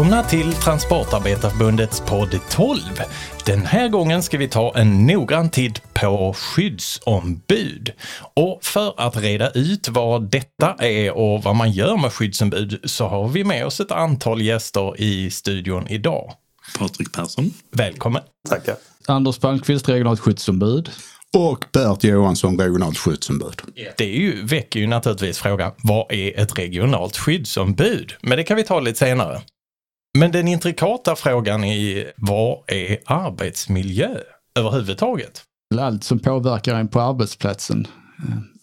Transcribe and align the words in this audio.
Välkomna 0.00 0.22
till 0.22 0.52
Transportarbetarförbundets 0.52 2.00
podd 2.00 2.40
12. 2.50 2.80
Den 3.46 3.66
här 3.66 3.88
gången 3.88 4.22
ska 4.22 4.38
vi 4.38 4.48
ta 4.48 4.72
en 4.76 5.06
noggrann 5.06 5.50
titt 5.50 5.94
på 5.94 6.34
skyddsombud. 6.36 7.92
Och 8.34 8.64
för 8.64 8.94
att 8.96 9.16
reda 9.16 9.50
ut 9.50 9.88
vad 9.88 10.30
detta 10.30 10.74
är 10.78 11.12
och 11.12 11.42
vad 11.42 11.56
man 11.56 11.70
gör 11.70 11.96
med 11.96 12.12
skyddsombud 12.12 12.80
så 12.84 13.06
har 13.06 13.28
vi 13.28 13.44
med 13.44 13.66
oss 13.66 13.80
ett 13.80 13.90
antal 13.90 14.42
gäster 14.42 15.00
i 15.00 15.30
studion 15.30 15.88
idag. 15.88 16.32
Patrik 16.78 17.12
Persson. 17.12 17.50
Välkommen! 17.72 18.22
Tackar. 18.48 18.76
Anders 19.06 19.38
Palmqvist, 19.38 19.88
regionalt 19.88 20.20
skyddsombud. 20.20 20.90
Och 21.36 21.64
Bert 21.72 22.04
Johansson, 22.04 22.58
regionalt 22.58 22.98
skyddsombud. 22.98 23.62
Det 23.96 24.04
är 24.04 24.20
ju, 24.20 24.46
väcker 24.46 24.80
ju 24.80 24.86
naturligtvis 24.86 25.38
frågan, 25.38 25.72
vad 25.82 26.12
är 26.12 26.38
ett 26.40 26.58
regionalt 26.58 27.16
skyddsombud? 27.16 28.12
Men 28.22 28.36
det 28.38 28.44
kan 28.44 28.56
vi 28.56 28.64
ta 28.64 28.80
lite 28.80 28.98
senare. 28.98 29.42
Men 30.18 30.32
den 30.32 30.48
intrikata 30.48 31.16
frågan 31.16 31.64
är, 31.64 32.12
vad 32.16 32.58
är 32.66 32.98
arbetsmiljö 33.06 34.16
överhuvudtaget? 34.58 35.42
Allt 35.78 36.04
som 36.04 36.18
påverkar 36.18 36.74
en 36.74 36.88
på 36.88 37.00
arbetsplatsen. 37.00 37.86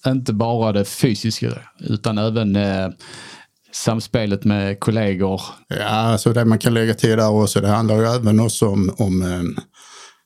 Eh, 0.05 0.11
Inte 0.11 0.33
bara 0.33 0.71
det 0.71 0.85
fysiska 0.85 1.53
utan 1.79 2.17
även 2.17 2.55
eh, 2.55 2.89
samspelet 3.71 4.43
med 4.43 4.79
kollegor. 4.79 5.41
Ja, 5.67 5.85
alltså 5.85 6.33
det 6.33 6.45
man 6.45 6.59
kan 6.59 6.73
lägga 6.73 6.93
till 6.93 7.17
där 7.17 7.29
också, 7.29 7.61
det 7.61 7.67
handlar 7.67 7.95
ju 7.95 8.05
även 8.05 8.39
också 8.39 8.67
om, 8.67 8.95
om 8.97 9.21
eh, 9.21 9.63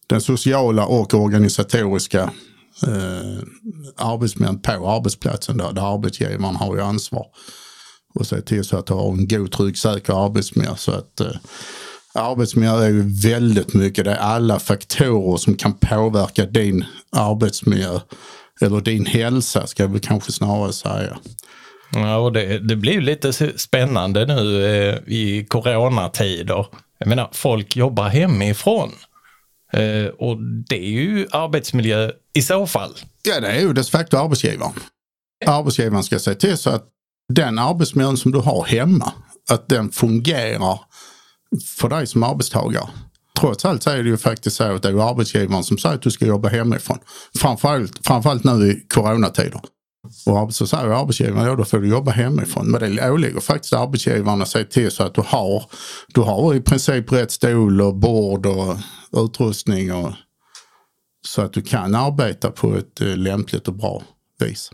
den 0.08 0.22
sociala 0.22 0.86
och 0.86 1.14
organisatoriska 1.14 2.22
eh, 2.88 3.44
arbetsmiljön 3.98 4.62
på 4.62 4.90
arbetsplatsen 4.90 5.58
där, 5.58 5.74
där 5.74 5.94
arbetsgivaren 5.94 6.56
har 6.56 6.76
ju 6.76 6.82
ansvar. 6.82 7.26
Och 8.14 8.28
se 8.28 8.42
till 8.42 8.64
så 8.64 8.78
att 8.78 8.86
du 8.86 8.94
har 8.94 9.12
en 9.12 9.28
god, 9.28 9.52
trygg, 9.52 9.78
säker 9.78 10.26
arbetsmiljö. 10.26 10.76
Så 10.76 10.92
att 10.92 11.20
eh, 11.20 11.32
arbetsmiljö 12.14 12.84
är 12.84 12.90
ju 12.90 13.04
väldigt 13.24 13.74
mycket, 13.74 14.06
det 14.06 14.12
är 14.12 14.18
alla 14.18 14.60
faktorer 14.60 15.38
som 15.38 15.56
kan 15.56 15.74
påverka 15.74 16.46
din 16.46 16.86
arbetsmiljö. 17.12 18.00
Eller 18.62 18.82
din 18.82 19.06
hälsa 19.06 19.68
ska 19.68 19.88
vi 19.88 20.00
kanske 20.00 20.32
snarare 20.32 20.74
säga. 20.74 21.18
Ja, 21.94 22.18
och 22.18 22.34
det, 22.34 22.60
det 22.60 22.76
blir 22.76 23.02
lite 23.02 23.34
spännande 23.60 24.26
nu 24.26 24.66
eh, 24.66 24.96
i 25.08 25.46
coronatider. 25.50 26.66
Jag 26.98 27.08
menar, 27.08 27.30
folk 27.34 27.76
jobbar 27.76 28.10
hemifrån. 28.10 28.92
Eh, 29.74 30.06
och 30.06 30.38
det 30.70 30.76
är 30.76 30.90
ju 30.90 31.28
arbetsmiljö 31.32 32.12
i 32.34 32.42
så 32.42 32.68
fall. 32.68 32.94
Ja, 33.24 33.40
det 33.40 33.48
är 33.48 33.60
ju 33.60 33.74
de 33.74 33.84
facto 33.84 34.18
arbetsgivaren. 34.18 34.74
Arbetsgivaren 35.46 36.04
ska 36.04 36.20
se 36.20 36.36
till 36.36 36.58
så 36.58 36.70
att 36.70 36.88
den 37.34 37.60
arbetsmiljön 37.60 38.18
som 38.18 38.32
du 38.32 38.40
har 38.40 38.66
hemma, 38.66 39.12
att 39.50 39.70
den 39.70 39.92
fungerar 39.92 40.80
för 41.78 41.90
dig 41.90 42.08
som 42.08 42.24
arbetstagare. 42.24 42.90
Trots 43.40 43.66
allt 43.66 43.84
så 43.84 43.90
är 43.90 44.04
det 44.04 44.10
ju 44.10 44.18
faktiskt 44.18 44.56
så 44.56 44.64
att 44.64 44.84
det 44.84 44.90
är 44.90 45.10
arbetsgivaren 45.10 45.64
som 45.64 45.78
säger 45.78 45.96
att 45.96 46.02
du 46.02 46.12
ska 46.12 46.26
jobba 46.26 46.50
hemifrån. 46.50 47.00
Framförallt, 47.38 48.08
framförallt 48.08 48.44
nu 48.44 48.72
i 48.72 48.86
coronatider. 48.94 49.62
Och 50.26 50.54
så 50.54 50.68
säger 50.68 50.88
arbetsgivaren, 50.88 51.48
ja 51.48 51.56
då 51.56 51.66
får 51.66 51.80
du 51.80 51.88
jobba 51.88 52.12
hemifrån. 52.12 52.72
Men 52.72 52.96
det 52.96 53.12
åligger 53.12 53.40
faktiskt 53.40 53.74
arbetsgivaren 53.74 54.42
att 54.42 54.48
se 54.48 54.64
till 54.64 54.92
så 54.92 55.04
att 55.04 55.16
du 55.16 55.22
har, 55.22 55.64
du 56.08 56.22
har 56.22 56.56
i 56.56 56.62
princip 56.62 57.12
rätt 57.12 57.32
stol 57.32 57.82
och 57.82 57.96
bord 57.96 58.46
och 58.46 58.78
utrustning. 59.12 59.94
Och, 59.94 60.14
så 61.28 61.42
att 61.42 61.54
du 61.54 61.62
kan 61.62 61.96
arbeta 61.96 62.52
på 62.52 62.76
ett 62.76 63.02
eh, 63.02 63.18
lämpligt 63.18 63.68
och 63.68 63.74
bra 63.74 64.04
vis. 64.40 64.72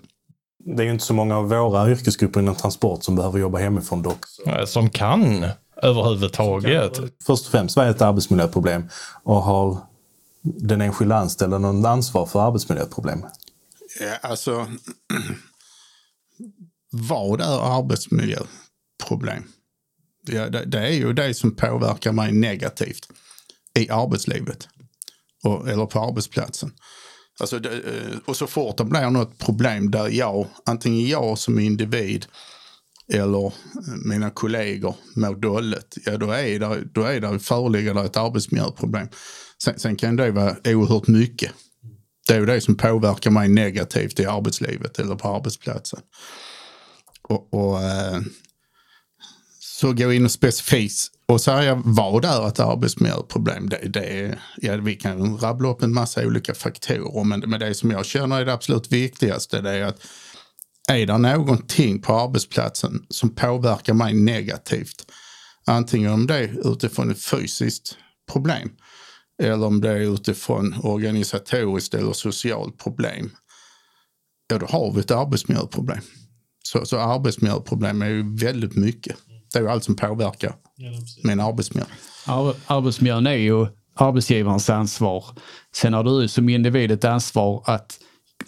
Det 0.76 0.84
är 0.84 0.86
ju 0.86 0.92
inte 0.92 1.06
så 1.06 1.14
många 1.14 1.38
av 1.38 1.50
våra 1.50 1.92
yrkesgrupper 1.92 2.40
inom 2.40 2.56
transport 2.56 3.04
som 3.04 3.16
behöver 3.16 3.40
jobba 3.40 3.58
hemifrån 3.58 4.02
dock. 4.02 4.26
Som 4.66 4.90
kan 4.90 5.46
överhuvudtaget. 5.82 7.00
Först 7.24 7.46
och 7.46 7.52
främst, 7.52 7.76
vad 7.76 7.86
är 7.86 7.92
ett 7.92 8.02
arbetsmiljöproblem? 8.02 8.90
Och 9.24 9.42
har 9.44 9.78
den 10.42 10.82
enskilda 10.82 11.16
anställda 11.16 11.58
någon 11.58 11.86
ansvar 11.86 12.26
för 12.26 12.48
arbetsmiljöproblem? 12.48 13.26
Ja, 14.00 14.16
alltså, 14.22 14.68
vad 16.92 17.42
är 17.42 17.78
arbetsmiljöproblem? 17.80 19.44
Ja, 20.28 20.50
det, 20.50 20.66
det 20.66 20.80
är 20.80 20.94
ju 20.94 21.14
det 21.14 21.34
som 21.34 21.56
påverkar 21.56 22.12
mig 22.12 22.32
negativt 22.32 23.10
i 23.80 23.90
arbetslivet 23.90 24.68
och, 25.44 25.70
eller 25.70 25.86
på 25.86 26.00
arbetsplatsen. 26.00 26.72
Alltså 27.40 27.56
eh, 27.56 28.18
och 28.26 28.38
så 28.38 28.48
fort 28.48 28.78
det 28.78 28.86
blir 28.86 29.10
något 29.10 29.38
problem 29.38 29.92
där 29.92 30.10
jag, 30.10 30.48
antingen 30.66 31.08
jag 31.08 31.38
som 31.38 31.60
individ 31.60 32.26
eller 33.14 33.46
eh, 33.46 33.54
mina 34.06 34.30
kollegor 34.30 34.96
mår 35.16 35.36
dåligt, 35.36 35.98
ja 36.06 36.18
då 36.18 36.32
är 36.32 36.60
det, 36.60 36.84
då 36.94 37.04
är 37.04 37.20
det, 37.20 37.40
föreligger 37.40 37.94
det 37.94 38.02
ett 38.02 38.18
arbetsmiljöproblem. 38.18 39.08
Sen, 39.64 39.80
sen 39.80 39.96
kan 39.96 40.16
det 40.16 40.32
vara 40.32 40.56
oerhört 40.66 41.08
mycket. 41.08 41.52
Det 42.28 42.34
är 42.34 42.40
ju 42.40 42.46
det 42.46 42.62
som 42.62 42.76
påverkar 42.76 43.32
mig 43.32 43.50
negativt 43.50 44.20
i 44.20 44.26
arbetslivet 44.26 45.00
eller 45.00 45.16
på 45.16 45.28
arbetsplatsen. 45.28 46.00
Och, 47.22 47.54
och 47.54 47.84
eh, 47.84 48.22
så 49.60 49.94
gå 49.94 50.14
in 50.14 50.26
och 50.26 50.32
specifikt 50.32 51.12
och 51.28 51.42
säga 51.42 51.82
vad 51.86 52.26
är 52.26 52.48
ett 52.48 52.60
arbetsmiljöproblem. 52.60 53.70
Det, 53.70 53.78
det 53.78 54.38
ja, 54.58 54.78
vi 54.78 54.96
kan 54.96 55.38
rabbla 55.38 55.70
upp 55.70 55.84
en 55.84 55.94
massa 55.94 56.26
olika 56.26 56.54
faktorer 56.54 57.24
men, 57.24 57.40
men 57.40 57.60
det 57.60 57.74
som 57.74 57.92
jag 57.92 58.06
känner 58.06 58.42
är 58.42 58.46
det 58.46 58.54
absolut 58.54 58.92
viktigaste 58.92 59.62
det 59.62 59.72
är 59.72 59.84
att 59.84 60.08
är 60.90 61.06
det 61.06 61.18
någonting 61.18 62.02
på 62.02 62.14
arbetsplatsen 62.14 63.06
som 63.10 63.36
påverkar 63.36 63.94
mig 63.94 64.14
negativt, 64.14 65.12
antingen 65.66 66.12
om 66.12 66.28
det 66.28 66.38
är 66.38 66.72
utifrån 66.72 67.12
ett 67.12 67.26
fysiskt 67.26 67.98
problem 68.32 68.70
eller 69.44 69.66
om 69.66 69.82
det 69.82 69.90
är 69.90 70.14
utifrån 70.14 70.76
organisatoriskt 70.84 71.94
eller 71.94 72.14
socialt 72.14 72.78
problem, 72.78 73.32
ja 74.48 74.58
då 74.58 74.66
har 74.66 74.92
vi 74.92 75.00
ett 75.00 75.12
arbetsmiljöproblem. 75.12 76.02
Så, 76.64 76.86
så 76.86 77.00
arbetsmiljöproblem 77.00 78.02
är 78.02 78.10
ju 78.10 78.36
väldigt 78.38 78.76
mycket. 78.76 79.18
Det 79.58 79.62
är 79.62 79.64
ju 79.64 79.70
allt 79.70 79.84
som 79.84 79.96
påverkar 79.96 80.56
min 81.24 81.40
arbetsmiljö. 81.40 81.86
Ar- 82.26 82.56
Arbetsmiljön 82.68 83.28
är 83.28 83.32
ju 83.32 83.68
arbetsgivarens 83.94 84.70
ansvar. 84.70 85.26
Sen 85.76 85.94
har 85.94 86.04
du 86.04 86.28
som 86.28 86.50
individ 86.50 86.92
ett 86.92 87.06
ansvar 87.06 87.64
att, 87.66 88.00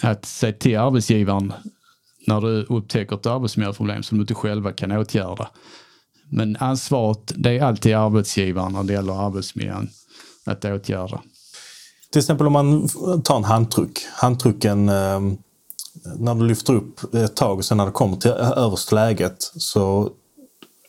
att 0.02 0.26
se 0.26 0.52
till 0.52 0.78
arbetsgivaren 0.78 1.54
när 2.28 2.42
du 2.42 2.64
upptäcker 2.64 3.16
ett 3.16 3.26
arbetsmiljöproblem 3.26 4.04
som 4.04 4.18
du 4.18 4.22
inte 4.22 4.34
själva 4.34 4.72
kan 4.72 4.92
åtgärda. 4.92 5.50
Men 6.32 6.58
ansvaret, 6.60 7.32
det 7.36 7.58
är 7.58 7.64
alltid 7.64 7.96
arbetsgivaren 7.96 8.74
när 8.74 8.84
det 8.84 8.94
gäller 8.94 9.26
arbetsmiljön 9.28 9.90
att 10.46 10.66
åtgärda. 10.66 11.22
Till 12.12 12.20
exempel 12.20 12.48
om 12.48 12.54
man 12.54 12.90
tar 13.24 13.38
en 13.38 13.44
handtryck. 13.44 14.00
Handtrycken, 14.14 14.90
eh, 14.90 15.20
när 16.18 16.36
du 16.36 16.48
lyfter 16.48 16.74
upp 16.74 17.14
ett 17.14 17.36
tag 17.36 17.58
och 17.58 17.66
sen 17.66 17.78
när 17.78 17.86
det 17.86 17.92
kommer 17.92 18.18
till 18.18 18.32
översta 18.32 18.96
läget 18.96 19.36
så 19.40 20.12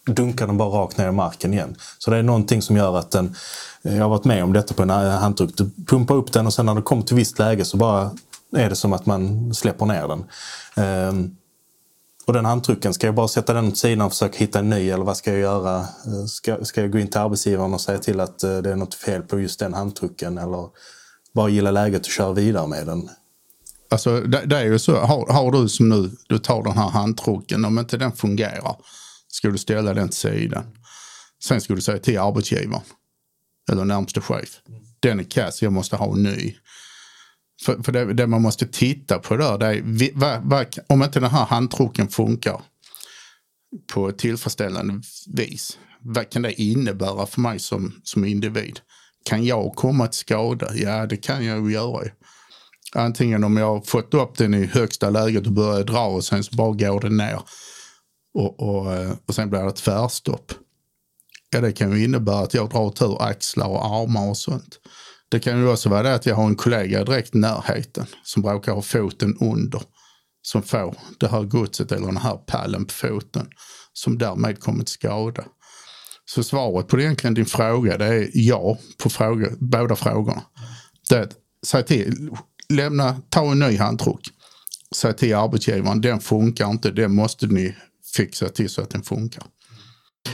dunkar 0.07 0.47
den 0.47 0.57
bara 0.57 0.69
rakt 0.69 0.99
ner 0.99 1.09
i 1.09 1.13
marken 1.13 1.53
igen. 1.53 1.77
Så 1.99 2.11
det 2.11 2.17
är 2.17 2.23
någonting 2.23 2.63
som 2.63 2.77
gör 2.77 2.99
att 2.99 3.11
den, 3.11 3.35
eh, 3.83 3.97
jag 3.97 4.03
har 4.03 4.09
varit 4.09 4.25
med 4.25 4.45
om 4.45 4.53
detta 4.53 4.75
på 4.75 4.83
en 4.83 4.91
eh, 4.91 4.97
handtryck, 4.97 5.57
du 5.57 5.71
pumpar 5.87 6.15
upp 6.15 6.33
den 6.33 6.47
och 6.47 6.55
sen 6.55 6.67
när 6.67 6.75
det 6.75 6.83
kommer 6.83 7.03
till 7.03 7.17
visst 7.17 7.39
läge 7.39 7.65
så 7.65 7.77
bara 7.77 8.11
är 8.57 8.69
det 8.69 8.77
som 8.77 8.93
att 8.93 9.07
man 9.07 9.55
släpper 9.55 9.87
ner 9.87 10.09
den. 10.09 10.25
Um, 11.09 11.37
och 12.27 12.33
den 12.33 12.45
handtrycken, 12.45 12.95
ska 12.95 13.07
jag 13.07 13.15
bara 13.15 13.29
sätta 13.29 13.53
den 13.53 13.69
åt 13.69 13.79
sidan 13.79 14.07
och 14.07 14.13
försöka 14.13 14.39
hitta 14.39 14.59
en 14.59 14.71
ny 14.71 14.91
eller 14.91 15.05
vad 15.05 15.17
ska 15.17 15.31
jag 15.31 15.41
göra? 15.41 15.77
Eh, 15.79 16.25
ska, 16.27 16.65
ska 16.65 16.81
jag 16.81 16.93
gå 16.93 16.99
in 16.99 17.09
till 17.09 17.21
arbetsgivaren 17.21 17.75
och 17.75 17.81
säga 17.81 17.99
till 17.99 18.21
att 18.21 18.39
det 18.39 18.71
är 18.71 18.77
något 18.77 18.95
fel 18.95 19.23
på 19.23 19.41
just 19.41 19.61
den 19.61 19.75
handtrycken 19.75 20.39
eller 20.39 20.69
bara 21.35 21.49
gilla 21.49 21.71
läget 21.71 22.01
och 22.01 22.13
köra 22.13 22.33
vidare 22.33 22.67
med 22.67 22.87
den? 22.87 23.09
Alltså 23.91 24.21
det, 24.21 24.43
det 24.47 24.57
är 24.57 24.65
ju 24.65 24.79
så, 24.79 24.97
har, 24.97 25.33
har 25.33 25.53
du 25.53 25.69
som 25.69 25.89
nu, 25.89 26.11
du 26.29 26.39
tar 26.39 26.63
den 26.63 26.79
här 26.79 26.89
handtrucken, 26.89 27.65
om 27.65 27.79
inte 27.79 27.97
den 27.97 28.13
fungerar 28.13 28.77
ska 29.31 29.49
du 29.49 29.59
ställa 29.59 29.95
den 29.95 30.09
till 30.09 30.19
sidan. 30.19 30.65
Sen 31.43 31.61
ska 31.61 31.75
du 31.75 31.81
säga 31.81 31.99
till 31.99 32.19
arbetsgivaren 32.19 32.83
eller 33.73 33.85
närmste 33.85 34.21
chef. 34.21 34.61
Den 35.01 35.21
är 35.21 35.25
kass, 35.25 35.63
jag 35.63 35.73
måste 35.73 35.97
ha 35.97 36.13
en 36.13 36.23
ny. 36.23 36.57
För, 37.65 37.83
för 37.83 37.93
det, 37.93 38.15
det 38.15 38.27
man 38.27 38.43
måste 38.43 38.67
titta 38.67 39.19
på 39.19 39.37
där, 39.37 39.59
det 39.59 39.67
är 39.67 39.83
vi- 39.85 40.13
va, 40.15 40.65
om 40.87 41.03
inte 41.03 41.21
den 41.21 41.31
här 41.31 41.45
handtrucken 41.47 42.09
funkar 42.09 42.61
på 43.93 44.09
ett 44.09 44.19
tillfredsställande 44.19 45.03
vis. 45.27 45.79
Vad 46.01 46.31
kan 46.31 46.43
det 46.43 46.63
innebära 46.63 47.27
för 47.27 47.41
mig 47.41 47.59
som, 47.59 48.01
som 48.03 48.25
individ? 48.25 48.81
Kan 49.25 49.45
jag 49.45 49.75
komma 49.75 50.07
till 50.07 50.19
skada? 50.19 50.75
Ja, 50.75 51.07
det 51.07 51.17
kan 51.17 51.45
jag 51.45 51.67
ju 51.69 51.73
göra. 51.75 52.09
Antingen 52.95 53.45
om 53.45 53.57
jag 53.57 53.67
har 53.67 53.81
fått 53.81 54.15
upp 54.15 54.37
den 54.37 54.55
i 54.55 54.67
högsta 54.67 55.11
läget 55.11 55.47
och 55.47 55.53
börjar 55.53 55.85
dra 55.85 56.07
och 56.07 56.25
sen 56.25 56.45
så 56.45 56.57
bara 56.57 56.73
går 56.73 57.01
den 57.01 57.17
ner. 57.17 57.41
Och, 58.35 58.61
och, 58.61 58.93
eh, 58.93 59.13
och 59.27 59.35
sen 59.35 59.51
blir 59.51 59.61
det 59.61 59.73
tvärstopp. 59.73 60.53
Ja, 61.51 61.61
det 61.61 61.73
kan 61.73 61.93
ju 61.93 62.05
innebära 62.05 62.39
att 62.39 62.55
jag 62.55 62.71
drar 62.71 62.89
ut 62.89 63.03
ur 63.03 63.23
axlar 63.23 63.69
och 63.69 63.85
armar 63.85 64.29
och 64.29 64.37
sånt. 64.37 64.79
Det 65.29 65.41
kan 65.41 65.59
ju 65.59 65.69
också 65.69 65.89
vara 65.89 66.03
det 66.03 66.15
att 66.15 66.27
jag 66.27 66.35
har 66.35 66.47
en 66.47 66.57
kollega 66.57 67.05
direkt 67.05 67.35
i 67.35 67.39
närheten 67.39 68.07
som 68.23 68.43
råkar 68.43 68.73
ha 68.73 68.83
foten 68.83 69.37
under. 69.41 69.83
Som 70.43 70.63
får 70.63 70.95
det 71.21 71.29
här 71.29 71.43
godset 71.43 71.93
eller 71.93 72.07
den 72.07 72.17
här 72.17 72.37
pallen 72.37 72.85
på 72.85 72.93
foten. 72.93 73.49
Som 73.93 74.19
därmed 74.19 74.61
kommer 74.61 74.85
till 74.85 74.93
skada. 74.93 75.45
Så 76.25 76.43
svaret 76.43 76.89
på 76.89 77.01
egentligen 77.01 77.35
din 77.35 77.47
fråga 77.47 77.99
det 77.99 78.05
är 78.05 78.31
ja 78.33 78.79
på 79.03 79.11
fråga, 79.11 79.49
båda 79.59 79.97
frågorna. 79.97 80.43
Det 81.09 81.37
säg 81.67 81.85
till, 81.85 82.31
lämna, 82.69 83.23
ta 83.29 83.53
en 83.53 83.59
ny 83.59 83.77
handtruck. 83.77 84.29
Säg 84.97 85.17
till 85.17 85.35
arbetsgivaren, 85.35 86.01
den 86.01 86.21
funkar 86.21 86.71
inte, 86.71 86.91
den 86.91 87.15
måste 87.15 87.47
ni 87.47 87.77
fixa 88.17 88.49
till 88.49 88.69
så 88.69 88.83
att 88.83 88.91
den 88.91 89.03
funkar. 89.03 89.45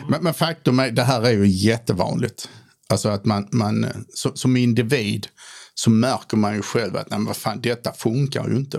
Men, 0.08 0.23
men 0.23 0.34
faktum 0.34 0.78
är, 0.78 0.90
det 0.90 1.02
här 1.02 1.23
är 1.23 1.32
ju 1.32 1.46
jättevanligt. 1.46 2.49
Alltså 2.88 3.08
att 3.08 3.25
man, 3.25 3.49
man 3.52 3.84
eh, 3.84 3.90
som, 4.14 4.37
som 4.37 4.56
individ 4.56 5.26
så 5.75 5.90
märker 5.90 6.37
man 6.37 6.55
ju 6.55 6.62
själv 6.62 6.96
att 6.96 7.11
nej, 7.11 7.20
vad 7.20 7.37
fan, 7.37 7.61
detta 7.61 7.93
funkar 7.93 8.49
ju 8.49 8.56
inte. 8.56 8.78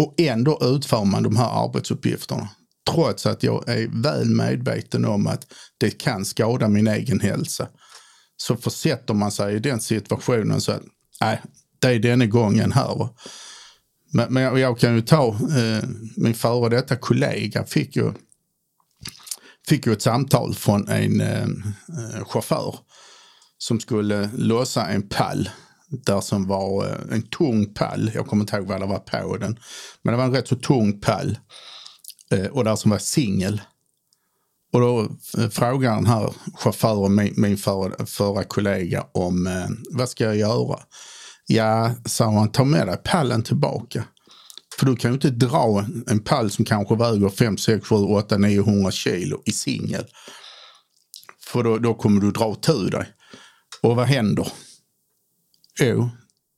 Och 0.00 0.14
ändå 0.18 0.58
utför 0.62 1.04
man 1.04 1.22
de 1.22 1.36
här 1.36 1.64
arbetsuppgifterna. 1.64 2.48
Trots 2.90 3.26
att 3.26 3.42
jag 3.42 3.68
är 3.68 4.02
väl 4.02 4.28
medveten 4.30 5.04
om 5.04 5.26
att 5.26 5.52
det 5.78 5.90
kan 5.90 6.24
skada 6.24 6.68
min 6.68 6.86
egen 6.86 7.20
hälsa. 7.20 7.68
Så 8.36 8.56
försätter 8.56 9.14
man 9.14 9.32
sig 9.32 9.54
i 9.54 9.58
den 9.58 9.80
situationen 9.80 10.60
så 10.60 10.72
att 10.72 10.82
nej, 11.20 11.42
det 11.78 11.88
är 11.88 11.98
denna 11.98 12.26
gången 12.26 12.72
här. 12.72 13.08
Men, 14.12 14.32
men 14.32 14.60
jag, 14.60 14.78
kan 14.78 14.94
ju 14.94 15.02
ta 15.02 15.28
eh, 15.28 15.88
min 16.16 16.34
före 16.34 16.68
detta 16.68 16.96
kollega 16.96 17.64
fick 17.64 17.96
ju, 17.96 18.12
fick 19.68 19.86
ju 19.86 19.92
ett 19.92 20.02
samtal 20.02 20.54
från 20.54 20.88
en 20.88 21.20
eh, 21.20 21.42
eh, 21.42 22.24
chaufför 22.24 22.76
som 23.58 23.80
skulle 23.80 24.30
lossa 24.36 24.86
en 24.86 25.08
pall 25.08 25.50
där 25.88 26.20
som 26.20 26.46
var 26.46 26.86
eh, 26.86 26.96
en 27.10 27.22
tung 27.22 27.74
pall. 27.74 28.10
Jag 28.14 28.26
kommer 28.26 28.42
inte 28.42 28.56
ihåg 28.56 28.66
vad 28.66 28.80
det 28.80 28.86
var 28.86 28.98
på 28.98 29.36
den. 29.36 29.58
Men 30.02 30.12
det 30.12 30.18
var 30.18 30.24
en 30.24 30.34
rätt 30.34 30.48
så 30.48 30.56
tung 30.56 31.00
pall. 31.00 31.38
Eh, 32.30 32.46
och 32.46 32.64
där 32.64 32.76
som 32.76 32.90
var 32.90 32.98
singel. 32.98 33.60
Och 34.72 34.80
då 34.80 35.00
eh, 35.38 35.48
frågar 35.48 35.94
den 35.94 36.06
här 36.06 36.32
chauffören, 36.54 37.14
min, 37.14 37.34
min 37.36 37.56
förra, 37.56 38.06
förra 38.06 38.44
kollega, 38.44 39.06
om 39.12 39.46
eh, 39.46 39.66
vad 39.90 40.08
ska 40.08 40.24
jag 40.24 40.36
göra? 40.36 40.78
Ja, 41.52 41.94
sa 42.04 42.30
han, 42.30 42.52
ta 42.52 42.64
med 42.64 42.86
dig 42.86 42.96
pallen 43.04 43.42
tillbaka. 43.42 44.04
För 44.78 44.86
du 44.86 44.96
kan 44.96 45.10
ju 45.10 45.14
inte 45.14 45.30
dra 45.30 45.84
en 46.06 46.20
pall 46.20 46.50
som 46.50 46.64
kanske 46.64 46.96
väger 46.96 47.28
5, 47.28 47.58
6, 47.58 47.86
7, 47.86 47.94
8, 47.94 48.38
900 48.38 48.90
kilo 48.90 49.42
i 49.44 49.52
singel. 49.52 50.04
För 51.40 51.62
då, 51.62 51.78
då 51.78 51.94
kommer 51.94 52.20
du 52.20 52.30
dra 52.30 52.54
tur 52.54 52.90
dig. 52.90 53.12
Och 53.82 53.96
vad 53.96 54.06
händer? 54.06 54.52
Jo, 55.80 56.10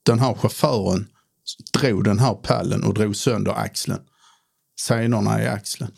den 0.03 0.19
här 0.19 0.33
chauffören 0.33 1.07
drog 1.79 2.03
den 2.03 2.19
här 2.19 2.33
pallen 2.33 2.83
och 2.83 2.93
drog 2.93 3.15
sönder 3.15 3.51
axeln. 3.51 3.99
Senorna 4.79 5.43
i 5.43 5.47
axeln. 5.47 5.91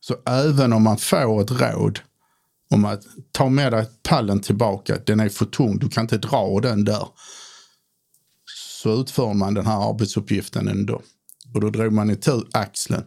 Så 0.00 0.16
även 0.26 0.72
om 0.72 0.82
man 0.82 0.98
får 0.98 1.42
ett 1.42 1.50
råd 1.50 2.00
om 2.70 2.84
att 2.84 3.02
ta 3.32 3.48
med 3.48 3.72
dig 3.72 3.86
pallen 4.02 4.40
tillbaka, 4.40 4.98
den 5.06 5.20
är 5.20 5.28
för 5.28 5.46
tung, 5.46 5.78
du 5.78 5.88
kan 5.88 6.04
inte 6.04 6.18
dra 6.18 6.60
den 6.60 6.84
där. 6.84 7.08
Så 8.82 9.00
utför 9.00 9.34
man 9.34 9.54
den 9.54 9.66
här 9.66 9.90
arbetsuppgiften 9.90 10.68
ändå. 10.68 11.02
Och 11.54 11.60
då 11.60 11.70
drog 11.70 11.92
man 11.92 12.10
itu 12.10 12.40
axeln, 12.52 13.04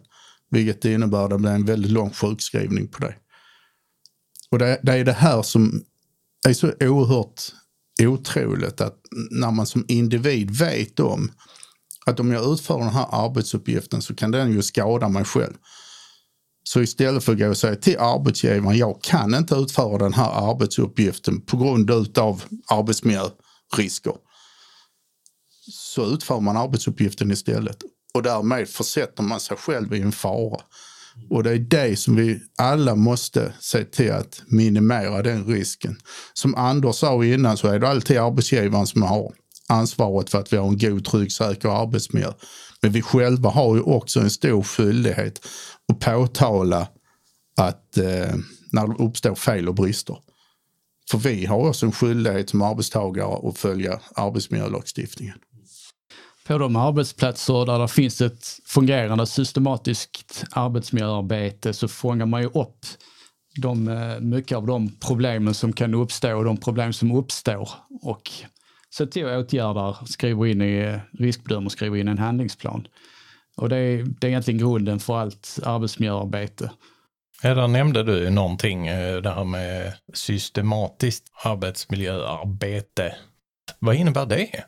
vilket 0.50 0.84
innebär 0.84 1.24
att 1.24 1.30
det 1.30 1.38
blir 1.38 1.50
en 1.50 1.64
väldigt 1.64 1.92
lång 1.92 2.10
sjukskrivning 2.10 2.88
på 2.88 2.98
dig. 2.98 3.18
Och 4.50 4.58
det, 4.58 4.80
det 4.82 4.92
är 4.92 5.04
det 5.04 5.12
här 5.12 5.42
som 5.42 5.84
är 6.48 6.52
så 6.52 6.72
oerhört 6.80 7.42
otroligt 8.02 8.80
att 8.80 9.00
när 9.30 9.50
man 9.50 9.66
som 9.66 9.84
individ 9.88 10.50
vet 10.50 11.00
om 11.00 11.32
att 12.06 12.20
om 12.20 12.32
jag 12.32 12.52
utför 12.52 12.78
den 12.78 12.88
här 12.88 13.06
arbetsuppgiften 13.10 14.02
så 14.02 14.14
kan 14.14 14.30
den 14.30 14.52
ju 14.52 14.62
skada 14.62 15.08
mig 15.08 15.24
själv. 15.24 15.54
Så 16.72 16.80
istället 16.80 17.24
för 17.24 17.32
att 17.32 17.38
gå 17.38 17.48
och 17.48 17.56
säga 17.56 17.76
till 17.76 17.98
arbetsgivaren, 17.98 18.78
jag 18.78 19.02
kan 19.02 19.34
inte 19.34 19.54
utföra 19.54 19.98
den 19.98 20.12
här 20.12 20.50
arbetsuppgiften 20.50 21.40
på 21.40 21.56
grund 21.56 22.18
av 22.18 22.42
arbetsmiljörisker. 22.68 24.14
Så 25.72 26.06
utför 26.06 26.40
man 26.40 26.56
arbetsuppgiften 26.56 27.30
istället 27.30 27.76
och 28.14 28.22
därmed 28.22 28.68
försätter 28.68 29.22
man 29.22 29.40
sig 29.40 29.56
själv 29.56 29.94
i 29.94 30.00
en 30.00 30.12
fara. 30.12 30.60
Och 31.30 31.42
det 31.42 31.50
är 31.50 31.58
det 31.58 31.98
som 31.98 32.16
vi 32.16 32.42
alla 32.58 32.94
måste 32.94 33.52
se 33.60 33.84
till 33.84 34.12
att 34.12 34.42
minimera 34.46 35.22
den 35.22 35.46
risken. 35.46 35.96
Som 36.32 36.54
Anders 36.54 36.96
sa 36.96 37.24
innan 37.24 37.56
så 37.56 37.68
är 37.68 37.78
det 37.78 37.88
alltid 37.88 38.18
arbetsgivaren 38.18 38.86
som 38.86 39.02
har 39.02 39.32
ansvaret 39.68 40.30
för 40.30 40.38
att 40.38 40.52
vi 40.52 40.56
har 40.56 40.68
en 40.68 40.78
god, 40.78 41.04
trygg, 41.04 41.32
säker 41.32 41.82
arbetsmiljö. 41.82 42.32
Men 42.82 42.92
vi 42.92 43.02
själva 43.02 43.50
har 43.50 43.76
ju 43.76 43.82
också 43.82 44.20
en 44.20 44.30
stor 44.30 44.62
skyldighet 44.62 45.46
att 45.92 46.00
påtala 46.00 46.88
att 47.56 47.96
eh, 47.96 48.34
när 48.72 48.88
det 48.88 49.04
uppstår 49.04 49.34
fel 49.34 49.68
och 49.68 49.74
brister. 49.74 50.16
För 51.10 51.18
vi 51.18 51.46
har 51.46 51.68
också 51.68 51.86
en 51.86 51.92
skyldighet 51.92 52.50
som 52.50 52.62
arbetstagare 52.62 53.48
att 53.48 53.58
följa 53.58 54.00
arbetsmiljölagstiftningen 54.14 55.38
på 56.50 56.58
de 56.58 56.76
arbetsplatser 56.76 57.66
där 57.66 57.78
det 57.78 57.88
finns 57.88 58.20
ett 58.20 58.46
fungerande 58.64 59.26
systematiskt 59.26 60.44
arbetsmiljöarbete 60.50 61.72
så 61.72 61.88
fångar 61.88 62.26
man 62.26 62.42
ju 62.42 62.46
upp 62.48 62.86
de, 63.56 63.88
eh, 63.88 64.20
mycket 64.20 64.56
av 64.56 64.66
de 64.66 64.96
problemen 65.00 65.54
som 65.54 65.72
kan 65.72 65.94
uppstå 65.94 66.36
och 66.36 66.44
de 66.44 66.56
problem 66.56 66.92
som 66.92 67.12
uppstår 67.12 67.70
och 68.02 68.30
se 68.92 69.06
till 69.06 69.26
att 69.26 69.46
åtgärda, 69.46 70.06
skriver 70.06 70.46
in 70.46 70.62
i 70.62 70.78
eh, 70.78 70.98
riskbedömer, 71.18 71.68
skriver 71.68 71.96
in 71.96 72.08
en 72.08 72.18
handlingsplan. 72.18 72.86
Och 73.56 73.68
det 73.68 73.76
är, 73.76 74.04
det 74.20 74.26
är 74.26 74.28
egentligen 74.28 74.58
grunden 74.58 75.00
för 75.00 75.18
allt 75.18 75.58
arbetsmiljöarbete. 75.62 76.70
Ja, 77.42 77.54
där 77.54 77.68
nämnde 77.68 78.02
du 78.02 78.30
någonting, 78.30 78.86
eh, 78.86 79.22
det 79.22 79.30
här 79.30 79.44
med 79.44 79.92
systematiskt 80.14 81.24
arbetsmiljöarbete. 81.44 83.14
Vad 83.78 83.94
innebär 83.94 84.26
det? 84.26 84.64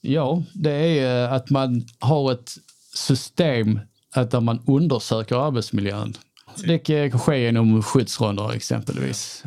Ja, 0.00 0.42
det 0.54 0.70
är 0.72 1.24
eh, 1.24 1.32
att 1.32 1.50
man 1.50 1.86
har 1.98 2.32
ett 2.32 2.54
system 2.94 3.80
där 4.14 4.40
man 4.40 4.62
undersöker 4.66 5.36
arbetsmiljön. 5.36 6.14
Det 6.64 6.78
kan 6.78 7.20
ske 7.20 7.38
genom 7.38 7.82
skyddsronder 7.82 8.52
exempelvis. 8.52 9.44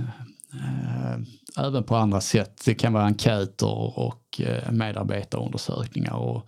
Även 1.58 1.84
på 1.84 1.96
andra 1.96 2.22
sätt. 2.22 2.62
Det 2.66 2.76
kan 2.76 2.94
vara 2.94 3.04
enkäter 3.04 4.00
och 4.00 4.42
eh, 4.42 4.72
medarbetarundersökningar 4.72 6.14
och 6.14 6.48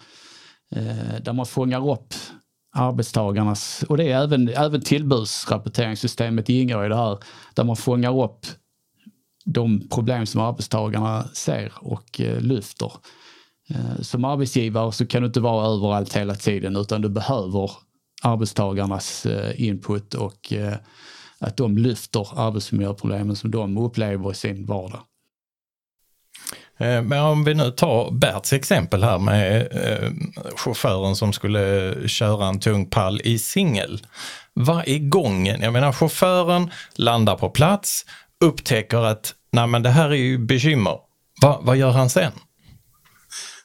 eh, 0.72 1.22
där 1.22 1.34
man 1.34 1.46
fångar 1.46 1.90
upp 1.90 2.14
arbetstagarnas, 2.76 3.84
och 3.90 3.98
det 3.98 4.12
är 4.12 4.24
även, 4.24 4.50
även 4.50 4.82
tillbudsrapporteringssystemet 4.82 6.50
ingår 6.50 6.86
i 6.86 6.90
det 6.90 6.96
här, 6.96 7.18
där 7.54 7.64
man 7.64 7.76
fångar 7.76 8.24
upp 8.24 8.46
de 9.46 9.88
problem 9.90 10.26
som 10.26 10.42
arbetstagarna 10.42 11.24
ser 11.34 11.72
och 11.76 12.22
eh, 12.22 12.42
lyfter. 12.42 12.92
Eh, 13.70 14.02
som 14.02 14.26
arbetsgivare 14.26 14.92
så 14.92 15.06
kan 15.06 15.22
du 15.22 15.28
inte 15.28 15.40
vara 15.40 15.68
överallt 15.68 16.16
hela 16.16 16.36
tiden 16.36 16.76
utan 16.76 17.02
du 17.02 17.10
behöver 17.10 17.72
arbetstagarnas 18.24 19.26
eh, 19.26 19.62
input 19.68 20.14
och 20.14 20.54
eh, 20.54 20.74
att 21.40 21.58
de 21.58 21.78
lyfter 21.78 22.40
arbetsmiljöproblemen 22.48 23.36
som 23.36 23.52
de 23.52 23.78
upplever 23.78 24.32
i 24.32 24.36
sin 24.36 24.66
vardag. 24.66 25.02
Men 26.78 27.20
om 27.20 27.44
vi 27.44 27.54
nu 27.54 27.72
tar 27.72 28.12
Berts 28.12 28.54
exempel 28.54 29.04
här 29.04 29.20
med 29.20 29.68
chauffören 30.56 31.16
som 31.16 31.34
skulle 31.34 31.96
köra 32.08 32.48
en 32.48 32.60
tung 32.60 32.86
pall 32.86 33.22
i 33.24 33.40
singel. 33.40 34.08
Vad 34.54 34.88
är 34.88 35.00
gången? 35.00 35.62
Jag 35.62 35.74
menar 35.74 35.92
chauffören 35.92 36.72
landar 36.94 37.36
på 37.36 37.50
plats, 37.50 38.06
upptäcker 38.40 38.98
att 38.98 39.34
nej 39.52 39.68
men 39.68 39.84
det 39.84 39.90
här 39.90 40.10
är 40.10 40.16
ju 40.16 40.38
bekymmer. 40.38 40.98
Va, 41.42 41.60
vad 41.64 41.78
gör 41.78 41.92
han 41.92 42.10
sen? 42.10 42.32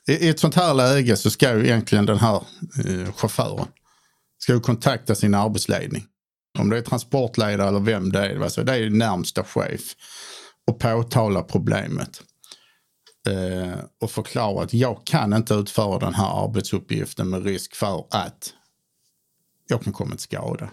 I 0.08 0.28
ett 0.28 0.40
sånt 0.40 0.54
här 0.54 0.74
läge 0.74 1.16
så 1.16 1.30
ska 1.30 1.54
ju 1.54 1.64
egentligen 1.64 2.06
den 2.06 2.18
här 2.18 2.34
eh, 2.86 3.12
chauffören 3.12 3.66
ska 4.38 4.52
ju 4.52 4.60
kontakta 4.60 5.14
sin 5.14 5.34
arbetsledning. 5.34 6.04
Om 6.58 6.70
det 6.70 6.78
är 6.78 6.82
transportledare 6.82 7.68
eller 7.68 7.80
vem 7.80 8.12
det 8.12 8.26
är. 8.26 8.40
Alltså 8.40 8.62
det 8.62 8.74
är 8.74 8.90
närmsta 8.90 9.44
chef. 9.44 9.94
Och 10.66 10.78
påtala 10.78 11.42
problemet. 11.42 12.22
Eh, 13.28 13.78
och 14.00 14.10
förklara 14.10 14.64
att 14.64 14.74
jag 14.74 15.06
kan 15.06 15.32
inte 15.32 15.54
utföra 15.54 15.98
den 15.98 16.14
här 16.14 16.44
arbetsuppgiften 16.44 17.30
med 17.30 17.44
risk 17.44 17.74
för 17.74 18.06
att 18.10 18.52
jag 19.68 19.82
kan 19.82 19.92
komma 19.92 20.10
till 20.10 20.18
skada. 20.18 20.70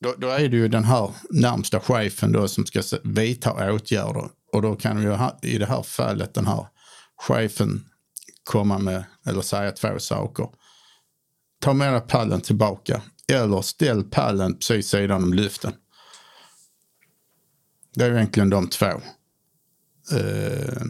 Då, 0.00 0.14
då, 0.18 0.28
är 0.28 0.48
det 0.48 0.56
ju 0.56 0.68
den 0.68 0.84
här 0.84 1.10
närmsta 1.30 1.80
chefen 1.80 2.32
då 2.32 2.48
som 2.48 2.66
ska 2.66 2.82
vidta 3.04 3.72
åtgärder. 3.72 4.30
Och 4.52 4.62
då 4.62 4.76
kan 4.76 5.02
ju 5.02 5.18
i 5.42 5.58
det 5.58 5.66
här 5.66 5.82
fallet 5.82 6.34
den 6.34 6.46
här 6.46 6.66
chefen 7.16 7.88
komma 8.44 8.78
med 8.78 9.04
eller 9.26 9.40
säga 9.40 9.72
två 9.72 9.98
saker. 9.98 10.48
Ta 11.60 11.72
med 11.72 11.92
dig 11.92 12.00
pallen 12.00 12.40
tillbaka 12.40 13.02
eller 13.32 13.62
ställ 13.62 14.04
pallen 14.04 14.54
precis 14.54 14.88
sidan 14.88 15.24
om 15.24 15.32
lyften. 15.32 15.72
Det 17.94 18.04
är 18.04 18.10
egentligen 18.10 18.50
de 18.50 18.68
två 18.68 18.86
eh, 20.12 20.82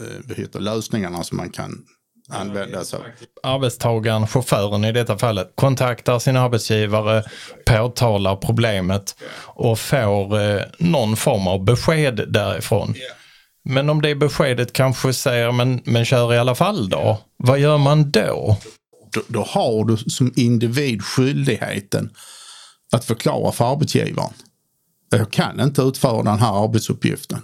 eh, 0.00 0.36
heter, 0.36 0.60
lösningarna 0.60 1.24
som 1.24 1.36
man 1.36 1.50
kan 1.50 1.86
använda 2.28 2.84
sig 2.84 2.98
av. 2.98 3.04
Arbetstagaren, 3.42 4.26
chauffören 4.26 4.84
i 4.84 4.92
detta 4.92 5.18
fallet, 5.18 5.52
kontaktar 5.54 6.18
sin 6.18 6.36
arbetsgivare, 6.36 7.24
påtalar 7.66 8.36
problemet 8.36 9.16
och 9.36 9.78
får 9.78 10.40
eh, 10.40 10.62
någon 10.78 11.16
form 11.16 11.46
av 11.46 11.64
besked 11.64 12.32
därifrån. 12.32 12.94
Men 13.64 13.90
om 13.90 14.02
det 14.02 14.14
beskedet 14.14 14.72
kanske 14.72 15.12
säger 15.12 15.52
men, 15.52 15.80
men 15.84 16.04
kör 16.04 16.34
i 16.34 16.38
alla 16.38 16.54
fall 16.54 16.88
då? 16.88 17.18
Vad 17.36 17.58
gör 17.58 17.78
man 17.78 18.10
då? 18.10 18.56
Då, 19.14 19.22
då 19.28 19.42
har 19.42 19.84
du 19.84 19.96
som 19.96 20.32
individ 20.36 21.02
skyldigheten 21.02 22.10
att 22.92 23.04
förklara 23.04 23.52
för 23.52 23.72
arbetsgivaren. 23.72 24.32
Jag 25.10 25.30
kan 25.30 25.60
inte 25.60 25.82
utföra 25.82 26.22
den 26.22 26.38
här 26.38 26.64
arbetsuppgiften. 26.64 27.40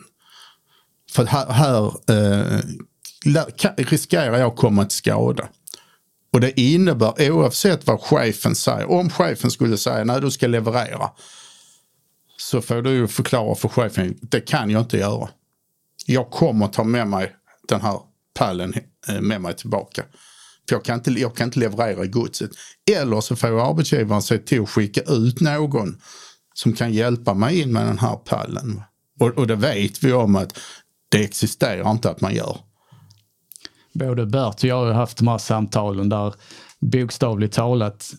För 1.11 1.27
här, 1.27 1.47
här 1.47 1.93
eh, 2.11 2.61
riskerar 3.77 4.39
jag 4.39 4.51
att 4.51 4.57
komma 4.57 4.85
till 4.85 4.99
skada. 4.99 5.49
Och 6.33 6.41
det 6.41 6.61
innebär 6.61 7.31
oavsett 7.31 7.87
vad 7.87 8.01
chefen 8.01 8.55
säger, 8.55 8.91
om 8.91 9.11
chefen 9.11 9.51
skulle 9.51 9.79
säga 9.79 10.05
nej 10.05 10.21
du 10.21 10.31
ska 10.31 10.47
leverera. 10.47 11.11
Så 12.37 12.63
får 12.63 12.83
du 12.83 12.91
ju 12.91 13.09
förklara 13.09 13.55
för 13.55 13.69
chefen, 13.69 14.19
det 14.23 14.41
kan 14.41 14.71
jag 14.71 14.83
inte 14.83 14.99
göra. 14.99 15.29
Jag 16.07 16.31
kommer 16.31 16.69
ta 16.69 16.85
med 16.85 17.09
mig 17.09 17.33
den 17.69 17.81
här 17.81 18.01
pallen 18.35 18.75
eh, 19.09 19.21
med 19.21 19.41
mig 19.41 19.57
tillbaka. 19.57 20.05
För 20.71 20.77
jag 20.77 20.85
kan 20.85 20.95
inte, 20.95 21.11
jag 21.11 21.37
kan 21.37 21.49
inte 21.49 21.59
leverera 21.59 22.07
godset. 22.07 22.51
Eller 22.97 23.21
så 23.21 23.37
får 23.37 23.71
arbetsgivaren 23.71 24.23
se 24.23 24.39
till 24.39 24.63
att 24.63 24.71
skicka 24.71 25.01
ut 25.01 25.41
någon 25.41 26.01
som 26.55 26.73
kan 26.73 26.93
hjälpa 26.93 27.35
mig 27.35 27.61
in 27.61 27.73
med 27.73 27.87
den 27.87 27.99
här 27.99 28.17
pallen. 28.17 28.83
Och, 29.21 29.29
och 29.29 29.47
det 29.47 29.57
vet 29.57 30.05
vi 30.05 30.13
om 30.13 30.37
att 30.37 30.59
det 31.09 31.25
existerar 31.25 31.91
inte 31.91 32.11
att 32.11 32.21
man 32.21 32.35
gör. 32.35 32.57
Både 33.93 34.27
Bert 34.27 34.55
och 34.55 34.65
jag 34.65 34.85
har 34.87 34.93
haft 34.93 35.19
de 35.19 35.29
här 35.29 35.39
samtalen 35.39 36.09
där 36.09 36.35
bokstavligt 36.81 37.55
talat 37.55 38.11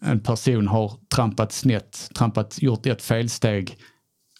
en 0.00 0.20
person 0.20 0.68
har 0.68 0.92
trampat 1.14 1.52
snett, 1.52 2.10
trampat, 2.14 2.62
gjort 2.62 2.86
ett 2.86 3.02
felsteg 3.02 3.76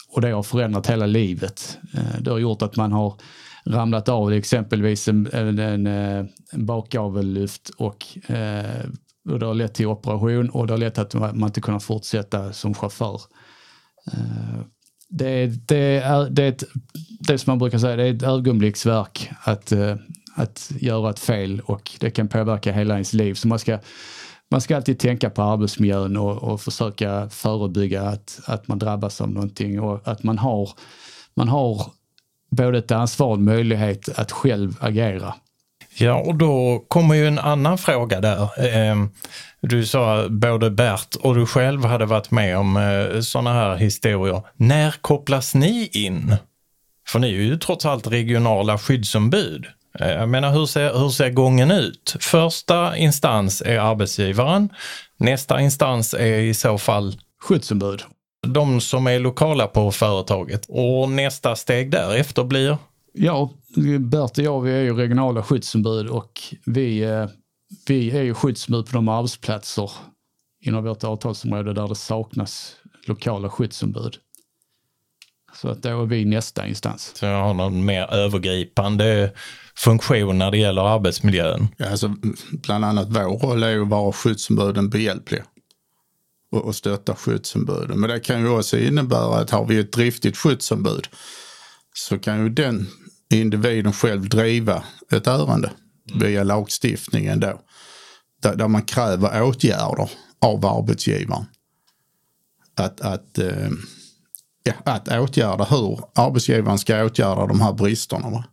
och 0.09 0.21
det 0.21 0.31
har 0.31 0.43
förändrat 0.43 0.87
hela 0.87 1.07
livet. 1.07 1.79
Eh, 1.95 2.21
det 2.21 2.31
har 2.31 2.39
gjort 2.39 2.63
att 2.63 2.77
man 2.77 2.93
har 2.93 3.21
ramlat 3.69 4.09
av 4.09 4.33
exempelvis 4.33 5.09
en, 5.09 5.29
en, 5.33 5.59
en, 5.59 5.87
eh, 5.87 6.25
bakgavellyft 6.53 7.71
och, 7.77 8.07
eh, 8.31 8.85
och 9.31 9.39
det 9.39 9.47
har 9.47 9.55
lett 9.55 9.75
till 9.75 9.87
operation 9.87 10.51
och 10.51 10.67
det 10.67 10.73
har 10.73 10.79
lett 10.79 10.95
till 10.95 11.03
att 11.03 11.37
man 11.37 11.49
inte 11.49 11.61
kunnat 11.61 11.83
fortsätta 11.83 12.53
som 12.53 12.75
chaufför. 12.75 13.21
Eh, 14.13 14.61
Det, 15.11 15.47
det, 15.69 15.97
är, 15.99 16.31
det, 16.31 16.43
är 16.43 16.49
ett, 16.49 16.65
det 17.29 17.39
som 17.39 17.51
man 17.51 17.59
brukar 17.59 17.79
säga, 17.79 17.97
det 17.97 18.05
är 18.05 18.15
ett 18.15 18.23
ögonblicksverk 18.23 19.31
att, 19.45 19.73
eh, 19.73 19.97
att 20.37 20.73
göra 20.81 21.11
ett 21.11 21.19
fel 21.19 21.61
och 21.61 21.91
det 22.01 22.11
kan 22.11 22.29
påverka 22.29 22.73
hela 22.73 22.95
ens 22.95 23.13
liv. 23.13 23.35
Så 23.35 23.49
man 23.49 23.59
ska, 23.59 23.79
man 24.51 24.61
ska 24.61 24.77
alltid 24.77 24.99
tänka 24.99 25.31
på 25.31 25.43
arbetsmiljön 25.43 26.17
och, 26.17 26.43
och 26.43 26.61
försöka 26.61 27.29
förebygga 27.31 28.03
att, 28.03 28.41
att 28.47 28.69
man 28.69 28.79
drabbas 28.79 29.21
av 29.21 29.31
någonting 29.31 29.81
och 29.81 30.09
att 30.09 30.23
man 30.23 30.39
har, 30.39 30.71
man 31.35 31.49
har 31.49 31.93
både 32.51 32.79
ett 32.79 32.91
ansvar 32.91 33.27
och 33.27 33.35
en 33.37 33.45
möjlighet 33.45 34.09
att 34.19 34.33
själv 34.33 34.77
agera. 34.81 35.35
Ja, 35.99 36.15
och 36.15 36.35
då 36.35 36.85
kommer 36.89 37.15
ju 37.15 37.27
en 37.27 37.39
annan 37.39 37.79
fråga 37.79 38.21
där. 38.21 38.67
Ehm, 38.75 39.11
Du 39.61 39.87
sa 39.87 40.29
både 40.29 40.71
Bert 40.71 41.15
och 41.21 41.35
du 41.35 41.47
själv 41.47 41.85
hade 41.85 42.07
varit 42.07 42.31
med 42.31 42.59
om 42.59 42.79
sådana 43.23 43.53
här 43.53 43.77
historier. 43.77 44.43
När 44.57 44.95
kopplas 45.01 45.55
ni 45.55 45.89
in? 45.93 46.37
För 47.09 47.19
ni 47.19 47.27
är 47.29 47.41
ju 47.43 47.57
trots 47.59 47.87
allt 47.87 48.07
regionala 48.07 48.79
skyddsombud. 48.79 49.67
Eh, 50.01 50.09
Jag 50.11 50.29
menar, 50.29 50.51
hur 50.53 50.67
ser, 50.67 50.99
hur 50.99 51.09
ser 51.09 51.31
gången 51.31 51.71
ut? 51.71 52.17
Första 52.21 52.97
instans 52.97 53.63
är 53.63 53.79
arbetsgivaren. 53.79 54.69
Nästa 55.19 55.61
instans 55.61 56.15
är 56.15 56.39
i 56.41 56.55
så 56.55 56.79
fall 56.79 57.17
Skyddsombud. 57.43 58.03
De 58.53 58.81
som 58.81 59.07
är 59.07 59.19
lokala 59.19 59.67
på 59.67 59.93
företaget. 59.93 60.67
Och 60.69 61.11
nästa 61.11 61.57
steg 61.57 61.91
därefter 61.91 62.45
blir? 62.45 62.79
Ja, 63.13 63.51
Bert 63.99 64.39
och 64.39 64.45
jag 64.45 64.61
vi 64.61 64.73
är 64.73 64.83
ju 64.83 64.95
regionala 64.95 65.43
skyddsombud 65.43 66.07
och 66.07 66.41
vi, 66.65 67.03
eh, 67.03 67.27
vi 67.87 68.11
är 68.11 68.23
ju 68.23 68.35
skyddsombud 68.35 68.87
på 68.87 68.93
de 68.93 69.09
arbetsplatser 69.09 69.91
inom 70.65 70.85
vårt 70.85 71.05
avtalsområde 71.05 71.73
där 71.73 71.89
det 71.89 71.95
saknas 71.95 72.77
lokala 73.07 73.51
skyddsombud. 73.51 74.17
Så 75.55 75.69
att 75.69 75.83
då 75.83 76.03
är 76.03 76.07
vi 76.07 76.25
nästa 76.25 76.67
instans. 76.67 77.13
Så 77.17 77.27
jag 77.27 77.43
har 77.43 77.55
någon 77.55 77.85
mer 77.85 78.15
övergripande 78.15 79.33
funktion 79.77 80.39
när 80.39 80.51
det 80.51 80.59
gäller 80.59 80.83
arbetsmiljön. 80.83 81.69
Ja, 81.77 81.91
alltså, 81.91 82.15
bland 82.51 82.85
annat 82.85 83.09
vår 83.09 83.39
roll 83.39 83.63
är 83.63 83.71
ju 83.71 83.83
att 83.83 83.89
vara 83.89 84.13
skyddsombuden 84.13 84.91
behjälpliga 84.91 85.45
och, 86.53 86.65
och 86.65 86.77
stötta 86.77 87.15
skyddsombuden. 87.15 88.01
Men 88.01 88.11
det 88.11 88.21
kan 88.21 88.41
ju 88.41 88.49
också 88.49 88.79
innebära 88.79 89.39
att 89.39 89.51
har 89.51 89.65
vi 89.65 89.79
ett 89.79 89.93
driftigt 89.93 90.37
skyddsombud 90.37 91.09
så 91.95 92.19
kan 92.19 92.43
ju 92.43 92.49
den 92.49 92.87
individen 93.31 93.93
själv 93.93 94.29
driva 94.29 94.85
ett 95.13 95.27
ärende 95.27 95.71
via 96.15 96.45
lagstiftningen 96.45 97.41
då. 97.41 97.61
Där, 98.43 98.57
där 98.57 98.69
man 98.69 98.83
kräver 98.83 99.43
åtgärder 99.43 100.11
av 100.41 100.67
arbetsgivaren. 100.67 101.45
Att, 102.77 103.01
att, 103.01 103.39
eh, 103.39 103.71
ja, 104.63 104.73
att 104.85 105.09
åtgärda 105.09 105.65
hur 105.65 106.01
arbetsgivaren 106.15 106.79
ska 106.79 107.05
åtgärda 107.05 107.47
de 107.47 107.61
här 107.61 107.73
bristerna. 107.73 108.31
Va? 108.31 108.45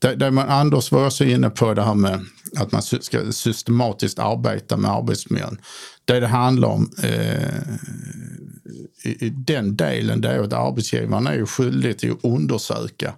Det, 0.00 0.14
det 0.14 0.30
man, 0.30 0.48
Anders 0.48 0.92
var 0.92 1.06
också 1.06 1.24
inne 1.24 1.50
på 1.50 1.74
det 1.74 1.82
här 1.82 1.94
med 1.94 2.20
att 2.56 2.72
man 2.72 2.82
ska 2.82 3.32
systematiskt 3.32 4.18
arbeta 4.18 4.76
med 4.76 4.90
arbetsmiljön. 4.90 5.60
Det 6.04 6.20
det 6.20 6.26
handlar 6.26 6.68
om 6.68 6.90
eh, 7.02 7.60
i, 9.04 9.26
i 9.26 9.30
den 9.30 9.76
delen 9.76 10.20
det 10.20 10.28
är 10.28 10.42
att 10.42 10.52
arbetsgivaren 10.52 11.26
är 11.26 11.46
skyldig 11.46 11.98
till 11.98 12.12
att 12.12 12.24
undersöka, 12.24 13.14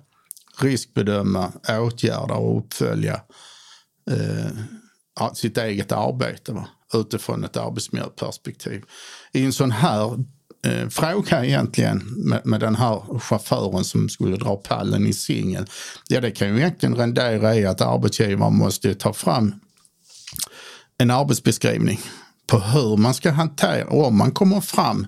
riskbedöma, 0.60 1.52
åtgärda 1.68 2.34
och 2.34 2.58
uppfölja 2.58 3.20
eh, 4.10 5.32
sitt 5.34 5.58
eget 5.58 5.92
arbete 5.92 6.52
va? 6.52 6.68
utifrån 6.94 7.44
ett 7.44 7.56
arbetsmiljöperspektiv. 7.56 8.82
I 9.32 9.44
en 9.44 9.52
sån 9.52 9.70
här 9.70 10.24
eh, 10.66 10.88
fråga 10.88 11.45
egentligen 11.45 11.99
med, 12.16 12.40
med 12.47 12.61
den 12.61 12.75
här 12.75 13.19
chauffören 13.19 13.85
som 13.85 14.09
skulle 14.09 14.37
dra 14.37 14.57
pallen 14.57 15.07
i 15.07 15.12
singel. 15.12 15.66
Ja, 16.09 16.21
det 16.21 16.31
kan 16.31 16.49
ju 16.49 16.59
egentligen 16.59 16.95
rendera 16.95 17.57
i 17.57 17.66
att 17.66 17.81
arbetsgivaren 17.81 18.57
måste 18.57 18.95
ta 18.95 19.12
fram 19.12 19.54
en 20.99 21.11
arbetsbeskrivning 21.11 22.00
på 22.47 22.59
hur 22.59 22.97
man 22.97 23.14
ska 23.14 23.31
hantera, 23.31 23.88
om 23.88 24.16
man 24.16 24.31
kommer 24.31 24.61
fram 24.61 25.07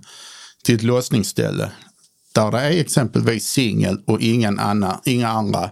till 0.65 0.75
ett 0.75 0.83
låsningsställe 0.83 1.71
där 2.35 2.51
det 2.51 2.61
är 2.61 2.71
exempelvis 2.71 3.47
singel 3.47 3.99
och 4.07 4.21
ingen 4.21 4.59
annan, 4.59 5.01
inga 5.05 5.29
andra 5.29 5.71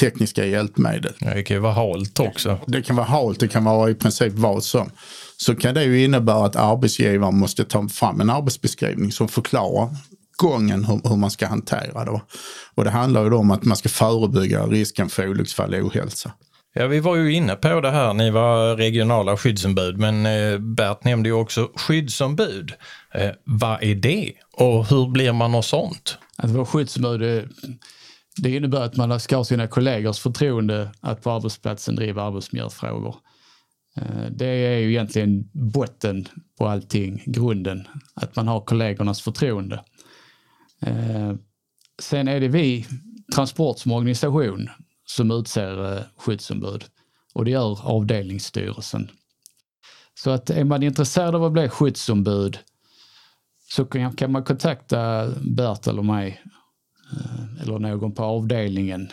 tekniska 0.00 0.46
hjälpmedel. 0.46 1.12
Det 1.20 1.42
kan 1.42 1.56
ju 1.56 1.60
vara 1.60 1.72
halt 1.72 2.20
också. 2.20 2.58
Det 2.66 2.82
kan 2.82 2.96
vara 2.96 3.06
halt, 3.06 3.40
det 3.40 3.48
kan 3.48 3.64
vara 3.64 3.90
i 3.90 3.94
princip 3.94 4.32
vad 4.32 4.64
som. 4.64 4.90
Så 5.36 5.56
kan 5.56 5.74
det 5.74 5.84
ju 5.84 6.04
innebära 6.04 6.46
att 6.46 6.56
arbetsgivaren 6.56 7.38
måste 7.38 7.64
ta 7.64 7.88
fram 7.88 8.20
en 8.20 8.30
arbetsbeskrivning 8.30 9.12
som 9.12 9.28
förklarar 9.28 9.88
gången 10.36 10.84
hur, 10.84 11.00
hur 11.08 11.16
man 11.16 11.30
ska 11.30 11.46
hantera 11.46 12.04
det. 12.04 12.20
Och 12.74 12.84
det 12.84 12.90
handlar 12.90 13.24
ju 13.24 13.30
då 13.30 13.38
om 13.38 13.50
att 13.50 13.64
man 13.64 13.76
ska 13.76 13.88
förebygga 13.88 14.66
risken 14.66 15.08
för 15.08 15.28
olycksfall 15.28 15.74
och 15.74 15.80
ohälsa. 15.80 16.32
Ja, 16.78 16.86
vi 16.86 17.00
var 17.00 17.16
ju 17.16 17.32
inne 17.32 17.54
på 17.54 17.80
det 17.80 17.90
här, 17.90 18.14
ni 18.14 18.30
var 18.30 18.76
regionala 18.76 19.36
skyddsombud, 19.36 19.98
men 19.98 20.26
eh, 20.26 20.58
Bert 20.58 21.04
nämnde 21.04 21.28
ju 21.28 21.32
också 21.32 21.70
skyddsombud. 21.74 22.72
Eh, 23.14 23.30
vad 23.44 23.82
är 23.82 23.94
det 23.94 24.32
och 24.52 24.86
hur 24.86 25.08
blir 25.08 25.32
man 25.32 25.52
något 25.52 25.64
sånt? 25.64 26.18
Att 26.36 26.50
vara 26.50 26.66
skyddsombud 26.66 27.20
det, 27.20 27.48
det 28.36 28.56
innebär 28.56 28.80
att 28.80 28.96
man 28.96 29.20
ska 29.20 29.36
ha 29.36 29.44
sina 29.44 29.66
kollegors 29.66 30.18
förtroende 30.18 30.90
att 31.00 31.22
på 31.22 31.30
arbetsplatsen 31.30 31.96
driva 31.96 32.22
arbetsmiljöfrågor. 32.22 33.16
Eh, 33.96 34.26
det 34.30 34.46
är 34.46 34.78
ju 34.78 34.90
egentligen 34.90 35.50
botten 35.52 36.28
på 36.58 36.66
allting, 36.66 37.22
grunden, 37.26 37.88
att 38.14 38.36
man 38.36 38.48
har 38.48 38.60
kollegornas 38.60 39.22
förtroende. 39.22 39.84
Eh, 40.80 41.34
sen 42.02 42.28
är 42.28 42.40
det 42.40 42.48
vi, 42.48 42.86
Transport 43.34 43.78
som 43.78 43.92
organisation, 43.92 44.70
som 45.04 45.30
utser 45.30 45.96
eh, 45.96 46.02
skyddsombud 46.16 46.84
och 47.34 47.44
det 47.44 47.50
gör 47.50 47.86
avdelningsstyrelsen. 47.86 49.10
Så 50.14 50.30
att 50.30 50.50
är 50.50 50.64
man 50.64 50.82
intresserad 50.82 51.34
av 51.34 51.44
att 51.44 51.52
bli 51.52 51.68
skyddsombud 51.68 52.58
så 53.68 53.84
kan 53.84 54.32
man 54.32 54.44
kontakta 54.44 55.28
Bert 55.40 55.86
eller 55.86 56.02
mig 56.02 56.42
eller 57.62 57.78
någon 57.78 58.12
på 58.12 58.24
avdelningen. 58.24 59.12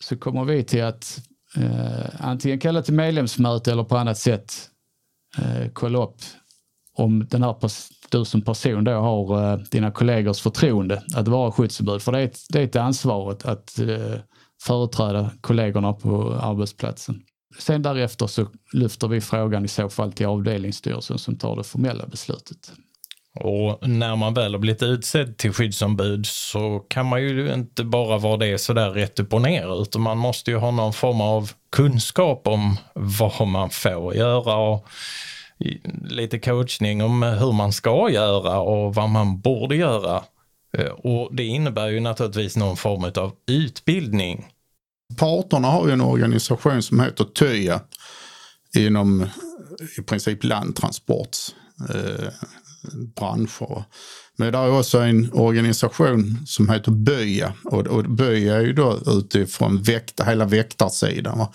Så 0.00 0.16
kommer 0.16 0.44
vi 0.44 0.64
till 0.64 0.84
att 0.84 1.20
eh, 1.56 2.06
antingen 2.18 2.58
kalla 2.58 2.82
till 2.82 2.94
medlemsmöte 2.94 3.72
eller 3.72 3.84
på 3.84 3.96
annat 3.96 4.18
sätt 4.18 4.54
eh, 5.38 5.70
kolla 5.72 6.02
upp 6.02 6.16
om 6.94 7.26
den 7.30 7.42
här 7.42 7.54
du 8.10 8.24
som 8.24 8.42
person 8.42 8.84
då 8.84 8.92
har 8.92 9.52
eh, 9.52 9.58
dina 9.58 9.90
kollegors 9.90 10.40
förtroende 10.40 11.02
att 11.14 11.28
vara 11.28 11.52
skyddsombud. 11.52 12.02
För 12.02 12.12
det 12.12 12.18
är 12.18 12.24
ett, 12.24 12.38
det 12.48 12.60
är 12.60 12.64
ett 12.64 12.76
ansvar 12.76 13.32
att, 13.32 13.44
att 13.44 13.78
eh, 13.78 14.20
företräda 14.62 15.30
kollegorna 15.40 15.92
på 15.92 16.34
arbetsplatsen. 16.34 17.22
sen 17.58 17.82
därefter 17.82 18.26
så 18.26 18.46
lyfter 18.72 19.08
vi 19.08 19.20
frågan 19.20 19.64
i 19.64 19.68
så 19.68 19.88
fall 19.88 20.12
till 20.12 20.26
avdelningsstyrelsen 20.26 21.18
som 21.18 21.36
tar 21.36 21.56
det 21.56 21.64
formella 21.64 22.06
beslutet. 22.06 22.72
Och 23.34 23.88
när 23.88 24.16
man 24.16 24.34
väl 24.34 24.54
har 24.54 24.58
blivit 24.58 24.82
utsedd 24.82 25.36
till 25.36 25.52
skyddsombud 25.52 26.26
så 26.26 26.78
kan 26.78 27.06
man 27.06 27.22
ju 27.22 27.54
inte 27.54 27.84
bara 27.84 28.18
vara 28.18 28.36
det 28.36 28.58
sådär 28.58 28.90
rätt 28.90 29.20
upp 29.20 29.32
och 29.34 29.42
ner 29.42 29.82
utan 29.82 30.02
man 30.02 30.18
måste 30.18 30.50
ju 30.50 30.56
ha 30.56 30.70
någon 30.70 30.92
form 30.92 31.20
av 31.20 31.50
kunskap 31.70 32.46
om 32.46 32.76
vad 32.94 33.48
man 33.48 33.70
får 33.70 34.14
göra 34.14 34.56
och 34.56 34.88
lite 36.04 36.38
coachning 36.38 37.02
om 37.02 37.22
hur 37.22 37.52
man 37.52 37.72
ska 37.72 38.10
göra 38.10 38.60
och 38.60 38.94
vad 38.94 39.10
man 39.10 39.40
borde 39.40 39.76
göra. 39.76 40.22
Eh, 40.78 40.86
och 40.86 41.34
det 41.34 41.44
innebär 41.44 41.88
ju 41.88 42.00
naturligtvis 42.00 42.56
någon 42.56 42.76
form 42.76 43.04
av 43.04 43.32
utbildning. 43.46 44.46
Parterna 45.18 45.68
har 45.68 45.86
ju 45.86 45.92
en 45.92 46.00
organisation 46.00 46.82
som 46.82 47.00
heter 47.00 47.24
TYA 47.24 47.80
inom 48.76 49.26
i 49.98 50.02
princip 50.02 50.44
landtransport. 50.44 51.36
Eh, 51.94 52.28
Branscher. 53.16 53.84
Men 54.36 54.52
det 54.52 54.58
är 54.58 54.78
också 54.78 54.98
en 54.98 55.32
organisation 55.32 56.38
som 56.46 56.68
heter 56.68 56.92
Böja 56.92 57.52
och, 57.64 57.86
och 57.86 58.04
Böja 58.04 58.54
är 58.54 58.60
ju 58.60 58.72
då 58.72 58.98
utifrån 59.06 59.82
väkta, 59.82 60.24
hela 60.24 60.44
väktarsidan. 60.44 61.46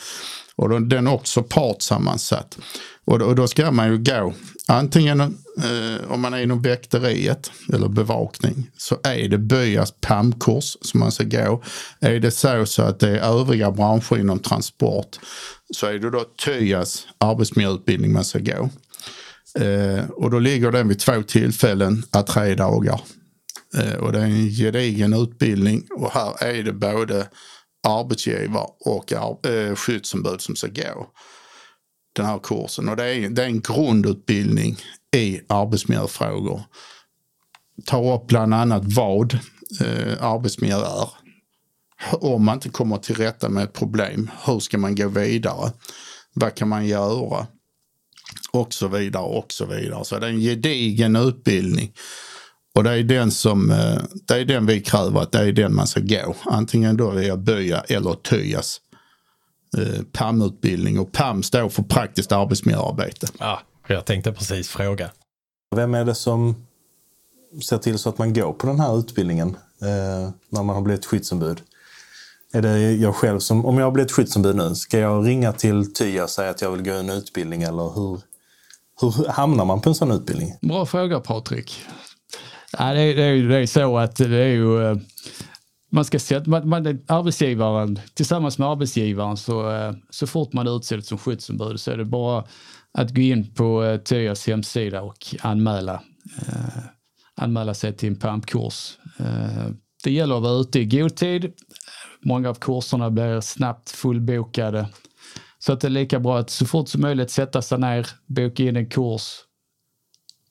Och 0.56 0.70
då, 0.70 0.80
den 0.80 1.08
är 1.08 1.14
också 1.14 1.44
partsammansatt. 1.44 2.58
Och, 3.06 3.22
och 3.22 3.36
då 3.36 3.48
ska 3.48 3.72
man 3.72 3.92
ju 3.92 3.98
gå, 3.98 4.34
antingen 4.68 5.22
eh, 5.22 6.12
om 6.12 6.22
man 6.22 6.34
är 6.34 6.42
inom 6.42 6.62
väkteriet 6.62 7.52
eller 7.74 7.88
bevakning, 7.88 8.70
så 8.78 8.98
är 9.04 9.30
det 9.30 9.38
Böjas 9.38 9.94
PAM-kurs 10.02 10.78
som 10.82 11.00
man 11.00 11.12
ska 11.12 11.24
gå. 11.24 11.64
Är 12.00 12.20
det 12.20 12.32
så, 12.32 12.66
så 12.66 12.82
att 12.82 13.00
det 13.00 13.10
är 13.10 13.40
övriga 13.40 13.72
branscher 13.72 14.20
inom 14.20 14.40
transport 14.40 15.20
så 15.76 15.88
är 15.88 16.00
det 16.00 16.10
då 16.10 16.24
TYAs 16.46 17.08
arbetsmiljöutbildning 17.18 18.14
man 18.14 18.26
ska 18.26 18.40
gå. 18.40 18.70
Eh, 19.56 20.10
och 20.10 20.32
då 20.32 20.40
ligger 20.40 20.72
den 20.72 20.88
vid 20.88 21.00
två 21.00 21.24
tillfällen 21.24 22.04
à 22.12 22.24
tre 22.24 22.56
dagar. 22.56 23.02
Eh, 23.78 23.94
och 23.94 24.12
det 24.12 24.20
är 24.20 24.24
en 24.24 24.50
gedigen 24.50 25.14
utbildning 25.14 25.88
och 25.96 26.12
här 26.12 26.44
är 26.44 26.64
det 26.64 26.74
både 26.74 27.28
arbetsgivare 27.88 28.68
och 28.80 29.14
eh, 29.46 29.76
skyddsombud 29.76 30.42
som 30.42 30.56
ska 30.56 30.68
gå 30.68 31.08
den 32.16 32.26
här 32.26 32.40
kursen. 32.44 32.90
Och 32.90 32.96
det 32.96 33.04
är, 33.04 33.30
det 33.30 33.44
är 33.44 33.48
en 33.48 33.62
grundutbildning 33.62 34.78
i 35.16 35.42
arbetsmiljöfrågor. 35.50 36.62
Tar 37.86 38.14
upp 38.14 38.28
bland 38.28 38.54
annat 38.54 38.84
vad 38.86 39.34
eh, 39.82 40.24
arbetsmiljö 40.24 40.78
är. 40.78 41.10
Om 42.12 42.46
man 42.46 42.56
inte 42.56 42.70
kommer 42.70 42.98
till 42.98 43.16
rätta 43.16 43.50
med 43.50 43.64
ett 43.64 43.74
problem, 43.74 44.32
hur 44.46 44.60
ska 44.60 44.78
man 44.78 44.96
gå 44.96 45.08
vidare? 45.08 45.72
Vad 46.34 46.56
kan 46.56 46.68
man 46.68 46.86
göra? 46.86 47.48
Och 48.52 48.74
så 48.74 48.88
vidare 48.88 49.24
och 49.24 49.52
så 49.52 49.66
vidare. 49.66 50.06
Så 50.06 50.20
det 50.20 50.26
är 50.28 50.30
en 50.30 50.40
gedigen 50.40 51.16
utbildning. 51.16 51.94
Och 52.76 52.84
det 52.84 52.92
är 52.92 53.04
den 53.04 53.32
som, 53.32 53.72
eh, 53.72 54.02
det 54.28 54.34
är 54.34 54.46
den 54.46 54.66
vi 54.66 54.82
kräver 54.82 55.22
att 55.22 55.32
det 55.32 55.40
är 55.40 55.52
den 55.52 55.76
man 55.76 55.88
ska 55.88 56.00
gå. 56.00 56.36
Antingen 56.46 56.98
då 56.98 57.12
via 57.12 57.38
Bya 57.38 57.80
eller 57.80 58.14
Tyas 58.14 58.82
eh, 59.78 60.04
PAM-utbildning. 60.12 61.00
Och 61.00 61.12
PAM 61.12 61.44
står 61.44 61.70
för 61.70 61.84
praktiskt 61.84 62.32
arbetsmiljöarbete. 62.32 63.28
Ja, 63.40 63.62
jag 63.88 64.06
tänkte 64.06 64.32
precis 64.32 64.70
fråga. 64.70 65.12
Vem 65.76 65.94
är 65.94 66.06
det 66.06 66.16
som 66.16 66.56
ser 67.70 67.78
till 67.78 68.00
så 68.00 68.10
att 68.10 68.18
man 68.18 68.34
går 68.34 68.54
på 68.54 68.68
den 68.68 68.80
här 68.80 69.00
utbildningen 69.00 69.58
eh, 69.82 70.30
när 70.50 70.64
man 70.64 70.70
har 70.70 70.82
blivit 70.82 71.06
skyddsombud? 71.06 71.62
Är 72.54 72.62
det 72.62 72.92
jag 72.92 73.16
själv 73.16 73.40
som, 73.40 73.66
om 73.66 73.78
jag 73.78 73.86
har 73.86 73.92
blivit 73.92 74.12
skyddsombud 74.12 74.56
nu, 74.56 74.76
ska 74.76 75.00
jag 75.00 75.28
ringa 75.28 75.54
till 75.54 75.94
TYA 75.94 76.24
och 76.24 76.30
säga 76.30 76.50
att 76.50 76.62
jag 76.62 76.72
vill 76.72 76.82
gå 76.82 76.94
en 76.94 77.10
utbildning 77.10 77.64
eller 77.64 77.96
hur, 77.96 78.22
hur 79.02 79.28
hamnar 79.28 79.66
man 79.66 79.82
på 79.82 79.90
en 79.90 79.96
sån 79.96 80.12
utbildning? 80.12 80.54
Bra 80.62 80.86
fråga 80.86 81.20
Patrik. 81.20 81.82
Ja, 82.78 82.94
det, 82.94 83.02
är, 83.02 83.16
det, 83.16 83.24
är, 83.24 83.44
det 83.44 83.58
är 83.58 83.66
så 83.66 83.98
att 83.98 84.16
det 84.16 84.38
är 84.38 84.48
ju 84.48 84.86
eh, 84.86 84.98
man 85.92 86.06
ska 86.06 86.20
sätta, 86.20 86.50
man, 86.50 86.70
man, 86.70 86.86
arbetsgivaren 87.08 88.00
tillsammans 88.14 88.58
med 88.58 88.68
arbetsgivaren 88.68 89.38
så, 89.38 89.72
eh, 89.72 89.94
så 90.10 90.28
fort 90.28 90.54
man 90.54 90.68
är 90.68 90.78
utsedd 90.78 91.06
som 91.06 91.18
skyddsombud 91.18 91.80
så 91.80 91.92
är 91.92 91.98
det 91.98 92.06
bara 92.06 92.44
att 92.94 93.16
gå 93.16 93.22
in 93.22 93.54
på 93.54 93.84
eh, 93.84 93.98
TYAs 93.98 94.48
hemsida 94.48 95.02
och 95.02 95.26
anmäla, 95.42 96.04
eh, 96.48 96.84
anmäla 97.36 97.74
sig 97.74 97.98
till 97.98 98.10
en 98.10 98.16
PAMP-kurs. 98.16 98.98
Eh, 99.20 99.72
det 100.04 100.12
gäller 100.12 100.36
att 100.36 100.44
vara 100.44 100.60
ute 100.60 100.80
i 100.80 100.86
god 100.86 101.16
tid. 101.16 101.54
Många 102.22 102.50
av 102.50 102.54
kurserna 102.54 103.10
blir 103.10 103.42
snabbt 103.42 103.90
fullbokade 103.90 104.90
så 105.60 105.74
att 105.74 105.82
det 105.82 105.88
är 105.88 105.90
lika 105.90 106.20
bra 106.20 106.38
att 106.40 106.50
så 106.50 106.66
fort 106.66 106.90
som 106.90 107.02
möjligt 107.02 107.32
sätta 107.32 107.62
sig 107.62 107.80
ner, 107.80 108.08
boka 108.26 108.64
in 108.64 108.76
en 108.76 108.90
kurs 108.90 109.44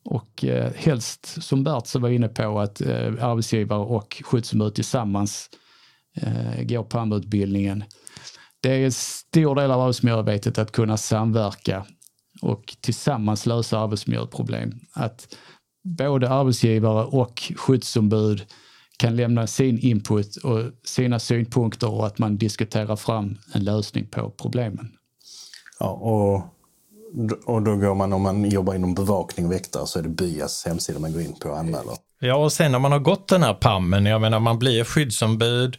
och 0.04 0.44
eh, 0.44 0.72
helst, 0.76 1.42
som 1.42 1.64
Bert 1.64 1.86
så 1.86 1.98
var 1.98 2.08
inne 2.08 2.28
på, 2.28 2.60
att 2.60 2.80
eh, 2.80 3.24
arbetsgivare 3.24 3.80
och 3.80 4.22
skyddsombud 4.24 4.74
tillsammans 4.74 5.50
eh, 6.14 6.62
går 6.62 6.82
PAM-utbildningen. 6.82 7.84
Det 8.60 8.68
är 8.68 8.84
en 8.84 8.92
stor 8.92 9.54
del 9.54 9.70
av 9.70 9.80
arbetsmiljöarbetet 9.80 10.58
att 10.58 10.72
kunna 10.72 10.96
samverka 10.96 11.86
och 12.42 12.76
tillsammans 12.80 13.46
lösa 13.46 13.78
arbetsmiljöproblem. 13.78 14.72
Att 14.92 15.36
både 15.84 16.30
arbetsgivare 16.30 17.04
och 17.04 17.52
skyddsombud 17.56 18.46
kan 18.96 19.16
lämna 19.16 19.46
sin 19.46 19.78
input 19.78 20.36
och 20.36 20.60
sina 20.84 21.18
synpunkter 21.18 21.90
och 21.90 22.06
att 22.06 22.18
man 22.18 22.36
diskuterar 22.36 22.96
fram 22.96 23.38
en 23.54 23.64
lösning 23.64 24.06
på 24.06 24.30
problemen. 24.30 24.92
Ja, 25.78 25.90
och, 25.90 26.34
och 27.54 27.62
då 27.62 27.76
går 27.76 27.94
man, 27.94 28.12
om 28.12 28.22
man 28.22 28.50
jobbar 28.50 28.74
inom 28.74 28.94
bevakning 28.94 29.46
och 29.46 29.52
väktare, 29.52 29.86
så 29.86 29.98
är 29.98 30.02
det 30.02 30.08
BYAs 30.08 30.64
hemsida 30.66 30.98
man 30.98 31.12
går 31.12 31.22
in 31.22 31.34
på 31.40 31.48
och 31.48 31.58
anmäler. 31.58 31.96
Ja, 32.18 32.36
och 32.36 32.52
sen 32.52 32.72
när 32.72 32.78
man 32.78 32.92
har 32.92 32.98
gått 32.98 33.28
den 33.28 33.42
här 33.42 33.54
PAMmen, 33.54 34.06
jag 34.06 34.20
menar 34.20 34.40
man 34.40 34.58
blir 34.58 34.84
skyddsombud, 34.84 35.76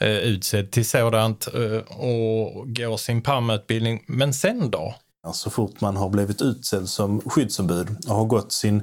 eh, 0.00 0.08
utsedd 0.08 0.70
till 0.70 0.88
sådant 0.88 1.46
eh, 1.54 1.96
och 1.96 2.74
går 2.74 2.96
sin 2.96 3.22
PAM-utbildning, 3.22 4.04
men 4.08 4.34
sen 4.34 4.70
då? 4.70 4.94
Så 5.32 5.50
fort 5.50 5.80
man 5.80 5.96
har 5.96 6.08
blivit 6.08 6.42
utsedd 6.42 6.88
som 6.88 7.20
skyddsombud 7.20 7.88
och 8.08 8.14
har 8.14 8.24
gått 8.24 8.52
sin 8.52 8.82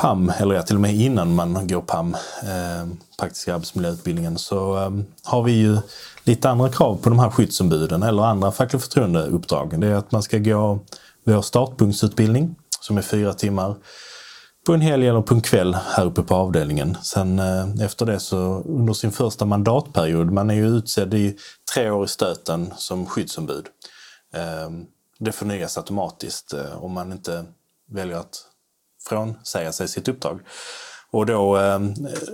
PAM, 0.00 0.32
eller 0.38 0.54
ja, 0.54 0.62
till 0.62 0.76
och 0.76 0.80
med 0.80 0.94
innan 0.94 1.34
man 1.34 1.68
går 1.68 1.80
PAM, 1.80 2.14
eh, 2.42 2.88
praktiska 3.18 3.54
arbetsmiljöutbildningen, 3.54 4.38
så 4.38 4.76
eh, 4.76 4.90
har 5.24 5.42
vi 5.42 5.52
ju 5.52 5.78
lite 6.24 6.50
andra 6.50 6.68
krav 6.68 6.96
på 6.96 7.08
de 7.08 7.18
här 7.18 7.30
skyddsombuden 7.30 8.02
eller 8.02 8.22
andra 8.22 8.52
fackliga 8.52 8.80
förtroendeuppdrag. 8.80 9.80
Det 9.80 9.86
är 9.86 9.94
att 9.94 10.12
man 10.12 10.22
ska 10.22 10.38
gå 10.38 10.78
vår 11.24 11.42
startpunktsutbildning 11.42 12.54
som 12.80 12.98
är 12.98 13.02
fyra 13.02 13.32
timmar 13.32 13.76
på 14.66 14.74
en 14.74 14.80
helg 14.80 15.08
eller 15.08 15.22
på 15.22 15.34
en 15.34 15.40
kväll 15.40 15.74
här 15.74 16.04
uppe 16.04 16.22
på 16.22 16.34
avdelningen. 16.34 16.96
Sen 17.02 17.38
eh, 17.38 17.84
efter 17.84 18.06
det 18.06 18.20
så 18.20 18.62
under 18.66 18.92
sin 18.92 19.12
första 19.12 19.44
mandatperiod, 19.44 20.32
man 20.32 20.50
är 20.50 20.54
ju 20.54 20.66
utsedd 20.66 21.14
i 21.14 21.36
tre 21.74 21.90
år 21.90 22.04
i 22.04 22.08
stöten 22.08 22.72
som 22.76 23.06
skyddsombud. 23.06 23.66
Eh, 24.34 24.70
det 25.18 25.32
förnyas 25.32 25.78
automatiskt 25.78 26.52
eh, 26.52 26.84
om 26.84 26.92
man 26.92 27.12
inte 27.12 27.44
väljer 27.90 28.16
att 28.16 28.46
frånsäga 29.10 29.72
sig 29.72 29.88
sitt 29.88 30.08
uppdrag. 30.08 30.40
Och 31.10 31.26
då 31.26 31.56
eh, 31.56 31.74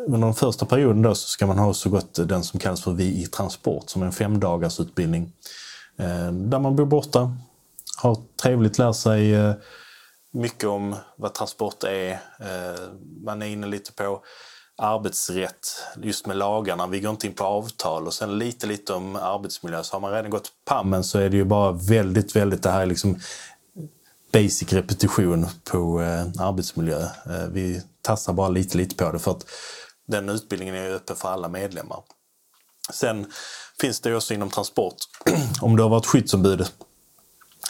under 0.07 0.19
den 0.19 0.35
första 0.35 0.67
perioden 0.67 1.03
då 1.03 1.15
så 1.15 1.29
ska 1.29 1.47
man 1.47 1.59
ha 1.59 1.75
så 1.75 1.91
gott 1.91 2.29
den 2.29 2.45
som 2.45 2.61
kallas 2.61 2.83
för 2.83 2.93
Vi 2.93 3.23
i 3.23 3.27
transport 3.27 3.91
som 3.91 4.03
är 4.03 4.07
en 4.07 4.13
femdagars 4.13 4.81
utbildning. 4.81 5.33
Eh, 5.99 6.33
där 6.33 6.59
man 6.59 6.77
bor 6.77 6.87
borta, 6.87 7.37
har 7.97 8.17
trevligt, 8.43 8.79
lär 8.79 8.93
sig 8.93 9.35
eh, 9.35 9.55
mycket 10.33 10.65
om 10.65 10.97
vad 11.17 11.35
transport 11.35 11.85
är. 11.85 12.19
Man 13.25 13.43
är 13.43 13.47
inne 13.47 13.67
lite 13.67 13.93
på 13.93 14.23
arbetsrätt, 14.79 15.83
just 16.03 16.27
med 16.27 16.37
lagarna. 16.37 16.87
Vi 16.87 17.01
går 17.01 17.11
inte 17.11 17.27
in 17.27 17.35
på 17.35 17.45
avtal 17.45 18.07
och 18.07 18.15
sen 18.15 18.39
lite, 18.39 18.67
lite 18.67 18.93
om 18.93 19.17
arbetsmiljö. 19.17 19.83
Så 19.83 19.95
har 19.95 20.01
man 20.01 20.13
redan 20.13 20.31
gått 20.31 20.53
PAMmen 20.65 21.05
så 21.05 21.19
är 21.19 21.31
det 21.31 21.37
ju 21.37 21.45
bara 21.45 21.73
väldigt, 21.73 22.37
väldigt 22.37 22.63
det 22.63 22.71
här 22.71 22.83
är 22.83 22.87
liksom 22.87 23.19
basic 24.37 24.73
repetition 24.73 25.47
på 25.65 26.03
eh, 26.03 26.43
arbetsmiljö. 26.43 27.03
Eh, 27.03 27.49
vi 27.53 27.83
tassar 28.03 28.33
bara 28.33 28.49
lite, 28.49 28.79
lite 28.79 28.97
på 28.97 29.13
det 29.13 29.19
för 29.19 29.31
att 29.31 29.47
den 30.09 30.29
utbildningen 30.29 30.75
är 30.75 30.91
öppen 30.91 31.17
för 31.17 31.29
alla 31.29 31.49
medlemmar. 31.49 31.99
Sen 32.93 33.27
finns 33.81 34.01
det 34.01 34.17
också 34.17 34.35
inom 34.35 34.51
transport, 34.51 34.95
om 35.61 35.77
du 35.77 35.83
har 35.83 35.91
varit 35.91 36.07
skyddsombud 36.07 36.67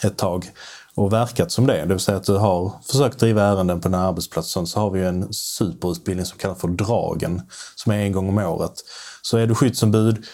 ett 0.03 0.17
tag 0.17 0.51
och 0.95 1.13
verkat 1.13 1.51
som 1.51 1.67
det, 1.67 1.81
det 1.81 1.87
vill 1.87 1.99
säga 1.99 2.17
att 2.17 2.23
du 2.23 2.37
har 2.37 2.71
försökt 2.83 3.19
driva 3.19 3.43
ärenden 3.43 3.81
på 3.81 3.89
den 3.89 3.99
här 3.99 4.07
arbetsplatsen, 4.07 4.67
så 4.67 4.79
har 4.79 4.89
vi 4.89 5.05
en 5.05 5.33
superutbildning 5.33 6.25
som 6.25 6.37
kallas 6.37 6.61
för 6.61 6.67
Dragen, 6.67 7.41
som 7.75 7.91
är 7.91 7.97
en 7.97 8.11
gång 8.11 8.29
om 8.29 8.37
året. 8.37 8.73
Så 9.21 9.37
är 9.37 9.47
du 9.47 9.55
skyddsombud 9.55 10.25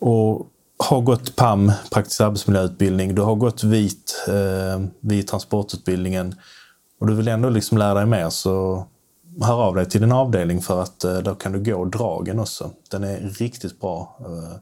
och 0.00 0.46
har 0.80 1.00
gått 1.00 1.36
PAM, 1.36 1.72
praktisk 1.90 2.20
arbetsmiljöutbildning, 2.20 3.14
du 3.14 3.22
har 3.22 3.34
gått 3.34 3.64
VIT, 3.64 4.24
eh, 4.28 4.80
VIT 5.00 5.28
transportutbildningen 5.28 6.34
och 7.00 7.06
du 7.06 7.14
vill 7.14 7.28
ändå 7.28 7.48
liksom 7.48 7.78
lära 7.78 7.94
dig 7.94 8.06
mer 8.06 8.30
så 8.30 8.86
hör 9.42 9.62
av 9.62 9.74
dig 9.74 9.86
till 9.86 10.00
din 10.00 10.12
avdelning 10.12 10.62
för 10.62 10.82
att 10.82 11.04
eh, 11.04 11.18
då 11.18 11.34
kan 11.34 11.52
du 11.52 11.72
gå 11.72 11.84
dragen 11.84 12.40
också. 12.40 12.70
Den 12.90 13.04
är 13.04 13.20
riktigt 13.20 13.80
bra. 13.80 14.18
Eh, 14.20 14.56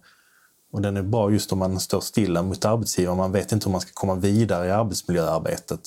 Och 0.73 0.83
den 0.83 0.97
är 0.97 1.03
bra 1.03 1.31
just 1.31 1.53
om 1.53 1.59
man 1.59 1.81
står 1.81 2.01
stilla 2.01 2.43
mot 2.43 2.65
arbetsgivaren. 2.65 3.19
Man 3.19 3.33
vet 3.33 3.53
inte 3.53 3.67
hur 3.67 3.73
man 3.73 3.81
ska 3.81 3.91
komma 3.95 4.15
vidare 4.15 4.67
i 4.67 4.71
arbetsmiljöarbetet. 4.71 5.81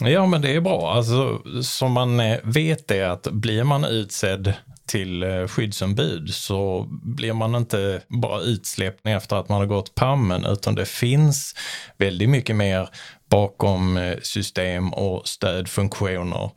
Ja, 0.00 0.26
men 0.26 0.42
det 0.42 0.56
är 0.56 0.60
bra. 0.60 0.92
Alltså, 0.92 1.38
som 1.62 1.92
man 1.92 2.20
eh, 2.20 2.38
vet 2.44 2.90
är 2.90 3.08
att 3.08 3.22
blir 3.32 3.64
man 3.64 3.84
utsedd 3.84 4.52
till 4.88 5.22
eh, 5.22 5.46
skyddsombud 5.46 6.34
så 6.34 6.86
blir 6.90 7.32
man 7.32 7.54
inte 7.54 8.02
bara 8.08 8.40
utsläppt 8.40 9.06
efter 9.06 9.36
att 9.36 9.48
man 9.48 9.58
har 9.58 9.66
gått 9.66 9.94
pammen 9.94 10.44
utan 10.44 10.74
det 10.74 10.86
finns 10.86 11.54
väldigt 11.98 12.28
mycket 12.28 12.56
mer 12.56 12.88
bakom 13.30 13.96
eh, 13.96 14.18
system 14.22 14.92
och 14.92 15.28
stödfunktioner 15.28 16.50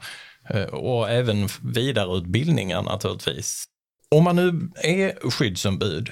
eh, 0.50 0.64
och 0.64 1.10
även 1.10 1.50
vidareutbildningar 1.62 2.82
naturligtvis. 2.82 3.66
Om 4.10 4.24
man 4.24 4.36
nu 4.36 4.70
är 4.84 5.30
skyddsombud, 5.30 6.12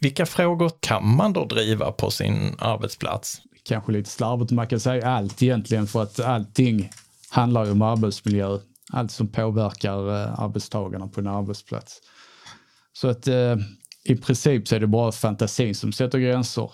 vilka 0.00 0.26
frågor 0.26 0.70
kan 0.80 1.16
man 1.16 1.32
då 1.32 1.44
driva 1.44 1.92
på 1.92 2.10
sin 2.10 2.56
arbetsplats? 2.58 3.40
Kanske 3.62 3.92
lite 3.92 4.10
slarvigt, 4.10 4.50
man 4.50 4.66
kan 4.66 4.80
säga 4.80 5.08
allt 5.08 5.42
egentligen 5.42 5.86
för 5.86 6.02
att 6.02 6.20
allting 6.20 6.90
handlar 7.30 7.64
ju 7.64 7.70
om 7.70 7.82
arbetsmiljö. 7.82 8.58
Allt 8.92 9.10
som 9.10 9.28
påverkar 9.28 10.08
eh, 10.08 10.40
arbetstagarna 10.40 11.08
på 11.08 11.20
en 11.20 11.26
arbetsplats. 11.26 12.00
Så 12.92 13.08
att 13.08 13.28
eh, 13.28 13.56
i 14.04 14.16
princip 14.16 14.68
så 14.68 14.76
är 14.76 14.80
det 14.80 14.86
bara 14.86 15.12
fantasin 15.12 15.74
som 15.74 15.92
sätter 15.92 16.18
gränser. 16.18 16.70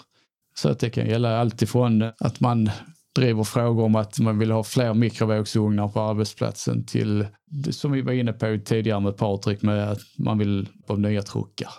Så 0.55 0.69
att 0.69 0.79
det 0.79 0.91
kan 0.91 1.07
gälla 1.07 1.41
allt 1.41 1.63
ifrån 1.63 2.03
att 2.19 2.41
man 2.41 2.71
driver 3.17 3.45
frågor 3.45 3.85
om 3.85 3.97
att 3.97 4.19
man 4.19 4.39
vill 4.39 4.51
ha 4.51 4.65
fler 4.65 4.95
mikrovågsugnar 4.95 5.89
på 5.89 6.01
arbetsplatsen 6.01 6.87
till, 6.87 7.27
som 7.71 7.93
vi 7.93 8.03
var 8.03 8.13
inne 8.13 8.33
på 8.33 8.59
tidigare 8.65 9.01
med 9.01 9.17
Patrik, 9.17 9.63
med 9.63 9.91
att 9.91 9.99
man 10.19 10.39
vill 10.39 10.69
ha 10.89 10.97
nya 10.97 11.23
truckar. 11.23 11.71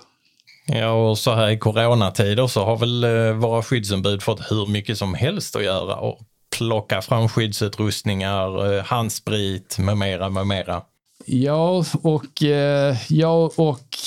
Ja, 0.67 1.09
och 1.09 1.17
så 1.17 1.33
här 1.33 1.49
i 1.49 1.57
coronatider 1.57 2.47
så 2.47 2.65
har 2.65 2.77
väl 2.77 3.03
eh, 3.03 3.33
våra 3.33 3.63
skyddsombud 3.63 4.23
fått 4.23 4.51
hur 4.51 4.67
mycket 4.67 4.97
som 4.97 5.13
helst 5.13 5.55
att 5.55 5.63
göra 5.63 5.95
och 5.95 6.19
plocka 6.57 7.01
fram 7.01 7.29
skyddsutrustningar, 7.29 8.73
eh, 8.73 8.83
handsprit 8.83 9.77
med 9.79 9.97
mera, 9.97 10.29
med 10.29 10.47
mera. 10.47 10.81
Ja, 11.25 11.83
och 12.01 12.43
eh, 12.43 12.97
ja, 13.09 13.51
och 13.55 13.97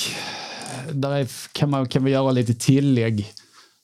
där 0.92 1.10
är, 1.10 1.28
kan 1.52 1.70
man 1.70 1.88
kan 1.88 2.04
vi 2.04 2.10
göra 2.10 2.30
lite 2.30 2.54
tillägg 2.54 3.32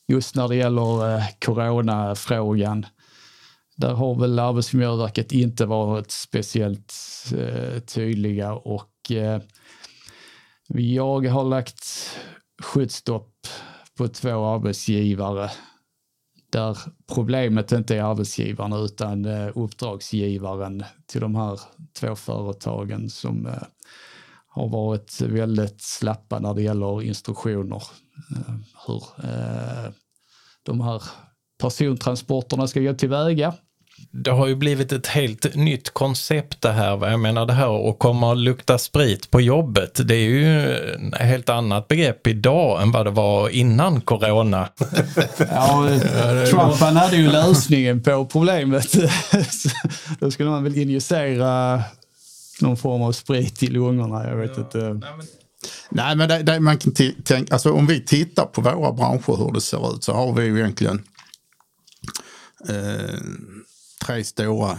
just 0.08 0.34
när 0.34 0.48
det 0.48 0.56
gäller 0.56 1.14
eh, 1.14 1.24
coronafrågan. 1.38 2.86
Där 3.76 3.92
har 3.92 4.14
väl 4.14 4.38
Arbetsmiljöverket 4.38 5.32
inte 5.32 5.66
varit 5.66 6.10
speciellt 6.10 6.94
tydliga 7.86 8.52
och 8.52 8.90
jag 10.68 11.28
har 11.28 11.44
lagt 11.44 12.10
skyddsstopp 12.62 13.46
på 13.98 14.08
två 14.08 14.44
arbetsgivare 14.44 15.50
där 16.50 16.78
problemet 17.14 17.72
inte 17.72 17.96
är 17.96 18.02
arbetsgivaren 18.02 18.72
utan 18.72 19.24
eh, 19.24 19.48
uppdragsgivaren 19.54 20.84
till 21.06 21.20
de 21.20 21.34
här 21.34 21.60
två 22.00 22.14
företagen 22.14 23.10
som 23.10 23.46
eh, 23.46 23.62
har 24.48 24.68
varit 24.68 25.20
väldigt 25.20 25.80
slappa 25.80 26.38
när 26.38 26.54
det 26.54 26.62
gäller 26.62 27.02
instruktioner. 27.02 27.82
Eh, 28.36 28.54
hur 28.86 29.02
de 30.62 30.80
här 30.80 31.02
persontransporterna 31.58 32.66
ska 32.66 32.80
gå 32.80 32.94
tillväga 32.94 33.54
det 34.10 34.30
har 34.30 34.46
ju 34.46 34.54
blivit 34.54 34.92
ett 34.92 35.06
helt 35.06 35.54
nytt 35.54 35.94
koncept 35.94 36.62
det 36.62 36.72
här. 36.72 37.10
Jag 37.10 37.20
menar 37.20 37.46
det 37.46 37.52
här 37.52 37.90
att 37.90 37.98
komma 37.98 38.30
och 38.30 38.36
lukta 38.36 38.78
sprit 38.78 39.30
på 39.30 39.40
jobbet. 39.40 40.00
Det 40.08 40.14
är 40.14 40.28
ju 40.28 40.72
ett 41.12 41.20
helt 41.20 41.48
annat 41.48 41.88
begrepp 41.88 42.26
idag 42.26 42.82
än 42.82 42.92
vad 42.92 43.06
det 43.06 43.10
var 43.10 43.48
innan 43.48 44.00
corona. 44.00 44.68
Ja, 45.38 45.88
Trump 46.50 46.80
han 46.80 46.96
hade 46.96 47.16
ju 47.16 47.30
lösningen 47.30 48.02
på 48.02 48.26
problemet. 48.26 48.92
Då 50.20 50.30
skulle 50.30 50.50
man 50.50 50.64
väl 50.64 50.78
injicera 50.78 51.82
någon 52.60 52.76
form 52.76 53.02
av 53.02 53.12
sprit 53.12 53.62
i 53.62 53.66
lungorna. 53.66 54.28
Jag 54.28 54.36
vet 54.36 54.52
ja, 54.56 54.62
inte. 54.62 55.00
Nej, 55.90 56.16
men 56.16 56.28
det, 56.28 56.42
det, 56.42 56.60
man 56.60 56.78
kan 56.78 56.92
tänka, 57.24 57.54
alltså 57.54 57.72
om 57.72 57.86
vi 57.86 58.04
tittar 58.04 58.46
på 58.46 58.60
våra 58.60 58.92
branscher 58.92 59.44
hur 59.44 59.52
det 59.52 59.60
ser 59.60 59.94
ut 59.94 60.04
så 60.04 60.12
har 60.12 60.32
vi 60.32 60.44
ju 60.44 60.58
egentligen 60.58 61.02
eh, 62.68 63.20
tre 64.06 64.24
stora 64.24 64.70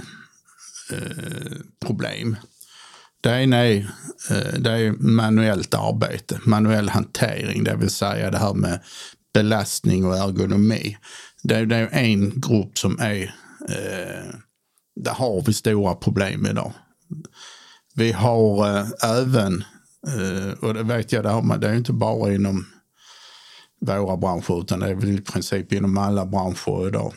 eh, 0.92 1.58
problem. 1.86 2.36
Det 3.22 3.30
ena 3.30 3.58
är, 3.58 3.78
eh, 4.30 4.60
det 4.60 4.72
är 4.72 4.92
manuellt 4.92 5.74
arbete, 5.74 6.40
manuell 6.46 6.90
hantering, 6.90 7.64
det 7.64 7.76
vill 7.76 7.90
säga 7.90 8.32
det 8.32 8.38
här 8.38 8.54
med 8.54 8.80
belastning 9.34 10.06
och 10.06 10.18
ergonomi. 10.18 10.98
Det 11.44 11.56
är, 11.56 11.66
det 11.66 11.76
är 11.76 11.90
en 11.92 12.42
grupp 12.42 12.78
som 12.78 13.00
är, 13.00 13.24
eh, 13.70 14.34
där 14.96 15.14
har 15.14 15.44
vi 15.46 15.54
stora 15.54 15.96
problem 15.96 16.46
idag. 16.46 16.74
Vi 17.96 18.12
har 18.12 18.78
eh, 18.78 18.88
även, 19.04 19.64
eh, 20.08 20.60
och 20.60 20.74
det 20.74 20.84
vet 20.84 21.12
jag, 21.12 21.24
det, 21.24 21.30
har 21.30 21.42
man, 21.42 21.60
det 21.60 21.70
är 21.70 21.76
inte 21.76 21.94
bara 21.94 22.34
inom 22.34 22.66
våra 23.80 24.18
branscher 24.18 24.62
utan 24.62 24.80
det 24.80 24.90
är 24.90 24.96
väl 24.96 25.20
i 25.20 25.22
princip 25.22 25.74
inom 25.74 25.98
alla 25.98 26.26
branscher 26.26 26.88
idag 26.88 27.14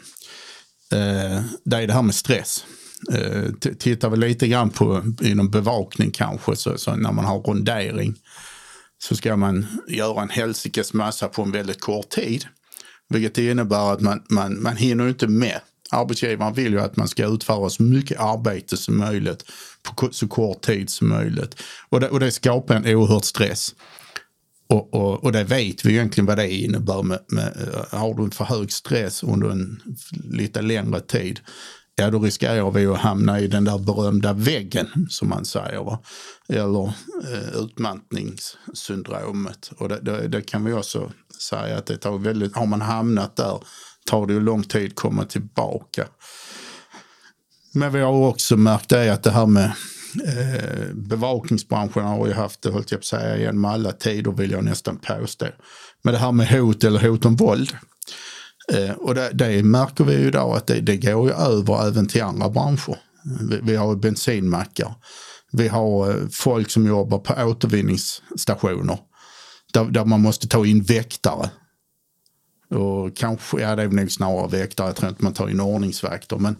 eh, 0.93 1.43
det 1.65 1.77
är 1.77 1.87
det 1.87 1.93
här 1.93 2.03
med 2.03 2.15
stress. 2.15 2.65
Eh, 3.13 3.73
tittar 3.79 4.11
vi 4.11 4.17
lite 4.17 4.49
grann 4.49 4.71
på 4.71 5.03
inom 5.23 5.51
bevakning 5.51 6.11
kanske, 6.11 6.57
så, 6.57 6.79
så, 6.79 6.97
när 6.97 7.13
man 7.13 7.25
har 7.25 7.39
rondering 7.39 8.15
så 8.99 9.17
ska 9.17 9.37
man 9.37 9.67
göra 9.89 10.23
en 10.23 10.31
helsikes 10.31 10.93
massa 10.93 11.29
på 11.29 11.43
en 11.43 11.53
väldigt 11.53 11.81
kort 11.81 12.09
tid. 12.09 12.45
Vilket 13.09 13.39
innebär 13.39 13.93
att 13.93 14.01
man, 14.01 14.23
man, 14.29 14.63
man 14.63 14.77
hinner 14.77 15.09
inte 15.09 15.27
med. 15.27 15.61
Arbetsgivaren 15.91 16.55
vill 16.55 16.73
ju 16.73 16.81
att 16.81 16.97
man 16.97 17.09
ska 17.09 17.27
utföra 17.27 17.71
så 17.71 17.83
mycket 17.83 18.21
arbete 18.21 18.77
som 18.77 18.99
möjligt 18.99 19.45
på 19.83 20.09
så 20.13 20.29
kort 20.29 20.63
tid 20.63 20.91
som 20.91 21.09
möjligt. 21.09 21.63
Och 21.89 22.01
det, 22.01 22.09
och 22.09 22.21
det 22.21 22.31
skapar 22.31 22.75
en 22.75 22.87
oerhörd 22.87 23.25
stress. 23.25 23.75
Och, 24.71 24.95
och, 24.95 25.25
och 25.25 25.33
det 25.33 25.45
vet 25.45 25.85
vi 25.85 25.93
egentligen 25.93 26.27
vad 26.27 26.39
det 26.39 26.55
innebär. 26.55 27.03
Med, 27.03 27.19
med, 27.29 27.47
eh, 27.47 27.85
har 27.99 28.15
du 28.15 28.31
för 28.31 28.45
hög 28.45 28.73
stress 28.73 29.23
under 29.23 29.51
en 29.51 29.83
lite 30.25 30.63
längre 30.63 31.01
tid, 31.01 31.41
ja 31.97 32.11
då 32.11 32.19
riskerar 32.19 32.71
vi 32.71 32.87
att 32.87 32.99
hamna 32.99 33.41
i 33.41 33.47
den 33.47 33.65
där 33.65 33.79
berömda 33.79 34.33
väggen 34.33 35.07
som 35.09 35.29
man 35.29 35.45
säger. 35.45 35.85
Va? 35.85 35.99
Eller 36.49 36.87
eh, 36.87 36.93
utmattningssyndromet. 37.55 39.71
Och 39.77 39.89
det, 39.89 40.01
det, 40.01 40.29
det, 40.29 40.43
kan 40.43 40.65
vi 40.65 40.73
också 40.73 41.13
säga 41.49 41.79
att 41.79 41.87
det 41.87 41.97
tar 41.97 42.19
väldigt, 42.19 42.57
har 42.57 42.67
man 42.67 42.81
hamnat 42.81 43.37
där 43.37 43.59
tar 44.07 44.27
det 44.27 44.33
ju 44.33 44.41
lång 44.41 44.63
tid 44.63 44.91
att 44.91 44.97
komma 44.97 45.25
tillbaka. 45.25 46.07
Men 47.75 47.93
vi 47.93 48.01
har 48.01 48.13
också 48.13 48.57
märkt 48.57 48.89
det 48.89 49.13
att 49.13 49.23
det 49.23 49.31
här 49.31 49.47
med 49.47 49.73
Eh, 50.25 50.95
bevakningsbranschen 50.95 52.05
har 52.05 52.27
ju 52.27 52.33
haft 52.33 52.63
det, 52.63 52.71
höll 52.71 52.85
jag 52.89 52.91
på 52.91 52.97
att 52.97 53.05
säga, 53.05 53.39
genom 53.39 53.65
alla 53.65 53.93
tider 53.93 54.33
vill 54.33 54.51
jag 54.51 54.65
nästan 54.65 54.97
påstå. 54.97 55.47
Men 56.03 56.15
det 56.15 56.21
här 56.21 56.33
med 56.33 56.49
hot 56.49 56.85
eller 56.85 57.01
hot 57.01 57.25
om 57.25 57.37
våld. 57.37 57.77
Eh, 58.73 58.91
och 58.91 59.15
det, 59.15 59.31
det 59.33 59.63
märker 59.63 60.05
vi 60.05 60.15
ju 60.15 60.29
idag 60.29 60.57
att 60.57 60.67
det, 60.67 60.81
det 60.81 60.97
går 60.97 61.29
ju 61.29 61.35
över 61.35 61.87
även 61.87 62.09
till 62.09 62.23
andra 62.23 62.49
branscher. 62.49 62.97
Vi, 63.51 63.61
vi 63.63 63.77
har 63.77 63.97
bensinmackar. 63.97 64.95
Vi 65.53 65.69
har 65.69 66.11
eh, 66.11 66.29
folk 66.33 66.71
som 66.71 66.87
jobbar 66.87 67.19
på 67.19 67.35
återvinningsstationer. 67.45 68.99
Där, 69.73 69.85
där 69.85 70.05
man 70.05 70.23
måste 70.23 70.49
ta 70.49 70.67
in 70.67 70.83
väktare. 70.83 71.51
Och 72.71 73.17
kanske, 73.17 73.61
ja 73.61 73.77
det 73.77 73.83
är 73.83 73.89
nog 73.89 74.13
snarare 74.13 74.49
väktare, 74.49 74.87
jag 74.87 74.97
tror 74.97 75.09
inte 75.09 75.25
man 75.25 75.33
tar 75.33 75.49
in 75.49 75.61
ordningsvakter. 75.61 76.37
Men 76.37 76.57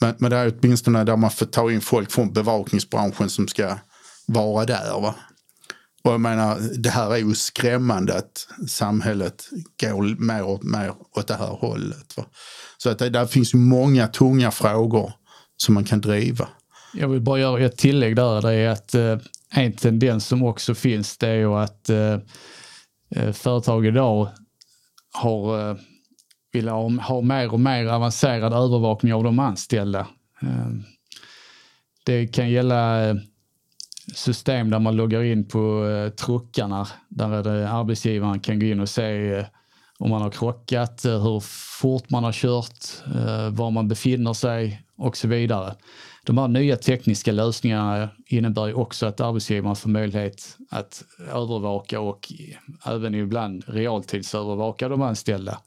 men, 0.00 0.14
men 0.18 0.30
det 0.30 0.36
är 0.36 0.54
åtminstone 0.60 1.04
där 1.04 1.16
man 1.16 1.30
får 1.30 1.46
ta 1.46 1.72
in 1.72 1.80
folk 1.80 2.10
från 2.10 2.32
bevakningsbranschen 2.32 3.30
som 3.30 3.48
ska 3.48 3.78
vara 4.26 4.64
där. 4.64 5.00
Va? 5.00 5.14
Och 6.04 6.12
jag 6.12 6.20
menar, 6.20 6.58
det 6.78 6.90
här 6.90 7.14
är 7.14 7.16
ju 7.16 7.34
skrämmande 7.34 8.16
att 8.16 8.48
samhället 8.68 9.48
går 9.80 10.20
mer 10.20 10.42
och 10.42 10.64
mer 10.64 10.92
åt 11.16 11.28
det 11.28 11.34
här 11.34 11.46
hållet. 11.46 12.16
Va? 12.16 12.24
Så 12.78 12.90
att 12.90 12.98
det, 12.98 13.08
där 13.08 13.26
finns 13.26 13.54
ju 13.54 13.58
många 13.58 14.08
tunga 14.08 14.50
frågor 14.50 15.12
som 15.56 15.74
man 15.74 15.84
kan 15.84 16.00
driva. 16.00 16.48
Jag 16.94 17.08
vill 17.08 17.20
bara 17.20 17.38
göra 17.38 17.64
ett 17.64 17.76
tillägg 17.76 18.16
där. 18.16 18.42
Det 18.42 18.52
är 18.52 18.68
att 18.68 18.94
eh, 18.94 19.18
en 19.50 19.72
tendens 19.72 20.26
som 20.26 20.42
också 20.42 20.74
finns 20.74 21.18
det 21.18 21.28
är 21.28 21.34
ju 21.34 21.54
att 21.54 21.90
eh, 21.90 22.18
eh 23.10 23.32
företag 23.32 23.86
idag 23.86 24.28
har 25.12 25.70
eh, 25.70 25.76
vilja 26.56 26.72
ha, 26.72 26.90
ha 26.90 27.20
mer 27.20 27.52
och 27.52 27.60
mer 27.60 27.86
avancerad 27.86 28.52
övervakning 28.52 29.14
av 29.14 29.24
de 29.24 29.38
anställda. 29.38 30.06
Ehm, 30.40 30.82
det 32.06 32.26
kan 32.26 32.50
gälla 32.50 33.08
eh, 33.08 33.16
system 34.14 34.70
där 34.70 34.78
man 34.78 34.96
loggar 34.96 35.22
in 35.22 35.48
på 35.48 35.88
eh, 35.88 36.10
truckarna 36.10 36.88
där 37.08 37.62
eh, 37.62 37.74
arbetsgivaren 37.74 38.40
kan 38.40 38.60
gå 38.60 38.66
in 38.66 38.80
och 38.80 38.88
se 38.88 39.44
om 39.98 40.10
man 40.10 40.22
har 40.22 40.30
krockat, 40.30 41.04
hur 41.04 41.40
fort 41.80 42.10
man 42.10 42.24
har 42.24 42.32
kört, 42.32 43.06
var 43.50 43.70
man 43.70 43.88
befinner 43.88 44.32
sig 44.32 44.82
och 44.96 45.16
så 45.16 45.28
vidare. 45.28 45.74
de 46.24 46.38
här 46.38 46.48
nya 46.48 46.76
tekniska 46.76 47.32
lösningarna 47.32 48.08
innebär 48.26 48.66
ju 48.66 48.74
också 48.74 49.06
att 49.06 49.20
arbetsgivaren 49.20 49.76
får 49.76 49.90
möjlighet 49.90 50.56
att 50.70 51.04
övervaka 51.18 52.00
och 52.00 52.32
även 52.86 53.14
ibland 53.14 53.64
realtidsövervaka 53.66 54.88
de 54.88 55.02
anställda. 55.02 55.58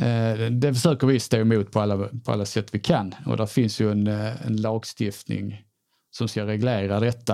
Eh, 0.00 0.50
det 0.50 0.74
försöker 0.74 1.06
vi 1.06 1.20
stå 1.20 1.36
emot 1.36 1.72
på 1.72 1.80
alla, 1.80 2.08
på 2.24 2.32
alla 2.32 2.44
sätt 2.44 2.74
vi 2.74 2.78
kan 2.78 3.14
och 3.26 3.36
där 3.36 3.46
finns 3.46 3.80
ju 3.80 3.90
en, 3.90 4.06
eh, 4.06 4.46
en 4.46 4.56
lagstiftning 4.56 5.64
som 6.10 6.28
ska 6.28 6.46
reglera 6.46 7.00
detta. 7.00 7.32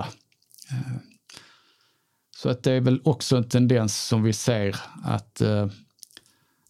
Eh, 0.71 0.97
så 2.37 2.49
att 2.49 2.63
det 2.63 2.73
är 2.73 2.81
väl 2.81 3.01
också 3.05 3.37
en 3.37 3.49
tendens 3.49 4.07
som 4.07 4.23
vi 4.23 4.33
ser 4.33 4.77
att 5.05 5.43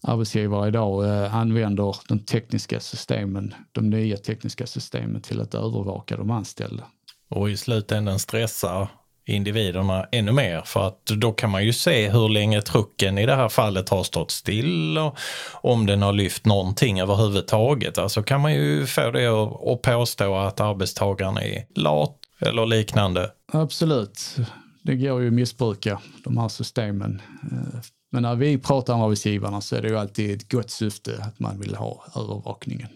arbetsgivare 0.03 0.67
idag 0.67 1.27
använder 1.31 1.95
de 2.07 2.19
tekniska 2.19 2.79
systemen, 2.79 3.53
de 3.71 3.89
nya 3.89 4.17
tekniska 4.17 4.67
systemen 4.67 5.21
till 5.21 5.41
att 5.41 5.53
övervaka 5.53 6.17
de 6.17 6.31
anställda. 6.31 6.83
Och 7.29 7.49
i 7.49 7.57
slutändan 7.57 8.19
stressar 8.19 8.89
individerna 9.27 10.05
ännu 10.11 10.31
mer 10.31 10.61
för 10.65 10.87
att 10.87 11.05
då 11.05 11.31
kan 11.31 11.49
man 11.49 11.65
ju 11.65 11.73
se 11.73 12.09
hur 12.09 12.29
länge 12.29 12.61
trucken 12.61 13.17
i 13.17 13.25
det 13.25 13.35
här 13.35 13.49
fallet 13.49 13.89
har 13.89 14.03
stått 14.03 14.31
still 14.31 14.97
och 14.97 15.17
om 15.51 15.85
den 15.85 16.01
har 16.01 16.13
lyft 16.13 16.45
någonting 16.45 16.99
överhuvudtaget. 16.99 17.97
Alltså 17.97 18.23
kan 18.23 18.41
man 18.41 18.53
ju 18.53 18.85
få 18.85 19.11
det 19.11 19.27
att 19.27 19.81
påstå 19.81 20.35
att 20.35 20.59
arbetstagaren 20.59 21.37
är 21.37 21.65
lat 21.75 22.15
eller 22.39 22.65
liknande. 22.65 23.31
Absolut. 23.51 24.35
Det 24.83 24.95
går 24.95 25.21
ju 25.21 25.27
att 25.27 25.33
missbruka 25.33 26.01
de 26.23 26.37
här 26.37 26.49
systemen. 26.49 27.21
Eh, 27.51 27.79
men 28.11 28.23
när 28.23 28.35
vi 28.35 28.57
pratar 28.57 28.93
om 28.93 29.01
arbetsgivarna 29.01 29.61
så 29.61 29.75
är 29.75 29.81
det 29.81 29.87
ju 29.87 29.97
alltid 29.97 30.35
ett 30.35 30.51
gott 30.51 30.69
syfte 30.69 31.23
att 31.23 31.39
man 31.39 31.59
vill 31.59 31.75
ha 31.75 32.05
övervakningen. 32.15 32.89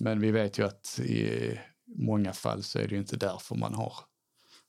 Men 0.00 0.20
vi 0.20 0.30
vet 0.30 0.58
ju 0.58 0.66
att 0.66 1.00
i 1.00 1.50
många 1.98 2.32
fall 2.32 2.62
så 2.62 2.78
är 2.78 2.82
det 2.82 2.94
ju 2.94 2.98
inte 2.98 3.16
därför 3.16 3.54
man 3.54 3.74
har 3.74 3.92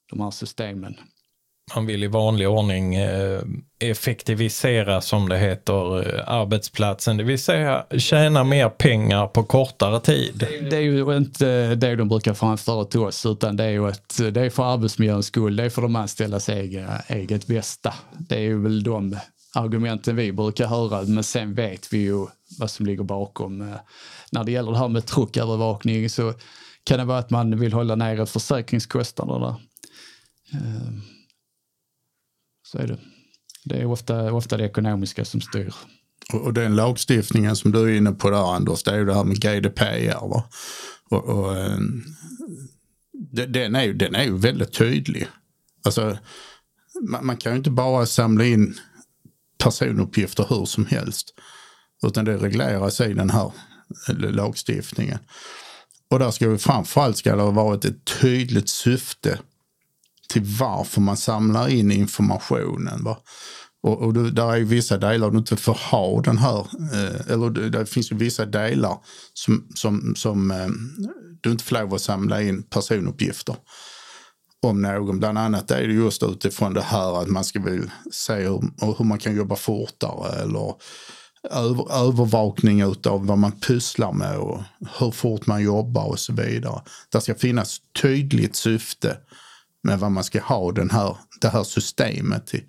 de 0.10 0.22
här 0.22 0.32
systemen. 0.32 0.96
Man 1.76 1.86
vill 1.86 2.04
i 2.04 2.08
vanlig 2.08 2.50
ordning 2.50 2.96
eh, 2.96 3.42
effektivisera, 3.80 5.02
som 5.02 5.30
det 5.30 5.38
heter, 5.38 6.16
eh, 6.16 6.24
arbetsplatsen, 6.28 7.18
det 7.18 7.24
vill 7.24 7.40
säga 7.40 7.86
tjäna 7.98 8.44
mer 8.44 8.70
pengar 8.70 9.28
på 9.28 9.44
kortare 9.44 10.00
tid. 10.00 10.48
Det 10.70 10.78
är 10.78 10.82
ju 10.82 11.18
inte 11.18 11.76
det 11.76 11.96
de 11.96 12.10
brukar 12.10 12.34
framföra 12.34 12.86
till 12.86 13.00
oss, 13.00 13.26
utan 13.26 13.56
det 13.56 13.64
är 13.64 13.70
ju 13.70 13.88
att 13.88 14.18
det 14.32 14.42
är 14.42 14.50
för 14.50 14.74
arbetsmiljöns 14.74 15.26
skull, 15.26 15.56
det 15.56 15.64
är 15.64 15.70
för 15.70 15.82
de 15.82 15.96
anställdas 15.96 16.50
egen, 16.50 16.90
eget 17.08 17.48
bästa. 17.48 17.94
Det 18.20 18.36
är 18.36 18.42
ju 18.42 18.62
väl 18.62 18.84
de 18.84 19.18
argumenten 19.56 20.16
vi 20.16 20.32
brukar 20.32 20.68
höra, 20.68 21.02
men 21.02 21.24
sen 21.24 21.54
vet 21.54 21.94
vi 21.94 21.98
ju 21.98 22.28
vad 22.60 22.72
som 22.72 22.86
ligger 22.86 23.04
bakom. 23.04 23.62
Eh, 23.62 23.78
när 24.32 24.44
det 24.44 24.52
gäller 24.52 24.72
det 24.72 24.78
här 24.78 24.88
med 24.88 25.06
truckövervakning 25.06 26.10
så 26.10 26.34
kan 26.84 27.00
det 27.00 27.06
vara 27.06 27.18
att 27.18 27.30
man 27.30 27.60
vill 27.60 27.74
hålla 27.74 27.96
nere 27.96 28.26
försäkringskostnaderna. 28.26 29.58
Ehm, 30.54 31.02
så 32.64 32.78
är 32.78 32.88
det. 32.88 32.98
Det 33.64 33.78
är 33.78 33.86
ofta, 33.86 34.34
ofta 34.34 34.58
det 34.58 34.66
ekonomiska 34.66 35.26
som 35.26 35.42
styr. 35.42 35.74
Och 36.34 36.54
den 36.54 36.76
lagstiftningen 36.76 37.56
som 37.56 37.72
du 37.72 37.82
är 37.82 37.98
inne 37.98 38.12
på 38.12 38.30
där 38.30 38.56
Anders, 38.56 38.84
det 38.84 38.92
är 38.92 38.98
ju 38.98 39.06
det 39.06 39.14
här 39.14 39.24
med 39.24 39.42
GDPR. 39.42 40.28
Va? 40.28 40.50
Och, 41.10 41.24
och, 41.24 41.58
ehm, 41.58 42.04
den, 43.48 43.76
är 43.76 43.84
ju, 43.84 43.94
den 43.94 44.16
är 44.16 44.24
ju 44.24 44.38
väldigt 44.38 44.74
tydlig. 44.74 45.28
Alltså, 45.84 46.18
man, 47.10 47.26
man 47.26 47.38
kan 47.38 47.52
ju 47.52 47.58
inte 47.58 47.72
bara 47.72 48.06
samla 48.06 48.46
in 48.46 48.80
personuppgifter 49.58 50.46
hur 50.50 50.66
som 50.66 50.86
helst. 50.86 51.34
Utan 52.04 52.26
det 52.26 52.38
regleras 52.38 53.02
i 53.02 53.14
den 53.14 53.30
här 53.30 53.52
eh, 54.10 54.16
lagstiftningen. 54.16 55.20
Och 56.10 56.20
där 56.20 56.32
ska 56.32 56.50
vi 56.50 56.58
framförallt 56.58 57.18
ska 57.18 57.36
det 57.36 57.42
ha 57.42 57.52
varit 57.52 57.86
ett 57.86 58.06
tydligt 58.22 58.70
syfte 58.70 59.40
till 60.28 60.44
varför 60.44 61.02
man 61.02 61.18
samlar 61.18 61.68
in 61.68 61.92
informationen. 61.92 63.04
Va? 63.04 63.18
Och, 63.84 64.02
och 64.02 64.14
det, 64.14 64.32
där 64.32 64.52
är 64.52 64.58
ju 64.58 64.64
vissa 64.64 64.98
delar 64.98 65.32
du 65.32 65.38
inte 65.38 65.56
får 65.56 65.78
ha 65.92 66.22
den 66.22 66.38
här, 66.38 66.60
eh, 66.94 67.32
eller 67.32 67.50
det, 67.50 67.70
det, 67.70 67.86
finns 67.86 68.12
ju 68.12 68.16
vissa 68.16 68.46
delar 68.46 68.98
som, 69.34 69.68
som, 69.76 70.16
som 70.16 70.52
eh, 70.52 70.68
du 71.42 71.52
inte 71.52 71.64
får 71.64 71.76
lov 71.76 71.94
att 71.94 72.02
samla 72.02 72.42
in 72.42 72.64
personuppgifter 72.64 73.56
om 74.62 74.82
någon. 74.82 75.20
Bland 75.20 75.38
annat 75.38 75.72
är 75.72 75.88
det 75.88 75.94
just 75.94 76.24
utifrån 76.24 76.74
det 76.74 76.82
här 76.82 77.22
att 77.22 77.28
man 77.28 77.44
ska 77.44 77.60
väl 77.62 77.92
se 78.12 78.34
hur, 78.34 78.96
hur 78.98 79.06
man 79.06 79.18
kan 79.18 79.36
jobba 79.36 79.56
fortare 79.56 80.42
eller 80.42 80.74
över, 81.52 82.08
övervakning 82.08 82.86
av 82.86 82.96
vad 83.04 83.38
man 83.38 83.52
pysslar 83.52 84.14
med 84.14 84.38
och 84.38 84.62
hur 85.00 85.12
fort 85.12 85.48
man 85.48 85.64
jobbar 85.64 86.06
och 86.06 86.20
så 86.20 86.34
vidare. 86.34 86.82
Det 87.12 87.22
ska 87.22 87.36
finnas 87.36 87.78
tydligt 88.02 88.56
syfte 88.56 89.18
med 89.84 90.00
vad 90.00 90.12
man 90.12 90.24
ska 90.24 90.42
ha 90.42 90.72
den 90.72 90.90
här, 90.90 91.18
det 91.42 91.50
här 91.50 91.64
systemet 91.64 92.48
till 92.48 92.64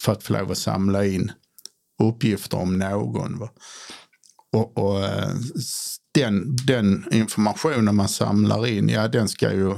för 0.00 0.12
att 0.12 0.22
få 0.22 0.32
lov 0.32 0.50
att 0.50 0.58
samla 0.58 1.06
in 1.06 1.32
uppgifter 2.02 2.58
om 2.58 2.78
någon. 2.78 3.38
Va? 3.38 3.48
Och, 4.52 4.78
och 4.78 5.04
eh, 5.04 5.34
den, 6.14 6.56
den, 6.66 7.04
informationen 7.10 7.94
man 7.94 8.08
samlar 8.08 8.66
in, 8.66 8.88
ja 8.88 9.08
den 9.08 9.28
ska 9.28 9.52
ju... 9.52 9.70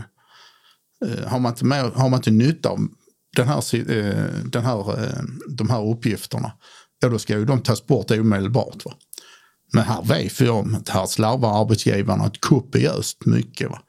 Eh, 1.05 1.27
har, 1.27 1.39
man 1.39 1.53
inte 1.53 1.65
med, 1.65 1.85
har 1.85 2.09
man 2.09 2.19
inte 2.19 2.31
nytta 2.31 2.69
av 2.69 2.89
den 3.37 3.49
här, 3.49 3.75
eh, 3.75 4.35
den 4.45 4.65
här, 4.65 5.15
de 5.49 5.71
här 5.71 5.91
uppgifterna, 5.91 6.53
ja 7.01 7.09
då 7.09 7.19
ska 7.19 7.39
ju 7.39 7.45
de 7.45 7.63
tas 7.63 7.87
bort 7.87 8.11
omedelbart. 8.11 8.85
Va? 8.85 8.95
Men 9.73 9.85
här 9.85 10.03
vet 10.03 10.41
vi 10.41 10.49
om 10.49 10.75
att 10.75 10.89
här 10.89 11.07
slarvar 11.07 11.61
arbetsgivarna 11.61 12.27
ett 12.27 12.41
kopiöst 12.41 13.27
mycket. 13.27 13.71
Va? 13.71 13.83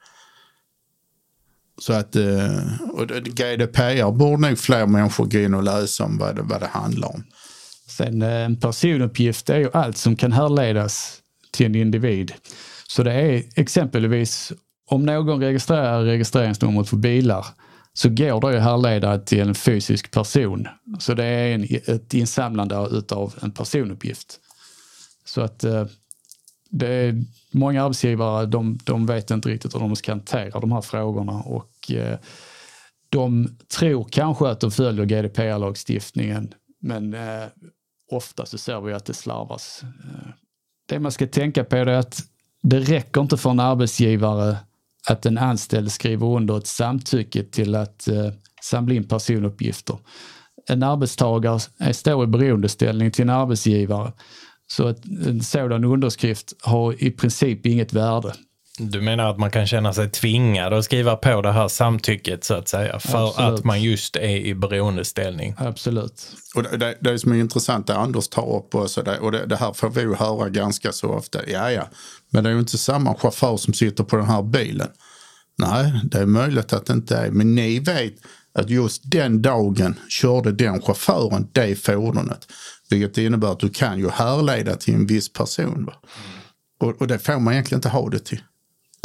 Så 1.82 1.94
att 1.94 2.16
eh, 2.16 2.60
och 2.92 3.08
GDPR 3.08 4.12
borde 4.12 4.48
nog 4.48 4.60
fler 4.60 4.86
människor 4.86 5.26
gå 5.26 5.40
in 5.40 5.54
och 5.54 5.64
läsa 5.64 6.04
om 6.04 6.18
vad 6.18 6.36
det, 6.36 6.42
vad 6.42 6.60
det 6.60 6.68
handlar 6.68 7.08
om. 7.08 7.24
Sen 7.88 8.22
eh, 8.22 8.46
en 8.46 8.60
personuppgift 8.60 9.50
är 9.50 9.58
ju 9.58 9.70
allt 9.74 9.98
som 9.98 10.16
kan 10.16 10.32
härledas 10.32 11.18
till 11.52 11.66
en 11.66 11.76
individ. 11.76 12.34
Så 12.88 13.04
det 13.04 13.14
är 13.14 13.44
exempelvis 13.56 14.54
om 14.88 15.06
någon 15.06 15.40
registrerar 15.40 16.04
registreringsnumret 16.04 16.90
för 16.90 16.98
bilar 16.98 17.46
så 17.94 18.10
går 18.10 18.42
det 18.42 18.58
att 18.58 18.64
härleda 18.64 19.20
till 19.20 19.40
en 19.40 19.56
fysisk 19.56 20.12
person. 20.12 20.68
Så 21.00 21.14
det 21.14 21.26
är 21.26 21.56
en, 21.56 21.64
ett 21.86 22.14
insamlande 22.14 22.78
av 23.12 23.34
en 23.42 23.52
personuppgift. 23.52 24.40
Så 25.26 25.42
att 25.42 25.64
eh, 25.64 25.86
det 26.70 26.88
är 26.88 27.24
många 27.52 27.84
arbetsgivare, 27.84 28.46
de, 28.46 28.80
de 28.84 29.06
vet 29.06 29.32
inte 29.32 29.50
riktigt 29.50 29.76
hur 29.76 29.80
de 29.80 29.96
ska 29.96 30.12
hantera 30.12 30.60
de 30.60 30.72
här 30.72 30.82
frågorna 30.82 31.32
och 31.32 31.71
och 31.90 31.96
eh, 31.96 32.20
de 33.10 33.58
tror 33.78 34.08
kanske 34.12 34.48
att 34.48 34.60
de 34.60 34.72
följer 34.72 35.06
GDPR-lagstiftningen 35.06 36.54
men 36.82 37.14
eh, 37.14 37.48
ofta 38.12 38.46
så 38.46 38.58
ser 38.58 38.82
vi 38.82 38.94
att 38.94 39.06
det 39.06 39.14
slarvas. 39.14 39.84
Eh, 39.84 40.32
det 40.86 41.00
man 41.00 41.12
ska 41.12 41.28
tänka 41.28 41.64
på 41.64 41.76
är 41.76 41.88
att 41.88 42.24
det 42.62 42.80
räcker 42.80 43.22
inte 43.22 43.38
för 43.38 43.50
en 43.50 43.60
arbetsgivare 43.60 44.58
att 45.08 45.26
en 45.26 45.38
anställd 45.38 45.92
skriver 45.92 46.28
under 46.28 46.58
ett 46.58 46.68
samtycke 46.68 47.44
till 47.44 47.76
att 47.76 48.08
eh, 48.08 48.32
samla 48.62 48.94
in 48.94 49.08
personuppgifter. 49.08 49.98
En 50.70 50.84
arbetstagare 50.84 51.60
står 51.94 52.24
i 52.24 52.28
beroendeställning 52.28 53.12
till 53.12 53.22
en 53.22 53.30
arbetsgivare 53.30 54.12
så 54.68 54.88
att 54.88 55.06
en 55.06 55.42
sådan 55.42 55.84
underskrift 55.84 56.54
har 56.62 57.04
i 57.04 57.12
princip 57.12 57.66
inget 57.66 57.94
värde. 57.94 58.34
Du 58.78 59.02
menar 59.02 59.30
att 59.30 59.38
man 59.38 59.52
kan 59.52 59.68
känna 59.68 59.94
sig 59.94 60.10
tvingad 60.10 60.74
att 60.74 60.86
skriva 60.86 61.16
på 61.16 61.42
det 61.42 61.52
här 61.52 61.68
samtycket 61.68 62.44
så 62.44 62.54
att 62.54 62.68
säga 62.68 63.00
för 63.00 63.28
Absolut. 63.28 63.60
att 63.60 63.66
man 63.66 63.82
just 63.82 64.16
är 64.16 64.38
i 64.38 64.56
beroendeställning? 64.56 65.56
Absolut. 65.58 66.36
Och 66.56 66.64
det, 66.64 66.78
det, 66.78 66.98
det 67.02 67.20
som 67.20 67.32
är 67.32 67.36
intressant 67.36 67.88
det 67.88 67.96
Anders 67.96 68.28
tar 68.28 68.56
upp 68.56 68.76
och, 68.76 68.92
så 68.92 69.02
det, 69.02 69.20
och 69.20 69.32
det, 69.32 69.46
det, 69.46 69.56
här 69.56 69.74
får 69.74 69.90
vi 69.90 70.02
ju 70.02 70.16
höra 70.16 70.50
ganska 70.50 70.92
så 70.92 71.10
ofta. 71.10 71.40
Ja, 71.50 71.72
ja, 71.72 71.88
men 72.30 72.44
det 72.44 72.50
är 72.50 72.54
ju 72.54 72.60
inte 72.60 72.78
samma 72.78 73.16
chaufför 73.16 73.58
som 73.58 73.74
sitter 73.74 74.04
på 74.04 74.16
den 74.16 74.26
här 74.26 74.42
bilen. 74.42 74.90
Nej, 75.58 76.02
det 76.04 76.18
är 76.18 76.26
möjligt 76.26 76.74
att 76.74 76.86
det 76.86 76.94
inte 76.94 77.18
är, 77.18 77.32
men 77.32 77.56
ni 77.56 77.80
vet 77.80 78.14
att 78.54 78.70
just 78.70 79.12
den 79.12 79.42
dagen 79.42 80.00
körde 80.10 80.52
den 80.52 80.82
chauffören 80.82 81.48
det 81.52 81.76
fordonet. 81.76 82.48
Vilket 82.90 83.18
innebär 83.18 83.52
att 83.52 83.60
du 83.60 83.70
kan 83.70 84.00
ju 84.00 84.10
härleda 84.10 84.76
till 84.76 84.94
en 84.94 85.08
viss 85.08 85.34
person. 85.34 85.86
Va? 85.86 85.94
Och, 86.80 87.02
och 87.02 87.08
det 87.08 87.20
får 87.20 87.40
man 87.40 87.54
egentligen 87.54 87.78
inte 87.78 87.90
ha 87.90 88.10
det 88.10 88.20
till. 88.20 88.42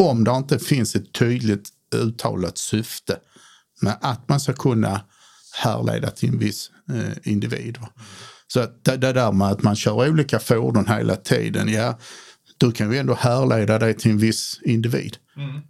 Om 0.02 0.24
det 0.24 0.30
inte 0.30 0.58
finns 0.58 0.96
ett 0.96 1.12
tydligt 1.12 1.68
uttalat 1.94 2.58
syfte 2.58 3.18
med 3.80 3.98
att 4.00 4.28
man 4.28 4.40
ska 4.40 4.52
kunna 4.52 5.00
härleda 5.56 6.10
till 6.10 6.28
en 6.28 6.38
viss 6.38 6.70
eh, 6.90 7.32
individ. 7.32 7.78
Så 8.46 8.66
det, 8.82 8.96
det 8.96 9.12
där 9.12 9.32
med 9.32 9.48
att 9.48 9.62
man 9.62 9.76
kör 9.76 10.08
olika 10.10 10.38
fordon 10.38 10.86
hela 10.86 11.16
tiden, 11.16 11.68
ja, 11.68 11.98
du 12.58 12.72
kan 12.72 12.92
ju 12.92 12.98
ändå 12.98 13.14
härleda 13.14 13.78
dig 13.78 13.94
till 13.94 14.10
en 14.10 14.18
viss 14.18 14.60
individ. 14.62 15.16
Mm. 15.36 15.60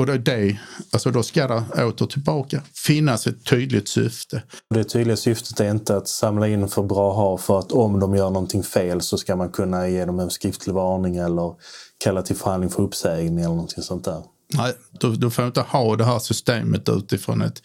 Och 0.00 0.06
det 0.06 0.12
är 0.12 0.18
det, 0.18 0.58
alltså 0.92 1.10
då 1.10 1.22
ska 1.22 1.46
det 1.46 1.84
åter 1.84 2.06
tillbaka 2.06 2.62
finnas 2.74 3.26
ett 3.26 3.44
tydligt 3.44 3.88
syfte. 3.88 4.42
Det 4.74 4.84
tydliga 4.84 5.16
syftet 5.16 5.60
är 5.60 5.70
inte 5.70 5.96
att 5.96 6.08
samla 6.08 6.48
in 6.48 6.68
för 6.68 6.82
bra 6.82 7.12
ha 7.12 7.38
för 7.38 7.58
att 7.58 7.72
om 7.72 8.00
de 8.00 8.14
gör 8.14 8.30
någonting 8.30 8.62
fel 8.62 9.00
så 9.00 9.18
ska 9.18 9.36
man 9.36 9.50
kunna 9.50 9.88
ge 9.88 10.04
dem 10.04 10.18
en 10.18 10.30
skriftlig 10.30 10.74
varning 10.74 11.16
eller 11.16 11.54
kalla 12.04 12.22
till 12.22 12.36
förhandling 12.36 12.70
för 12.70 12.82
uppsägning 12.82 13.38
eller 13.38 13.48
någonting 13.48 13.82
sånt 13.82 14.04
där. 14.04 14.22
Nej, 14.54 14.74
du, 15.00 15.16
du 15.16 15.30
får 15.30 15.46
inte 15.46 15.60
ha 15.60 15.96
det 15.96 16.04
här 16.04 16.18
systemet 16.18 16.88
utifrån 16.88 17.42
ett 17.42 17.62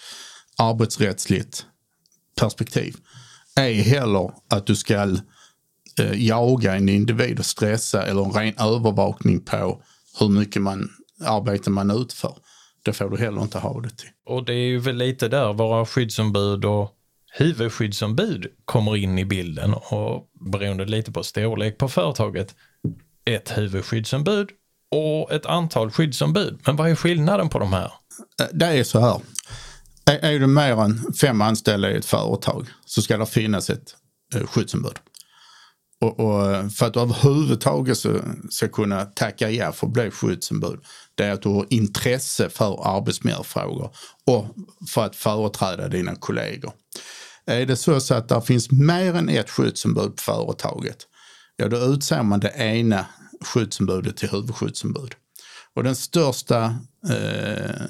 arbetsrättsligt 0.58 1.66
perspektiv. 2.40 2.96
Ej 3.60 3.74
heller 3.74 4.32
att 4.50 4.68
du 4.68 4.76
ska 4.76 5.18
eh, 6.00 6.26
jaga 6.26 6.76
en 6.76 6.90
individ 6.90 7.40
och 7.40 7.46
stressa 7.46 8.04
eller 8.04 8.24
en 8.24 8.32
ren 8.32 8.54
övervakning 8.60 9.42
på 9.42 9.82
hur 10.20 10.30
mycket 10.30 10.62
man, 10.62 10.90
arbete 11.24 11.70
man 11.70 11.92
utför. 11.92 12.38
Det 12.86 12.94
får 12.94 13.10
du 13.10 13.18
heller 13.18 13.42
inte 13.42 13.60
ha 13.60 13.82
det 13.82 13.90
till. 13.90 14.10
Och 14.26 14.46
det 14.46 14.54
är 14.54 14.68
ju 14.68 14.80
väl 14.80 14.96
lite 14.96 15.28
där 15.28 15.54
våra 15.54 15.86
skyddsombud 15.86 16.66
och 16.66 16.92
huvudskyddsombud 17.38 18.48
kommer 18.66 18.96
in 18.96 19.20
i 19.20 19.26
bilden 19.26 19.74
och 19.74 20.28
beroende 20.52 20.86
lite 20.86 21.12
på 21.12 21.24
storlek 21.24 21.78
på 21.78 21.90
företaget, 21.90 22.56
ett 23.26 23.58
huvudskyddsombud 23.58 24.50
och 24.92 25.32
ett 25.32 25.46
antal 25.46 25.92
skyddsombud. 25.92 26.60
Men 26.66 26.76
vad 26.76 26.90
är 26.90 26.96
skillnaden 26.96 27.50
på 27.50 27.60
de 27.60 27.74
här? 27.74 27.92
Eh, 28.42 28.48
det 28.54 28.66
är 28.66 28.84
så 28.84 29.00
här. 29.00 29.22
Är, 30.06 30.34
är 30.34 30.40
du 30.40 30.48
mer 30.48 30.82
än 30.84 31.14
fem 31.22 31.42
anställda 31.42 31.92
i 31.92 31.98
ett 31.98 32.06
företag 32.06 32.68
så 32.86 33.02
ska 33.02 33.18
det 33.18 33.26
finnas 33.26 33.70
ett 33.70 33.96
eh, 34.36 34.48
skyddsombud. 34.48 35.00
Och, 36.02 36.20
och 36.20 36.52
eh, 36.52 36.70
för 36.70 36.86
att 36.86 36.94
du 36.94 37.00
överhuvudtaget 37.00 37.98
så, 37.98 38.20
ska 38.50 38.68
kunna 38.68 39.06
tacka 39.06 39.50
ja 39.50 39.72
för 39.72 39.88
att 39.88 39.94
bli 39.94 40.12
skyddsombud, 40.12 40.80
det 41.16 41.24
är 41.24 41.32
att 41.32 41.42
du 41.42 41.50
har 41.50 41.66
intresse 41.70 42.50
för 42.50 42.98
arbetsmiljöfrågor 42.98 43.96
och 44.28 44.46
för 44.90 45.06
att 45.06 45.16
företräda 45.16 45.88
dina 45.88 46.16
kollegor. 46.16 46.74
Är 47.46 47.66
det 47.66 47.76
så, 47.76 48.00
så 48.00 48.14
att 48.14 48.30
det 48.30 48.42
finns 48.42 48.72
mer 48.72 49.16
än 49.16 49.30
ett 49.30 49.50
skyddsombud 49.50 50.16
på 50.16 50.22
företaget, 50.22 50.98
ja 51.56 51.68
då 51.68 51.78
utser 51.78 52.24
man 52.24 52.40
det 52.40 52.54
ena 52.58 53.06
skyddsombudet 53.42 54.18
till 54.18 54.30
huvudskyddsombud. 54.30 55.16
Och 55.74 55.84
den 55.84 55.96
största 55.96 56.76
eh, 57.10 57.86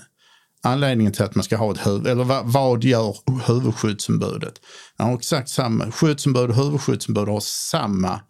anledningen 0.64 1.14
till 1.14 1.24
att 1.24 1.36
man 1.36 1.44
ska 1.44 1.58
ha 1.58 1.72
ett 1.72 1.88
huvud, 1.88 2.08
eller 2.08 2.24
vad, 2.24 2.46
vad 2.46 2.84
gör 2.84 3.18
huvudskyddsombudet? 3.48 4.62
Han 4.98 5.08
har 5.08 5.16
exakt 5.16 5.50
samma, 5.50 5.92
skyddsombud 5.92 6.50
och 6.50 6.56
huvudskyddsombud 6.56 7.28
har 7.28 7.40
samma 7.40 8.22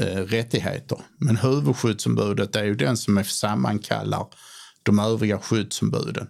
eh, 0.00 0.20
rättigheter. 0.20 0.98
Men 1.18 1.36
huvudskyddsombudet 1.36 2.56
är 2.56 2.64
ju 2.64 2.74
den 2.74 2.96
som 2.96 3.24
sammankallar 3.24 4.26
de 4.82 4.98
övriga 4.98 5.38
skyddsombuden 5.38 6.28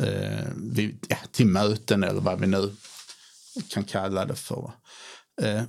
eh, 0.00 0.48
vid, 0.56 1.06
ja, 1.08 1.16
till 1.32 1.46
möten 1.46 2.04
eller 2.04 2.20
vad 2.20 2.40
vi 2.40 2.46
nu 2.46 2.76
kan 3.68 3.84
kalla 3.84 4.24
det 4.24 4.34
för. 4.34 4.72
Eh, 5.42 5.62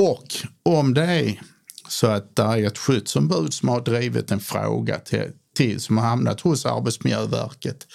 och 0.00 0.28
om 0.62 0.94
det 0.94 1.04
är 1.04 1.40
så 1.88 2.06
att 2.06 2.36
det 2.36 2.42
är 2.42 2.66
ett 2.66 2.78
skyddsombud 2.78 3.54
som 3.54 3.68
har 3.68 3.80
drivit 3.80 4.30
en 4.30 4.40
fråga 4.40 4.98
till, 4.98 5.32
till 5.56 5.80
som 5.80 5.98
har 5.98 6.04
hamnat 6.04 6.40
hos 6.40 6.66
Arbetsmiljöverket 6.66 7.86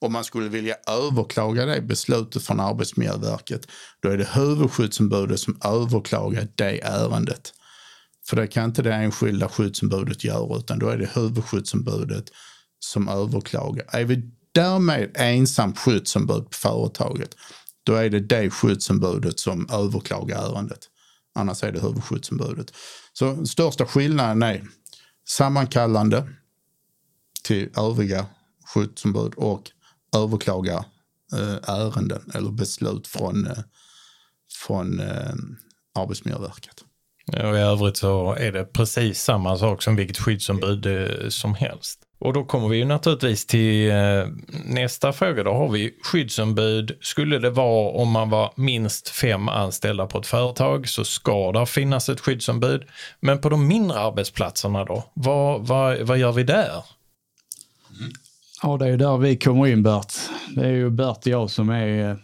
och 0.00 0.12
man 0.12 0.24
skulle 0.24 0.48
vilja 0.48 0.76
överklaga 0.88 1.66
det 1.66 1.80
beslutet 1.80 2.42
från 2.42 2.60
Arbetsmiljöverket, 2.60 3.66
då 4.02 4.08
är 4.08 4.18
det 4.18 4.28
huvudskyddsombudet 4.32 5.40
som 5.40 5.60
överklagar 5.64 6.48
det 6.54 6.80
ärendet. 6.80 7.52
För 8.28 8.36
det 8.36 8.46
kan 8.46 8.64
inte 8.64 8.82
det 8.82 8.94
enskilda 8.94 9.48
skyddsombudet 9.48 10.24
göra, 10.24 10.58
utan 10.58 10.78
då 10.78 10.88
är 10.88 10.98
det 10.98 11.10
huvudskyddsombudet 11.14 12.24
som 12.78 13.08
överklagar. 13.08 13.86
Är 13.88 14.04
vi 14.04 14.30
därmed 14.52 15.10
ensam 15.14 15.74
skyddsombud 15.74 16.44
på 16.44 16.56
företaget, 16.56 17.30
då 17.82 17.94
är 17.94 18.10
det 18.10 18.20
det 18.20 18.50
skyddsombudet 18.50 19.40
som 19.40 19.68
överklagar 19.70 20.38
ärendet. 20.38 20.88
Annars 21.36 21.62
är 21.62 21.72
det 21.72 21.80
huvudskyddsombudet. 21.80 22.72
Så 23.12 23.46
största 23.46 23.86
skillnaden 23.86 24.42
är 24.42 24.64
sammankallande 25.28 26.28
till 27.44 27.70
övriga 27.76 28.26
skyddsombud 28.74 29.34
och 29.34 29.70
överklaga 30.16 30.84
eh, 31.32 31.70
ärenden 31.70 32.30
eller 32.34 32.50
beslut 32.50 33.06
från, 33.06 33.46
eh, 33.46 33.58
från 34.66 35.00
eh, 35.00 35.34
Arbetsmiljöverket. 35.94 36.84
Och 37.32 37.56
I 37.56 37.60
övrigt 37.60 37.96
så 37.96 38.34
är 38.34 38.52
det 38.52 38.64
precis 38.64 39.22
samma 39.22 39.58
sak 39.58 39.82
som 39.82 39.96
vilket 39.96 40.18
skyddsombud 40.18 40.86
eh, 40.86 41.28
som 41.28 41.54
helst. 41.54 42.05
Och 42.18 42.32
då 42.32 42.44
kommer 42.44 42.68
vi 42.68 42.76
ju 42.76 42.84
naturligtvis 42.84 43.46
till 43.46 43.90
eh, 43.90 43.96
nästa 44.64 45.12
fråga. 45.12 45.42
Då 45.42 45.52
har 45.52 45.68
vi 45.68 45.94
skyddsombud. 46.02 46.96
Skulle 47.00 47.38
det 47.38 47.50
vara 47.50 47.90
om 47.90 48.10
man 48.10 48.30
var 48.30 48.52
minst 48.56 49.08
fem 49.08 49.48
anställda 49.48 50.06
på 50.06 50.18
ett 50.18 50.26
företag 50.26 50.88
så 50.88 51.04
ska 51.04 51.52
det 51.52 51.66
finnas 51.66 52.08
ett 52.08 52.20
skyddsombud. 52.20 52.82
Men 53.20 53.40
på 53.40 53.48
de 53.48 53.68
mindre 53.68 53.98
arbetsplatserna 53.98 54.84
då? 54.84 55.04
Vad, 55.14 55.66
vad, 55.66 55.98
vad 56.00 56.18
gör 56.18 56.32
vi 56.32 56.42
där? 56.42 56.84
Ja, 58.62 58.76
det 58.76 58.84
är 58.84 58.88
ju 58.88 58.96
där 58.96 59.16
vi 59.16 59.36
kommer 59.36 59.66
in 59.66 59.82
Bert. 59.82 60.12
Det 60.54 60.64
är 60.64 60.72
ju 60.72 60.90
Bert 60.90 61.16
och 61.16 61.26
jag 61.26 61.50
som 61.50 61.70
är 61.70 62.10
eh, 62.10 62.16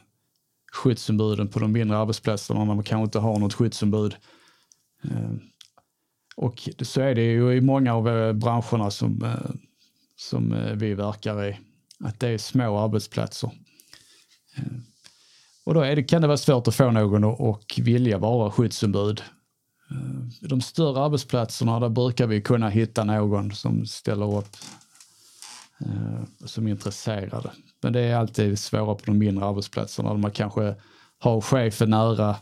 skyddsombuden 0.72 1.48
på 1.48 1.59
de 1.59 1.72
mindre 1.72 1.98
arbetsplatserna 1.98 2.64
när 2.64 2.74
man 2.74 2.85
kanske 2.85 3.05
inte 3.05 3.18
har 3.18 3.38
något 3.38 3.55
skyddsombud. 3.55 4.16
Eh, 5.05 5.31
och 6.37 6.68
så 6.83 7.00
är 7.00 7.14
det 7.14 7.22
ju 7.22 7.52
i 7.52 7.61
många 7.61 7.94
av 7.94 8.33
branscherna 8.35 8.90
som, 8.90 9.24
som 10.23 10.53
eh, 10.53 10.73
vi 10.75 10.95
verkar 10.95 11.45
i. 11.45 11.59
Att 12.05 12.21
det 12.21 12.29
är 12.29 12.39
små 12.39 12.79
arbetsplatser. 12.79 13.51
Eh, 14.57 14.65
och 15.65 15.75
då 15.75 15.81
är 15.81 15.97
det, 15.97 16.03
kan 16.03 16.23
det 16.23 16.29
vara 16.29 16.37
svårt 16.37 16.69
att 16.69 16.75
få 16.75 16.91
någon 16.91 17.25
att 17.25 17.41
och 17.41 17.81
vilja 17.83 18.19
vara 18.19 18.51
skyddsombud. 18.51 19.23
Eh, 19.91 20.49
de 20.49 20.61
större 20.61 21.01
arbetsplatserna 21.01 21.81
där 21.81 21.89
brukar 21.89 22.27
vi 22.27 22.41
kunna 22.41 22.69
hitta 22.69 23.05
någon 23.05 23.53
som 23.53 23.87
ställer 23.87 24.39
upp 24.39 24.57
som 26.45 26.67
är 26.67 26.71
intresserade. 26.71 27.51
Men 27.81 27.93
det 27.93 28.01
är 28.01 28.17
alltid 28.17 28.59
svårare 28.59 28.95
på 28.95 29.03
de 29.05 29.19
mindre 29.19 29.45
arbetsplatserna 29.45 30.11
där 30.11 30.17
man 30.17 30.31
kanske 30.31 30.75
har 31.19 31.41
chefen 31.41 31.91
nära. 31.91 32.37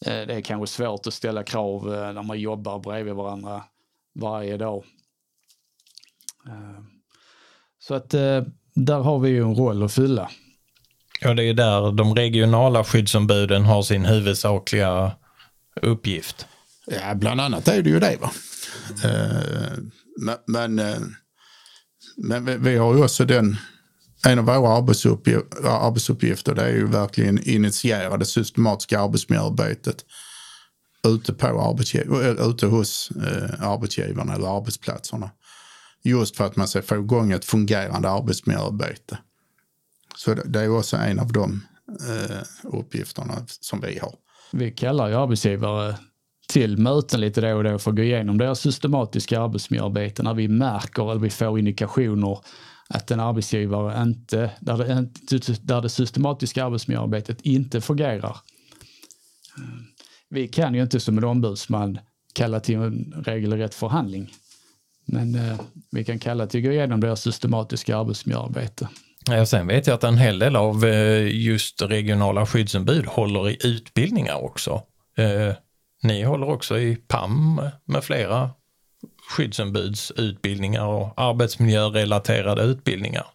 Det 0.00 0.34
är 0.34 0.40
kanske 0.40 0.66
svårt 0.66 1.06
att 1.06 1.14
ställa 1.14 1.42
krav 1.42 1.86
när 1.86 2.22
man 2.22 2.40
jobbar 2.40 2.78
bredvid 2.78 3.14
varandra 3.14 3.62
varje 4.14 4.56
dag. 4.56 4.84
Så 7.82 7.94
att 7.94 8.14
eh, 8.14 8.42
där 8.74 8.98
har 8.98 9.18
vi 9.18 9.28
ju 9.28 9.42
en 9.42 9.54
roll 9.54 9.82
att 9.82 9.92
fylla. 9.92 10.30
Ja, 11.20 11.34
det 11.34 11.44
är 11.44 11.54
där 11.54 11.92
de 11.92 12.14
regionala 12.14 12.84
skyddsombuden 12.84 13.64
har 13.64 13.82
sin 13.82 14.04
huvudsakliga 14.04 15.12
uppgift. 15.82 16.46
Ja, 16.86 17.14
bland 17.14 17.40
annat 17.40 17.68
är 17.68 17.82
det 17.82 17.90
ju 17.90 18.00
det. 18.00 18.16
Va? 18.20 18.30
Eh, 19.04 19.78
men 20.20 20.36
men, 20.46 20.78
eh, 20.78 21.00
men 22.16 22.44
vi, 22.44 22.56
vi 22.56 22.76
har 22.76 22.94
ju 22.94 23.04
också 23.04 23.24
den, 23.24 23.56
en 24.26 24.38
av 24.38 24.44
våra 24.44 24.76
arbetsuppgifter, 24.76 25.68
arbetsuppgifter 25.68 26.54
det 26.54 26.62
är 26.62 26.72
ju 26.72 26.86
verkligen 26.86 27.48
initiera 27.48 28.16
det 28.16 28.26
systematiska 28.26 29.00
arbetsmiljöarbetet 29.00 30.04
ute, 31.06 31.32
på 31.32 31.46
arbetsgiv- 31.46 32.50
ute 32.50 32.66
hos 32.66 33.10
eh, 33.10 33.68
arbetsgivarna 33.68 34.34
eller 34.34 34.56
arbetsplatserna. 34.56 35.30
Just 36.02 36.36
för 36.36 36.46
att 36.46 36.56
man 36.56 36.68
ska 36.68 36.82
få 36.82 36.96
igång 36.96 37.32
ett 37.32 37.44
fungerande 37.44 38.10
arbetsmiljöarbete. 38.10 39.18
Så 40.16 40.34
det, 40.34 40.60
är 40.60 40.78
också 40.78 40.96
en 40.96 41.18
av 41.18 41.32
de 41.32 41.62
eh, 41.88 42.36
uppgifterna 42.62 43.34
som 43.46 43.80
vi 43.80 43.98
har. 43.98 44.14
Vi 44.52 44.70
kallar 44.70 45.08
ju 45.08 45.14
arbetsgivare 45.14 45.96
till 46.48 46.78
möten 46.78 47.20
lite 47.20 47.40
då 47.40 47.56
och 47.56 47.64
då 47.64 47.78
för 47.78 47.90
att 47.90 47.96
gå 47.96 48.02
igenom 48.02 48.38
deras 48.38 48.60
systematiska 48.60 49.40
arbetsmiljöarbete 49.40 50.22
när 50.22 50.34
vi 50.34 50.48
märker 50.48 51.10
eller 51.10 51.20
vi 51.20 51.30
får 51.30 51.58
indikationer 51.58 52.38
att 52.88 53.10
en 53.10 53.20
arbetsgivare 53.20 54.02
inte, 54.02 54.50
där 54.60 54.78
det, 54.78 54.92
inte- 54.92 55.52
där 55.62 55.82
det 55.82 55.88
systematiska 55.88 56.64
arbetsmiljöarbetet 56.64 57.40
inte 57.40 57.80
fungerar. 57.80 58.36
Vi 60.28 60.48
kan 60.48 60.74
ju 60.74 60.82
inte 60.82 61.00
som 61.00 61.18
en 61.18 61.24
ombudsman 61.24 61.98
kalla 62.32 62.60
till 62.60 62.74
en 62.74 63.14
regelrätt 63.26 63.74
förhandling. 63.74 64.32
Men 65.12 65.34
eh, 65.34 65.60
vi 65.90 66.04
kan 66.04 66.18
kalla 66.18 66.46
till 66.46 66.60
att 66.60 66.64
gå 66.64 66.72
igenom 66.72 67.00
deras 67.00 67.20
systematiska 67.20 67.96
arbetsmiljöarbete. 67.96 68.88
Ja, 69.28 69.46
sen 69.46 69.66
vet 69.66 69.86
jag 69.86 69.94
att 69.94 70.04
en 70.04 70.18
hel 70.18 70.38
del 70.38 70.56
av 70.56 70.84
eh, 70.84 71.36
just 71.36 71.82
regionala 71.82 72.46
skyddsombud 72.46 73.06
håller 73.06 73.50
i 73.50 73.58
utbildningar 73.66 74.44
också. 74.44 74.82
Eh, 75.18 75.54
Ni 76.02 76.22
håller 76.22 76.48
också 76.48 76.78
i 76.78 76.96
PAM 76.96 77.60
med 77.84 78.04
flera 78.04 78.50
skyddsombudsutbildningar 79.36 80.86
och 80.86 81.12
arbetsmiljörelaterade 81.16 82.62
utbildningar. 82.62 83.26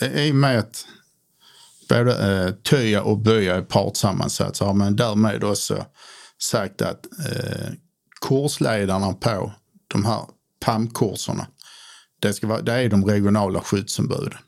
I 0.00 0.30
och 0.30 0.34
med 0.34 0.58
att 0.58 0.86
både 1.88 2.44
eh, 2.44 2.50
Töja 2.52 3.02
och 3.02 3.18
Böja 3.18 3.54
är 3.54 3.62
partssammansatt 3.62 4.56
så 4.56 4.64
har 4.64 4.74
man 4.74 4.96
därmed 4.96 5.44
också 5.44 5.84
sagt 6.38 6.82
att 6.82 7.06
eh, 7.06 7.72
kursledarna 8.28 9.12
på 9.12 9.52
de 9.88 10.04
här 10.04 10.20
PAM-kurserna, 10.60 11.46
det, 12.20 12.34
ska 12.34 12.46
vara, 12.46 12.62
det 12.62 12.72
är 12.72 12.88
de 12.88 13.04
regionala 13.04 13.60
skyddsombuden. 13.60 14.38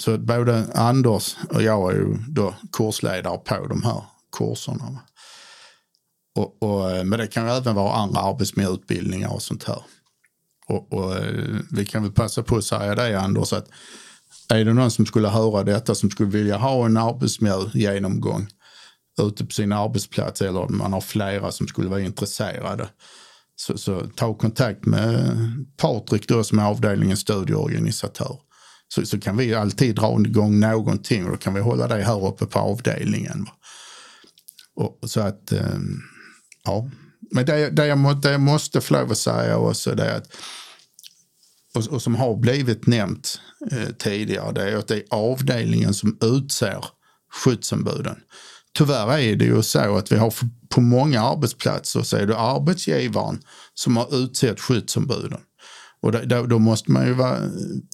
Så 0.00 0.18
både 0.18 0.66
Anders 0.74 1.36
och 1.50 1.62
jag 1.62 1.92
är 1.92 1.96
ju 1.96 2.16
då 2.28 2.54
kursledare 2.72 3.38
på 3.38 3.66
de 3.66 3.82
här 3.82 4.02
kurserna. 4.38 5.00
Och, 6.36 6.62
och, 6.62 6.90
eh, 6.90 7.04
men 7.04 7.18
det 7.18 7.26
kan 7.26 7.46
ju 7.46 7.52
även 7.52 7.74
vara 7.74 7.94
andra 7.94 8.20
arbetsmiljöutbildningar 8.20 9.34
och 9.34 9.42
sånt 9.42 9.64
här. 9.64 9.82
Och, 10.68 10.92
och 10.92 11.16
eh, 11.16 11.58
vi 11.70 11.86
kan 11.86 12.02
väl 12.02 12.12
passa 12.12 12.42
på 12.42 12.56
att 12.56 12.64
säga 12.64 12.94
det 12.94 13.20
Anders, 13.20 13.52
att 13.52 13.68
är 14.48 14.64
det 14.64 14.74
någon 14.74 14.90
som 14.90 15.06
skulle 15.06 15.28
höra 15.28 15.64
detta 15.64 15.94
som 15.94 16.10
skulle 16.10 16.30
vilja 16.30 16.56
ha 16.56 16.86
en 16.86 16.96
arbetsmiljögenomgång 16.96 18.48
ute 19.20 19.44
på 19.44 19.52
sin 19.52 19.72
arbetsplats 19.72 20.42
eller 20.42 20.60
om 20.60 20.78
man 20.78 20.92
har 20.92 21.00
flera 21.00 21.52
som 21.52 21.68
skulle 21.68 21.88
vara 21.88 22.00
intresserade. 22.00 22.88
Så, 23.60 23.78
så 23.78 24.06
ta 24.16 24.34
kontakt 24.34 24.86
med 24.86 25.36
Patrik 25.76 26.28
då 26.28 26.44
som 26.44 26.58
är 26.58 26.64
avdelningens 26.64 27.20
studieorganisatör. 27.20 28.36
Så, 28.88 29.06
så 29.06 29.20
kan 29.20 29.36
vi 29.36 29.54
alltid 29.54 29.96
dra 29.96 30.20
igång 30.26 30.60
någonting 30.60 31.24
och 31.24 31.30
då 31.30 31.36
kan 31.36 31.54
vi 31.54 31.60
hålla 31.60 31.88
det 31.88 32.02
här 32.02 32.26
uppe 32.26 32.46
på 32.46 32.58
avdelningen. 32.58 33.46
Och, 34.74 35.10
så 35.10 35.20
att, 35.20 35.52
ehm, 35.52 36.00
ja. 36.64 36.90
Men 37.30 37.46
det, 37.46 37.70
det, 37.70 37.86
jag, 37.86 37.98
må, 37.98 38.12
det 38.12 38.30
jag 38.30 38.40
måste 38.40 38.80
få 38.80 38.94
lov 38.94 39.10
att 39.10 39.18
säga 39.18 39.58
också 39.58 39.94
det 39.94 40.04
är 40.04 40.16
att 40.16 40.36
och, 41.74 41.86
och 41.86 42.02
som 42.02 42.14
har 42.14 42.36
blivit 42.36 42.86
nämnt 42.86 43.40
eh, 43.70 43.88
tidigare, 43.98 44.52
det 44.52 44.70
är 44.70 44.76
att 44.76 44.88
det 44.88 44.96
är 44.96 45.04
avdelningen 45.10 45.94
som 45.94 46.18
utser 46.20 46.84
skyddsombuden. 47.30 48.16
Tyvärr 48.78 49.18
är 49.18 49.36
det 49.36 49.44
ju 49.44 49.62
så 49.62 49.96
att 49.96 50.12
vi 50.12 50.16
har 50.16 50.34
på 50.68 50.80
många 50.80 51.22
arbetsplatser 51.22 52.02
så 52.02 52.16
är 52.16 52.26
det 52.26 52.38
arbetsgivaren 52.38 53.42
som 53.74 53.96
har 53.96 54.24
utsett 54.24 54.60
skyddsombuden. 54.60 55.40
Och 56.00 56.12
då, 56.28 56.46
då 56.46 56.58
måste 56.58 56.92
man 56.92 57.06
ju 57.06 57.12
vara 57.12 57.38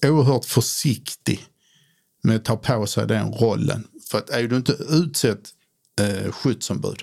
oerhört 0.05 0.45
försiktig 0.45 1.45
med 2.23 2.35
att 2.35 2.45
ta 2.45 2.57
på 2.57 2.85
sig 2.87 3.07
den 3.07 3.31
rollen. 3.31 3.87
För 4.11 4.17
att 4.17 4.29
är 4.29 4.47
du 4.47 4.55
inte 4.55 4.77
utsett 4.89 5.49
eh, 6.01 6.31
skyddsombud 6.31 6.99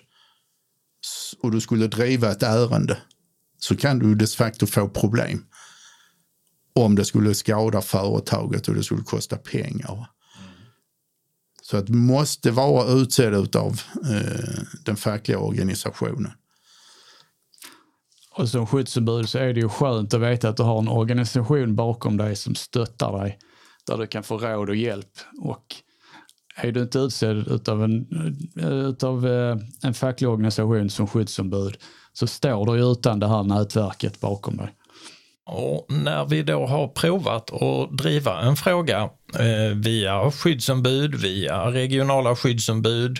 och 1.43 1.51
du 1.51 1.61
skulle 1.61 1.87
driva 1.87 2.31
ett 2.31 2.43
ärende 2.43 2.99
så 3.59 3.77
kan 3.77 3.99
du 3.99 4.15
de 4.15 4.27
facto 4.27 4.67
få 4.67 4.89
problem 4.89 5.45
om 6.75 6.95
det 6.95 7.05
skulle 7.05 7.35
skada 7.35 7.83
företaget 7.83 8.69
och 8.69 8.75
det 8.75 8.85
skulle 8.85 9.03
kosta 9.03 9.37
pengar. 9.37 10.09
Så 11.73 11.79
att 11.79 11.89
måste 11.89 12.51
vara 12.51 12.87
utsedd 12.87 13.57
av 13.57 13.81
eh, 14.11 14.63
den 14.85 14.97
fackliga 14.97 15.39
organisationen. 15.39 16.33
Och 18.37 18.49
som 18.49 18.67
skyddsombud 18.67 19.29
så 19.29 19.39
är 19.39 19.53
det 19.53 19.61
ju 19.61 19.69
skönt 19.69 20.15
att 20.15 20.21
veta 20.21 20.49
att 20.49 20.57
du 20.57 20.63
har 20.63 20.79
en 20.79 20.89
organisation 20.89 21.77
bakom 21.77 22.17
dig 22.17 22.37
som 22.37 22.55
stöttar 22.55 23.19
dig. 23.19 23.39
Där 23.87 23.99
du 23.99 24.07
kan 24.07 24.23
få 24.23 24.39
råd 24.39 24.69
och 24.69 24.77
hjälp. 24.77 25.19
Och 25.41 25.65
är 26.57 26.73
du 26.73 26.83
inte 26.83 26.99
utsedd 26.99 27.69
av 27.69 27.85
en, 27.85 28.07
utav 28.57 29.27
eh, 29.27 29.57
en 29.83 29.95
facklig 29.95 30.31
organisation 30.31 30.91
som 30.91 31.07
skyddsombud 31.07 31.77
så 32.13 32.27
står 32.27 32.67
du 32.67 32.93
utan 32.93 33.21
det 33.21 33.29
här 33.29 33.43
nätverket 33.43 34.21
bakom 34.21 34.57
dig. 34.57 34.75
Och 35.47 35.87
när 35.89 36.25
vi 36.25 36.43
då 36.43 36.67
har 36.67 36.89
provat 36.89 37.53
att 37.53 37.99
driva 37.99 38.41
en 38.41 38.57
fråga 38.57 39.11
Eh, 39.39 39.77
via 39.77 40.31
skyddsombud, 40.31 41.15
via 41.15 41.71
regionala 41.71 42.37
skyddsombud 42.37 43.19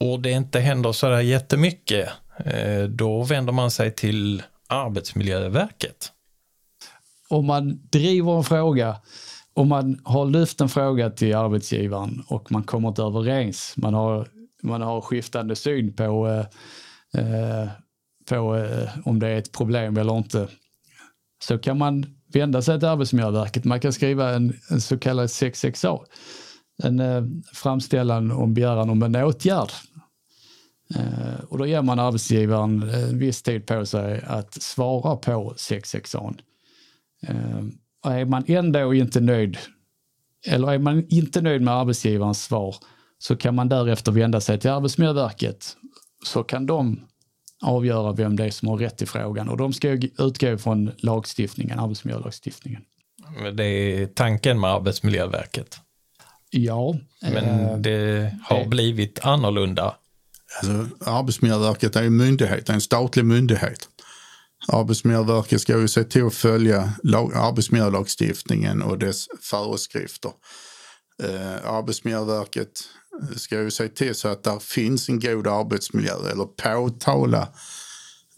och 0.00 0.20
det 0.20 0.30
inte 0.30 0.60
händer 0.60 0.92
så 0.92 1.08
där 1.08 1.20
jättemycket, 1.20 2.08
eh, 2.44 2.82
då 2.82 3.22
vänder 3.22 3.52
man 3.52 3.70
sig 3.70 3.94
till 3.94 4.42
Arbetsmiljöverket. 4.68 6.12
Om 7.28 7.46
man 7.46 7.80
driver 7.90 8.36
en 8.36 8.44
fråga, 8.44 8.96
om 9.54 9.68
man 9.68 10.00
har 10.04 10.26
lyft 10.26 10.60
en 10.60 10.68
fråga 10.68 11.10
till 11.10 11.34
arbetsgivaren 11.34 12.24
och 12.28 12.52
man 12.52 12.62
kommer 12.62 12.88
inte 12.88 13.02
överens, 13.02 13.74
man 13.76 13.94
har, 13.94 14.28
man 14.62 14.82
har 14.82 15.00
skiftande 15.00 15.56
syn 15.56 15.96
på, 15.96 16.28
eh, 16.28 17.22
eh 17.22 17.68
på 18.28 18.56
eh, 18.56 18.88
om 19.04 19.18
det 19.18 19.28
är 19.28 19.38
ett 19.38 19.52
problem 19.52 19.96
eller 19.96 20.18
inte 20.18 20.48
så 21.44 21.58
kan 21.58 21.78
man 21.78 22.16
vända 22.36 22.62
sig 22.62 22.78
till 22.78 22.88
Arbetsmiljöverket. 22.88 23.64
Man 23.64 23.80
kan 23.80 23.92
skriva 23.92 24.34
en, 24.34 24.60
en 24.70 24.80
så 24.80 24.98
kallad 24.98 25.26
66a, 25.26 26.00
en 26.82 27.00
eh, 27.00 27.24
framställan 27.52 28.30
om 28.30 28.54
begäran 28.54 28.90
om 28.90 29.02
en 29.02 29.16
åtgärd. 29.16 29.70
Eh, 30.94 31.44
och 31.48 31.58
då 31.58 31.66
ger 31.66 31.82
man 31.82 31.98
arbetsgivaren 31.98 32.82
en 32.82 33.18
viss 33.18 33.42
tid 33.42 33.66
på 33.66 33.86
sig 33.86 34.22
att 34.26 34.62
svara 34.62 35.16
på 35.16 35.54
66A. 35.56 36.38
Eh, 37.22 37.64
och 38.04 38.12
är 38.12 38.24
man 38.24 38.44
ändå 38.46 38.94
inte 38.94 39.20
nöjd, 39.20 39.58
eller 40.46 40.72
är 40.72 40.78
man 40.78 41.06
inte 41.08 41.40
nöjd 41.40 41.62
med 41.62 41.74
arbetsgivarens 41.74 42.44
svar, 42.44 42.76
så 43.18 43.36
kan 43.36 43.54
man 43.54 43.68
därefter 43.68 44.12
vända 44.12 44.40
sig 44.40 44.60
till 44.60 44.70
Arbetsmiljöverket. 44.70 45.76
Så 46.24 46.42
kan 46.42 46.66
de 46.66 47.00
avgöra 47.62 48.12
vem 48.12 48.36
det 48.36 48.44
är 48.44 48.50
som 48.50 48.68
har 48.68 48.78
rätt 48.78 49.02
i 49.02 49.06
frågan 49.06 49.48
och 49.48 49.56
de 49.56 49.72
ska 49.72 49.88
utgå 50.18 50.58
från 50.58 50.90
lagstiftningen, 50.98 51.78
arbetsmiljölagstiftningen. 51.78 52.82
Det 53.54 53.64
är 53.64 54.06
tanken 54.06 54.60
med 54.60 54.70
Arbetsmiljöverket. 54.70 55.80
Ja. 56.50 56.96
Men 57.20 57.44
eh, 57.44 57.76
det 57.76 58.34
har 58.44 58.58
det... 58.58 58.68
blivit 58.68 59.18
annorlunda. 59.24 59.94
Alltså, 60.58 61.10
Arbetsmiljöverket 61.10 61.96
är 61.96 62.02
en 62.02 62.16
myndighet, 62.16 62.68
en 62.68 62.80
statlig 62.80 63.24
myndighet. 63.24 63.88
Arbetsmiljöverket 64.68 65.60
ska 65.60 65.78
ju 65.78 65.88
se 65.88 66.04
till 66.04 66.26
att 66.26 66.34
följa 66.34 66.92
lag, 67.02 67.32
arbetsmiljölagstiftningen 67.34 68.82
och 68.82 68.98
dess 68.98 69.26
föreskrifter. 69.40 70.30
Eh, 71.22 71.72
Arbetsmiljöverket 71.72 72.80
ska 73.36 73.62
ju 73.62 73.70
se 73.70 73.88
till 73.88 74.14
så 74.14 74.28
att 74.28 74.44
det 74.44 74.60
finns 74.60 75.08
en 75.08 75.20
god 75.20 75.46
arbetsmiljö 75.46 76.30
eller 76.30 76.44
påtala 76.44 77.48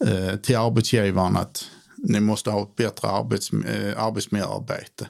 eh, 0.05 0.35
till 0.35 0.57
arbetsgivaren 0.57 1.37
att 1.37 1.65
ni 1.97 2.19
måste 2.19 2.51
ha 2.51 2.63
ett 2.63 2.75
bättre 2.75 3.07
arbets, 3.07 3.53
eh, 3.53 4.03
arbetsmiljöarbete. 4.03 5.07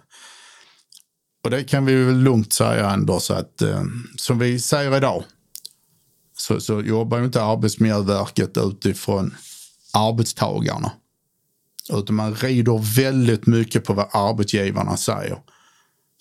Och 1.43 1.49
det 1.49 1.63
kan 1.63 1.86
vi 1.86 1.95
väl 1.95 2.20
lugnt 2.20 2.53
säga 2.53 2.88
Anders 2.88 3.32
att 3.32 3.61
eh, 3.61 3.84
som 4.15 4.39
vi 4.39 4.59
säger 4.59 4.97
idag 4.97 5.24
så, 6.38 6.61
så 6.61 6.82
jobbar 6.82 7.24
inte 7.24 7.43
Arbetsmiljöverket 7.43 8.57
utifrån 8.57 9.36
arbetstagarna. 9.93 10.91
Utan 11.93 12.15
man 12.15 12.36
rider 12.36 12.95
väldigt 12.95 13.47
mycket 13.47 13.84
på 13.84 13.93
vad 13.93 14.09
arbetsgivarna 14.11 14.97
säger. 14.97 15.39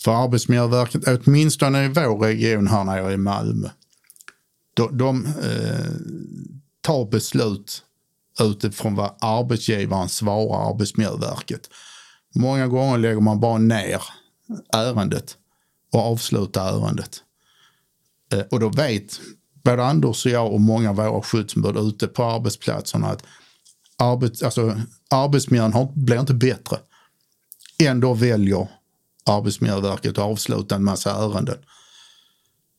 För 0.05 0.25
Arbetsmiljöverket, 0.25 1.03
åtminstone 1.07 1.85
i 1.85 1.89
vår 1.89 2.19
region 2.19 2.67
här 2.67 2.85
nere 2.85 3.13
i 3.13 3.17
Malmö, 3.17 3.69
de, 4.75 4.99
de 4.99 5.27
eh, 5.27 5.93
tar 6.81 7.11
beslut 7.11 7.83
utifrån 8.41 8.95
vad 8.95 9.15
arbetsgivaren 9.21 10.09
svarar 10.09 10.71
Arbetsmiljöverket. 10.71 11.71
Många 12.35 12.67
gånger 12.67 12.99
lägger 12.99 13.21
man 13.21 13.41
bara 13.41 13.59
ner 13.59 14.03
ärendet 14.73 15.37
och 15.93 16.01
avslutar 16.01 16.69
ärendet. 16.69 17.23
Eh, 18.33 18.41
och 18.51 18.61
då 18.61 18.69
vet 18.69 19.21
både 19.65 19.85
Anders 19.85 20.27
och 20.27 20.33
jag 20.33 20.53
och 20.53 20.61
många 20.61 20.91
av 20.91 20.97
våra 20.97 21.23
skyddsombud 21.23 21.77
ute 21.77 22.07
på 22.07 22.25
arbetsplatserna 22.25 23.09
att 23.09 23.23
arbets, 23.97 24.43
alltså, 24.43 24.81
arbetsmiljön 25.11 25.73
har, 25.73 25.93
blir 25.95 26.21
inte 26.21 26.35
bättre. 26.35 26.79
Ändå 27.79 28.15
väljer 28.15 28.69
Arbetsmiljöverket 29.29 30.19
och 30.19 30.25
avsluta 30.25 30.75
en 30.75 30.85
massa 30.85 31.11
ärenden. 31.11 31.59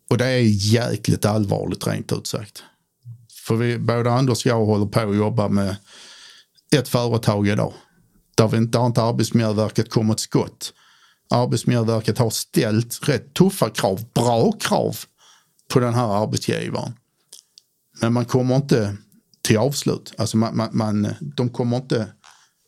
Och 0.09 0.17
det 0.17 0.25
är 0.25 0.73
jäkligt 0.73 1.25
allvarligt 1.25 1.87
rent 1.87 2.11
ut 2.11 2.27
sagt. 2.27 2.63
För 3.47 3.55
vi, 3.55 3.77
både 3.77 4.11
Anders 4.11 4.45
och 4.45 4.51
jag 4.51 4.65
håller 4.65 4.85
på 4.85 4.99
att 4.99 5.15
jobba 5.15 5.49
med 5.49 5.75
ett 6.75 6.87
företag 6.87 7.47
idag. 7.47 7.73
Där, 8.35 8.47
vi 8.47 8.57
inte, 8.57 8.77
där 8.77 8.85
inte 8.85 9.03
Arbetsmiljöverket 9.03 9.89
kommit 9.89 10.19
skott. 10.19 10.73
Arbetsmiljöverket 11.29 12.17
har 12.17 12.29
ställt 12.29 13.09
rätt 13.09 13.33
tuffa 13.33 13.69
krav, 13.69 14.05
bra 14.13 14.51
krav 14.51 14.97
på 15.73 15.79
den 15.79 15.93
här 15.93 16.23
arbetsgivaren. 16.23 16.93
Men 18.01 18.13
man 18.13 18.25
kommer 18.25 18.55
inte 18.55 18.97
till 19.41 19.57
avslut. 19.57 20.13
Alltså 20.17 20.37
man, 20.37 20.57
man, 20.57 20.69
man, 20.71 21.07
de 21.21 21.49
kommer 21.49 21.77
inte, 21.77 22.07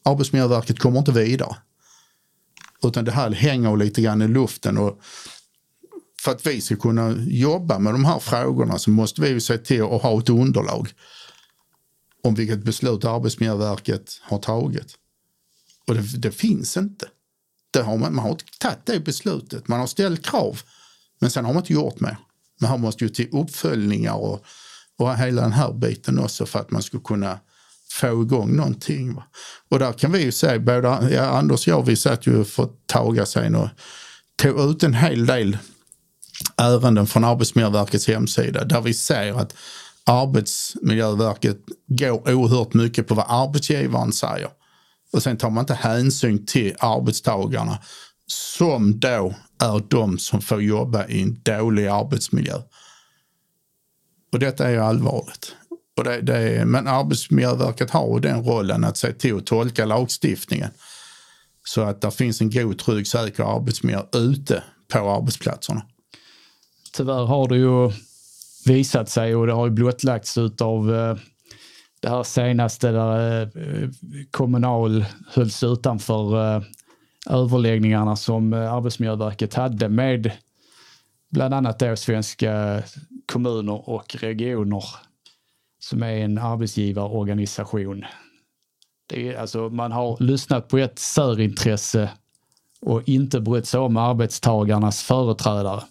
Arbetsmiljöverket 0.06 0.80
kommer 0.80 1.00
inte 1.00 1.12
vidare. 1.12 1.56
Utan 2.86 3.06
det 3.06 3.12
här 3.12 3.32
hänger 3.32 3.78
lite 3.78 4.02
grann 4.02 4.22
i 4.22 4.28
luften. 4.28 4.78
Och 4.78 5.02
för 6.22 6.32
att 6.32 6.48
vi 6.48 6.62
ska 6.62 6.76
kunna 6.76 7.16
jobba 7.28 7.80
med 7.80 7.94
de 7.94 8.06
här 8.06 8.20
frågorna 8.20 8.80
så 8.80 8.90
måste 8.90 9.22
vi 9.22 9.42
se 9.42 9.58
till 9.58 9.84
att 9.84 10.02
ha 10.02 10.20
ett 10.20 10.30
underlag 10.30 10.90
om 12.24 12.36
vilket 12.36 12.64
beslut 12.64 13.06
Arbetsmiljöverket 13.06 14.20
har 14.22 14.38
tagit. 14.38 14.98
Och 15.88 15.96
det, 15.96 16.18
det 16.18 16.32
finns 16.32 16.78
inte. 16.78 17.08
Det 17.72 17.82
har 17.82 17.98
man, 17.98 18.16
man 18.16 18.24
har 18.24 18.32
inte 18.32 18.46
tagit 18.60 18.86
det 18.86 19.00
beslutet. 19.00 19.68
Man 19.68 19.80
har 19.80 19.88
ställt 19.88 20.26
krav, 20.26 20.62
men 21.20 21.32
sen 21.32 21.46
har 21.46 21.54
man 21.54 21.62
inte 21.62 21.74
gjort 21.74 22.00
mer. 22.00 22.18
Man 22.62 22.82
måste 22.82 23.04
ju 23.04 23.10
till 23.10 23.30
uppföljningar 23.32 24.14
och, 24.14 24.46
och 24.98 25.18
hela 25.18 25.42
den 25.42 25.52
här 25.52 25.74
biten 25.74 26.20
också 26.20 26.46
för 26.46 26.60
att 26.60 26.72
man 26.72 26.84
ska 26.84 27.00
kunna 27.00 27.40
få 27.92 28.22
igång 28.22 28.56
någonting. 28.56 29.16
Va? 29.16 29.24
Och 29.70 29.80
där 29.80 29.94
kan 29.94 30.12
vi 30.12 30.24
ju 30.24 30.32
säga, 30.32 30.60
både 30.60 31.10
ja, 31.12 31.22
Anders 31.22 31.68
och 31.68 31.74
jag, 31.74 31.86
vi 31.86 31.96
satt 31.96 32.28
ju 32.28 32.44
för 32.44 32.64
ett 32.64 32.88
tag 32.88 33.28
sedan 33.28 33.56
och 33.56 33.70
tog 34.36 34.72
ut 34.72 34.84
en 34.84 34.94
hel 34.94 35.26
del 35.26 35.58
ärenden 36.58 37.08
från 37.08 37.24
Arbetsmiljöverkets 37.24 38.08
hemsida 38.08 38.66
där 38.66 38.82
vi 38.82 38.94
ser 38.94 39.40
att 39.40 39.56
Arbetsmiljöverket 40.04 41.58
går 41.88 42.34
oerhört 42.34 42.74
mycket 42.74 43.08
på 43.08 43.16
vad 43.16 43.26
arbetsgivaren 43.30 44.14
säger. 44.14 44.50
Och 45.14 45.24
sen 45.24 45.38
tar 45.38 45.50
man 45.50 45.62
inte 45.62 45.74
hänsyn 45.74 46.46
till 46.46 46.76
arbetstagarna 46.80 47.78
som 48.28 49.00
då 49.00 49.34
är 49.60 49.90
de 49.90 50.20
som 50.20 50.42
får 50.42 50.62
jobba 50.62 51.08
i 51.08 51.22
en 51.22 51.42
dålig 51.44 51.88
arbetsmiljö. 51.88 52.56
Och 54.32 54.40
detta 54.40 54.68
är 54.68 54.72
ju 54.72 54.80
allvarligt. 54.80 55.56
Och 56.02 56.08
det, 56.08 56.22
det 56.22 56.66
men 56.66 56.88
Arbetsmiljöverket 56.88 57.92
har 57.92 58.20
den 58.20 58.44
rollen 58.44 58.84
att 58.84 58.98
se 58.98 59.14
till 59.14 59.38
att 59.38 59.46
tolka 59.46 59.86
lagstiftningen 59.86 60.70
så 61.64 61.82
att 61.82 62.02
det 62.02 62.12
finns 62.12 62.42
en 62.42 62.50
god, 62.50 62.80
trygg, 62.80 63.08
säker 63.08 63.56
arbetsmiljö 63.56 64.02
ute 64.14 64.64
på 64.94 65.00
arbetsplatserna. 65.00 65.82
Tyvärr 66.94 67.26
har 67.26 67.48
det 67.50 67.58
ju 67.58 67.92
visat 68.66 69.10
sig 69.10 69.36
och 69.36 69.48
det 69.48 69.54
har 69.54 69.66
ju 69.66 69.72
blottlagts 69.72 70.38
av 70.62 70.96
eh, 70.96 71.18
det 72.00 72.10
här 72.10 72.24
senaste 72.24 72.92
där 72.92 73.42
eh, 73.42 73.90
Kommunal 74.32 75.06
hölls 75.34 75.64
utanför 75.64 76.56
eh, 76.56 76.64
överläggningarna 77.30 78.16
som 78.16 78.54
Arbetsmiljöverket 78.54 79.54
hade 79.54 79.90
med 79.90 80.32
bland 81.32 81.54
annat 81.54 81.80
då 81.80 81.96
svenska 81.96 82.84
kommuner 83.26 83.90
och 83.90 84.16
regioner 84.16 84.84
som 85.84 86.04
är 86.04 86.14
en 86.14 86.38
arbetsgivarorganisation. 86.38 88.06
Det 89.08 89.30
är, 89.30 89.38
alltså, 89.38 89.70
man 89.70 89.92
har 89.92 90.18
lyssnat 90.20 90.68
på 90.68 90.78
ett 90.78 91.00
särintresse 91.00 92.10
och 92.82 93.10
inte 93.10 93.42
brytt 93.42 93.66
sig 93.66 93.80
om 93.80 93.98
arbetstagarnas 93.98 95.04
företrädare. 95.04 95.84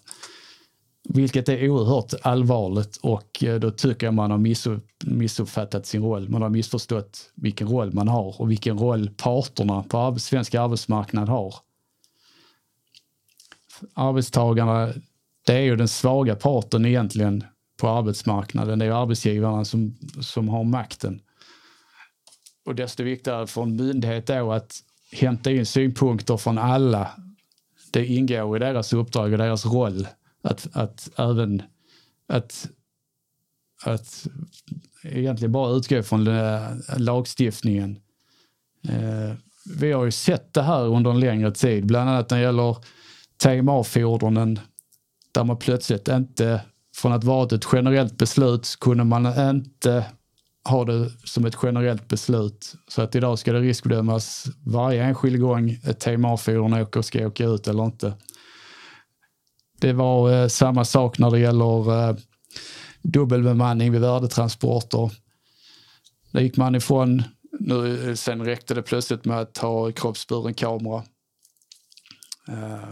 Vilket 1.03 1.49
är 1.49 1.69
oerhört 1.69 2.13
allvarligt 2.21 2.97
och 2.97 3.43
eh, 3.43 3.59
då 3.59 3.71
tycker 3.71 4.07
jag 4.07 4.13
man 4.13 4.31
har 4.31 4.37
missuppfattat 5.05 5.85
sin 5.85 6.03
roll. 6.03 6.29
Man 6.29 6.41
har 6.41 6.49
missförstått 6.49 7.31
vilken 7.35 7.67
roll 7.67 7.93
man 7.93 8.07
har 8.07 8.41
och 8.41 8.51
vilken 8.51 8.77
roll 8.77 9.09
parterna 9.17 9.83
på 9.83 10.19
svensk 10.19 10.55
arbetsmarknad 10.55 11.29
har. 11.29 11.55
Arbetstagarna, 13.93 14.93
det 15.45 15.53
är 15.53 15.61
ju 15.61 15.75
den 15.75 15.87
svaga 15.87 16.35
parten 16.35 16.85
egentligen 16.85 17.43
på 17.81 17.89
arbetsmarknaden. 17.89 18.79
Det 18.79 18.85
är 18.85 18.91
arbetsgivarna 18.91 19.65
som, 19.65 19.97
som 20.21 20.49
har 20.49 20.63
makten. 20.63 21.21
Och 22.65 22.75
desto 22.75 23.03
viktigare 23.03 23.47
för 23.47 23.63
en 23.63 23.75
myndighet 23.75 24.27
då 24.27 24.51
att 24.51 24.75
hämta 25.11 25.51
in 25.51 25.65
synpunkter 25.65 26.37
från 26.37 26.57
alla. 26.57 27.11
Det 27.91 28.05
ingår 28.05 28.55
i 28.55 28.59
deras 28.59 28.93
uppdrag 28.93 29.31
och 29.31 29.37
deras 29.37 29.65
roll 29.65 30.07
att, 30.41 30.67
att 30.73 31.19
även 31.19 31.63
att, 32.27 32.69
att 33.83 34.27
egentligen 35.03 35.51
bara 35.51 35.75
utgå 35.75 36.03
från 36.03 36.27
eh, 36.27 36.69
lagstiftningen. 36.97 37.99
Eh, 38.89 39.35
vi 39.79 39.91
har 39.91 40.05
ju 40.05 40.11
sett 40.11 40.53
det 40.53 40.61
här 40.61 40.87
under 40.87 41.11
en 41.11 41.19
längre 41.19 41.51
tid, 41.51 41.85
bland 41.85 42.09
annat 42.09 42.29
när 42.29 42.37
det 42.37 42.43
gäller 42.43 42.77
TMA-fordonen 43.43 44.59
där 45.31 45.43
man 45.43 45.57
plötsligt 45.57 46.07
inte, 46.07 46.61
från 46.95 47.11
att 47.11 47.23
vara 47.23 47.55
ett 47.55 47.65
generellt 47.73 48.17
beslut, 48.17 48.77
kunde 48.79 49.03
man 49.03 49.49
inte 49.49 50.05
ha 50.69 50.85
det 50.85 51.11
som 51.23 51.45
ett 51.45 51.57
generellt 51.63 52.07
beslut. 52.07 52.73
Så 52.87 53.01
att 53.01 53.15
idag 53.15 53.39
ska 53.39 53.53
det 53.53 53.59
riskbedömas 53.59 54.45
varje 54.65 55.03
enskild 55.03 55.41
gång 55.41 55.69
ett 55.69 55.99
TMA-fordon 55.99 56.73
åker, 56.73 57.01
ska 57.01 57.27
åka 57.27 57.45
ut 57.45 57.67
eller 57.67 57.85
inte. 57.85 58.13
Det 59.79 59.93
var 59.93 60.31
eh, 60.31 60.47
samma 60.47 60.85
sak 60.85 61.19
när 61.19 61.31
det 61.31 61.39
gäller 61.39 62.09
eh, 62.09 62.15
dubbelbemanning 63.01 63.91
vid 63.91 64.01
värdetransporter. 64.01 65.11
Där 66.31 66.41
gick 66.41 66.57
man 66.57 66.75
ifrån, 66.75 67.23
nu, 67.59 68.09
eh, 68.09 68.15
sen 68.15 68.45
räckte 68.45 68.73
det 68.73 68.81
plötsligt 68.81 69.25
med 69.25 69.39
att 69.39 69.57
ha 69.57 69.91
kroppsburen 69.91 70.53
kamera. 70.53 71.03
Eh, 72.47 72.89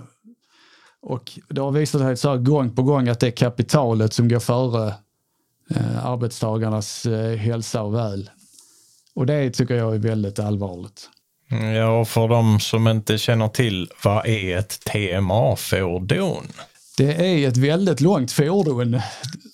och 1.01 1.39
det 1.47 1.61
har 1.61 1.71
visat 1.71 2.01
sig 2.01 2.17
så 2.17 2.29
här 2.29 2.37
gång 2.37 2.75
på 2.75 2.83
gång 2.83 3.07
att 3.07 3.19
det 3.19 3.27
är 3.27 3.31
kapitalet 3.31 4.13
som 4.13 4.29
går 4.29 4.39
före 4.39 4.93
eh, 5.75 6.05
arbetstagarnas 6.05 7.05
eh, 7.05 7.37
hälsa 7.37 7.81
och 7.81 7.95
väl. 7.95 8.29
Och 9.15 9.25
det 9.25 9.51
tycker 9.51 9.75
jag 9.75 9.95
är 9.95 9.99
väldigt 9.99 10.39
allvarligt. 10.39 11.09
Ja, 11.75 11.99
och 11.99 12.07
för 12.07 12.27
de 12.27 12.59
som 12.59 12.87
inte 12.87 13.17
känner 13.17 13.47
till, 13.47 13.89
vad 14.03 14.25
är 14.25 14.57
ett 14.57 14.79
TMA-fordon? 14.85 16.47
Det 16.97 17.43
är 17.43 17.47
ett 17.47 17.57
väldigt 17.57 18.01
långt 18.01 18.31
fordon 18.31 19.01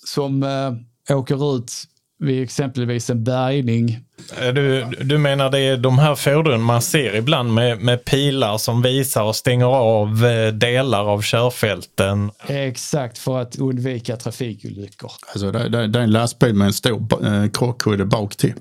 som 0.06 0.42
eh, 0.42 1.16
åker 1.16 1.56
ut 1.56 1.72
vid 2.18 2.42
exempelvis 2.42 3.10
en 3.10 3.24
bärgning. 3.24 3.98
Eh, 4.40 4.54
du, 4.54 4.84
du 5.00 5.18
menar 5.18 5.50
det 5.50 5.58
är 5.58 5.76
de 5.76 5.98
här 5.98 6.14
fordon 6.14 6.62
man 6.62 6.82
ser 6.82 7.14
ibland 7.14 7.54
med, 7.54 7.80
med 7.80 8.04
pilar 8.04 8.58
som 8.58 8.82
visar 8.82 9.22
och 9.22 9.36
stänger 9.36 9.66
av 9.66 10.26
eh, 10.26 10.52
delar 10.52 11.04
av 11.04 11.22
körfälten? 11.22 12.30
Exakt, 12.46 13.18
för 13.18 13.38
att 13.38 13.56
undvika 13.56 14.16
trafikolyckor. 14.16 15.10
Alltså 15.32 15.50
det, 15.50 15.68
det, 15.68 15.86
det 15.86 15.98
är 15.98 16.02
en 16.02 16.10
lastbil 16.10 16.54
med 16.54 16.66
en 16.66 16.72
stor 16.72 17.26
eh, 17.26 17.50
krockkudde 17.50 18.04
bak 18.04 18.36
till. 18.36 18.54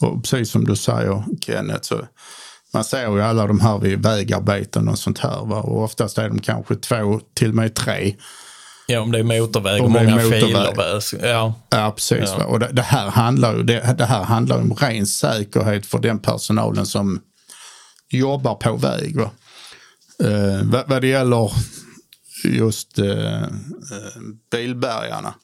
Och 0.00 0.22
precis 0.22 0.50
som 0.50 0.64
du 0.64 0.76
säger 0.76 1.24
Kenneth, 1.40 1.82
så 1.82 1.96
man 2.74 2.84
ser 2.84 3.10
ju 3.10 3.22
alla 3.22 3.46
de 3.46 3.60
här 3.60 3.78
vid 3.78 4.02
vägarbeten 4.02 4.88
och 4.88 4.98
sånt 4.98 5.18
här. 5.18 5.46
Va? 5.46 5.56
Och 5.56 5.82
oftast 5.82 6.18
är 6.18 6.28
de 6.28 6.38
kanske 6.38 6.74
två, 6.74 7.20
till 7.34 7.48
och 7.48 7.54
med 7.54 7.74
tre. 7.74 8.14
Ja, 8.86 9.00
om 9.00 9.12
det 9.12 9.18
är 9.18 9.22
motorväg 9.22 9.82
och 9.82 9.90
många 9.90 10.16
motorväg. 10.16 11.02
filer. 11.02 11.28
Ja, 11.28 11.54
ja 11.70 11.92
precis. 11.96 12.34
Ja. 12.38 12.44
Och 12.44 12.60
det, 12.60 12.68
det, 12.72 12.82
här 12.82 13.10
handlar 13.10 13.54
det, 13.54 13.94
det, 13.98 14.04
här 14.04 14.22
handlar 14.22 14.58
om 14.58 14.74
ren 14.74 15.06
säkerhet 15.06 15.86
för 15.86 15.98
den 15.98 16.18
personalen 16.18 16.86
som 16.86 17.20
jobbar 18.10 18.54
på 18.54 18.76
väg. 18.76 19.16
Va? 19.16 19.30
Eh, 20.24 20.62
vad, 20.64 20.88
vad 20.88 21.02
det 21.02 21.08
gäller 21.08 21.52
just 22.44 22.98
eh, 22.98 23.42
eh 23.42 23.48
bilbärgarna. 24.50 25.34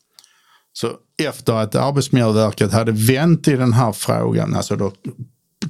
Så 0.73 0.93
efter 1.23 1.53
att 1.53 1.75
Arbetsmiljöverket 1.75 2.73
hade 2.73 2.93
vänt 2.93 3.49
i 3.49 3.57
den 3.57 3.73
här 3.73 3.93
frågan, 3.93 4.55
alltså 4.55 4.77
då 4.77 4.93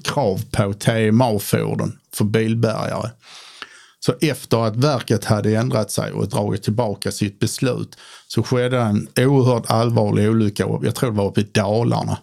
krav 0.04 0.40
på 0.50 0.72
TMA-fordon 0.72 1.98
för 2.14 2.24
bilbärgare. 2.24 3.10
Så 4.01 4.14
efter 4.20 4.66
att 4.66 4.76
verket 4.76 5.24
hade 5.24 5.57
ändrat 5.57 5.90
sig 5.90 6.12
och 6.12 6.28
dragit 6.28 6.62
tillbaka 6.62 7.12
sitt 7.12 7.38
beslut 7.38 7.98
så 8.28 8.42
skedde 8.42 8.78
en 8.78 9.09
oerhört 9.16 9.70
allvarlig 9.70 10.30
olycka, 10.30 10.66
jag 10.82 10.94
tror 10.94 11.11
det 11.11 11.16
var 11.16 11.28
uppe 11.28 11.40
i 11.40 11.48
Dalarna. 11.53 12.18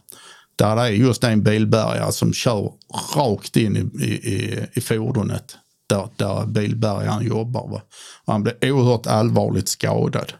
Där 0.55 0.75
det 0.75 0.81
är 0.81 0.89
just 0.89 1.23
en 1.23 1.43
bilbärgare 1.43 2.11
som 2.11 2.33
kör 2.33 2.73
rakt 3.15 3.57
in 3.57 3.91
i, 4.01 4.05
i, 4.05 4.65
i 4.73 4.81
fordonet 4.81 5.57
där, 5.87 6.09
där 6.15 6.45
bilbärgaren 6.45 7.25
jobbar. 7.25 7.67
Va? 7.67 7.81
Och 8.25 8.33
han 8.33 8.43
blev 8.43 8.55
oerhört 8.61 9.07
allvarligt 9.07 9.69
skadad. 9.69 10.33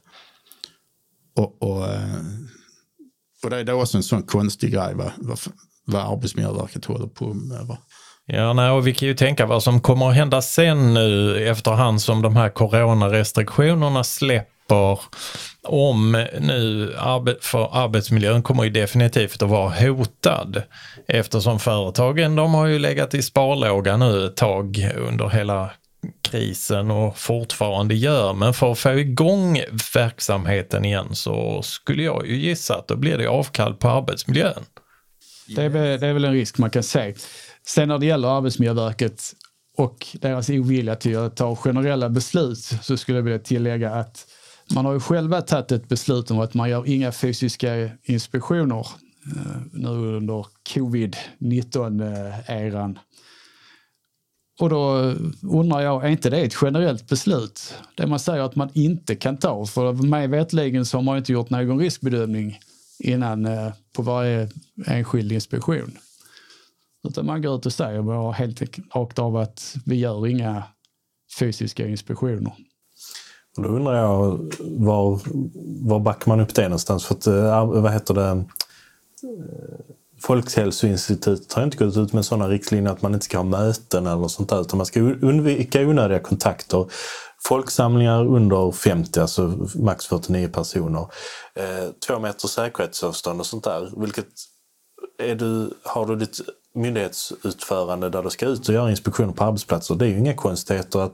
Och, 1.36 1.64
och, 1.64 1.88
eh, 1.88 2.24
och 3.44 3.50
det 3.50 3.58
är 3.58 3.64
då 3.64 3.82
också 3.82 3.98
en 3.98 4.04
sån 4.04 4.24
konstig 4.24 4.72
grej. 4.72 4.96
Va? 4.96 5.12
vad 5.86 6.14
Arbetsmiljöverket 6.14 6.86
håller 6.86 7.08
på 7.08 7.34
med. 7.34 7.66
Va? 7.66 7.78
Ja, 8.30 8.54
nej, 8.54 8.72
och 8.72 8.88
vi 8.88 8.94
kan 8.94 9.08
ju 9.08 9.14
tänka 9.14 9.46
vad 9.46 9.64
som 9.64 9.82
kommer 9.82 10.10
att 10.10 10.16
hända 10.16 10.42
sen 10.42 10.94
nu 10.94 11.38
efterhand 11.48 12.02
som 12.02 12.22
de 12.22 12.36
här 12.36 12.50
coronarestriktionerna 12.50 14.04
släpper. 14.04 15.00
Om 15.64 16.26
nu 16.40 16.94
för 17.42 17.84
arbetsmiljön 17.84 18.44
kommer 18.44 18.64
ju 18.64 18.70
definitivt 18.70 19.42
att 19.42 19.50
vara 19.50 19.70
hotad 19.70 20.64
eftersom 21.08 21.60
företagen 21.60 22.36
de 22.36 22.54
har 22.54 22.66
ju 22.66 22.80
legat 22.80 23.14
i 23.14 23.22
sparlåga 23.22 23.98
nu 23.98 24.26
ett 24.26 24.36
tag 24.36 24.92
under 24.96 25.30
hela 25.30 25.70
krisen 26.22 26.92
och 26.92 27.18
fortfarande 27.18 27.96
gör. 27.96 28.34
Men 28.34 28.54
för 28.54 28.72
att 28.72 28.80
få 28.80 28.94
igång 28.94 29.62
verksamheten 29.94 30.86
igen 30.86 31.16
så 31.16 31.62
skulle 31.62 32.04
jag 32.04 32.28
ju 32.28 32.36
gissa 32.36 32.76
att 32.76 32.88
då 32.88 32.96
blir 32.96 33.18
det 33.18 33.28
avkall 33.28 33.74
på 33.74 33.90
arbetsmiljön. 33.90 34.64
Det 35.56 35.64
är, 35.64 35.70
det 35.70 36.08
är 36.08 36.14
väl 36.14 36.26
en 36.26 36.34
risk 36.34 36.58
man 36.58 36.70
kan 36.70 36.84
se. 36.84 37.14
Sen 37.68 37.88
när 37.88 37.98
det 37.98 38.06
gäller 38.06 38.38
Arbetsmiljöverket 38.38 39.34
och 39.78 40.08
deras 40.22 40.50
ovilja 40.50 40.96
till 40.96 41.18
att 41.18 41.36
ta 41.36 41.56
generella 41.56 42.10
beslut 42.10 42.58
så 42.58 42.98
skulle 42.98 43.18
jag 43.18 43.24
vilja 43.24 43.40
tillägga 43.40 43.94
att 43.94 44.28
man 44.74 44.86
har 44.86 44.94
ju 44.94 45.00
själva 45.00 45.42
tagit 45.42 45.72
ett 45.72 45.90
beslut 45.90 46.32
om 46.32 46.40
att 46.40 46.54
man 46.54 46.70
gör 46.70 46.90
inga 46.90 47.12
fysiska 47.12 47.90
inspektioner 48.04 48.88
eh, 49.36 49.62
nu 49.72 49.90
under 49.90 50.46
covid-19-eran. 50.74 52.92
Eh, 52.92 52.98
och 54.60 54.70
då 54.70 55.14
undrar 55.42 55.82
jag, 55.82 56.06
är 56.06 56.10
inte 56.10 56.30
det 56.30 56.42
ett 56.42 56.58
generellt 56.62 57.10
beslut? 57.10 57.74
Det 57.96 58.08
man 58.08 58.20
säger 58.20 58.44
att 58.44 58.56
man 58.56 58.70
inte 58.74 59.16
kan 59.16 59.38
ta, 59.38 59.66
för 59.66 59.94
mig 59.94 60.28
vetligen 60.28 60.86
så 60.86 60.98
har 60.98 61.04
man 61.04 61.18
inte 61.18 61.34
gjort 61.34 61.50
någon 61.50 61.80
riskbedömning 61.80 62.60
innan 63.00 63.46
eh, 63.46 63.72
på 63.94 64.02
varje 64.02 64.50
enskild 64.86 65.32
inspektion. 65.32 65.98
Utan 67.08 67.26
man 67.26 67.42
går 67.42 67.56
ut 67.56 67.66
och 67.66 67.74
säger 67.74 68.02
bara 68.02 68.32
helt 68.32 68.62
rakt 68.96 69.20
av 69.20 69.38
att 69.38 69.76
vi 69.86 69.96
gör 69.96 70.28
inga 70.28 70.64
fysiska 71.40 71.88
inspektioner. 71.88 72.54
Och 73.58 73.64
då 73.64 73.70
undrar 73.70 73.96
jag 73.96 74.40
var, 74.60 75.20
var 75.88 76.00
backar 76.00 76.30
man 76.30 76.40
upp 76.40 76.56
det 76.56 76.64
någonstans? 76.64 77.06
För 77.06 77.16
att, 77.16 77.28
eh, 77.28 77.66
vad 77.66 77.94
heter 77.94 78.14
det? 78.14 78.30
Eh, 78.30 78.46
Folkhälsoinstitutet 80.22 81.54
har 81.54 81.64
inte 81.64 81.78
gått 81.78 81.98
ut 81.98 82.14
med 82.14 82.26
sådana 82.26 82.50
riktlinjer 82.50 82.92
att 82.92 83.02
man 83.02 83.14
inte 83.14 83.26
ska 83.26 83.38
ha 83.38 83.44
möten 83.44 84.08
eller 84.08 84.28
sånt 84.28 84.50
där, 84.50 84.62
utan 84.62 84.78
man 84.78 84.86
ska 84.86 85.00
undvika 85.00 85.82
onödiga 85.82 86.20
kontakter. 86.20 86.86
Folksamlingar 87.44 88.26
under 88.26 88.72
50, 88.72 89.20
alltså 89.20 89.68
max 89.76 90.06
49 90.06 90.48
personer. 90.48 91.08
Eh, 91.56 91.90
två 92.08 92.20
meters 92.20 92.52
säkerhetsavstånd 92.52 93.40
och 93.40 93.46
sånt 93.46 93.64
där. 93.64 94.02
Vilket 94.02 94.28
är 95.20 95.36
du, 95.36 95.74
har 95.84 96.06
du 96.06 96.16
ditt 96.16 96.40
myndighetsutförande 96.78 98.10
där 98.10 98.24
du 98.24 98.30
ska 98.30 98.46
ut 98.46 98.68
och 98.70 98.76
göra 98.76 98.90
inspektioner 98.90 99.34
på 99.34 99.44
arbetsplatser. 99.44 99.96
Det 99.96 100.06
är 100.06 100.10
ju 100.10 100.18
inga 100.18 100.34
konstigheter 100.34 101.00
att, 101.00 101.14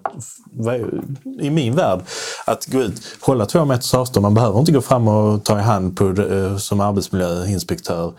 i 1.39 1.49
min 1.49 1.75
värld 1.75 2.01
att 2.45 2.65
gå 2.65 2.81
ut, 2.81 3.17
hålla 3.21 3.45
två 3.45 3.65
meters 3.65 3.93
avstånd. 3.93 4.21
Man 4.21 4.33
behöver 4.33 4.59
inte 4.59 4.71
gå 4.71 4.81
fram 4.81 5.07
och 5.07 5.43
ta 5.43 5.59
i 5.59 5.61
hand 5.61 5.97
på, 5.97 6.09
eh, 6.09 6.57
som 6.57 6.79
arbetsmiljöinspektör 6.79 8.13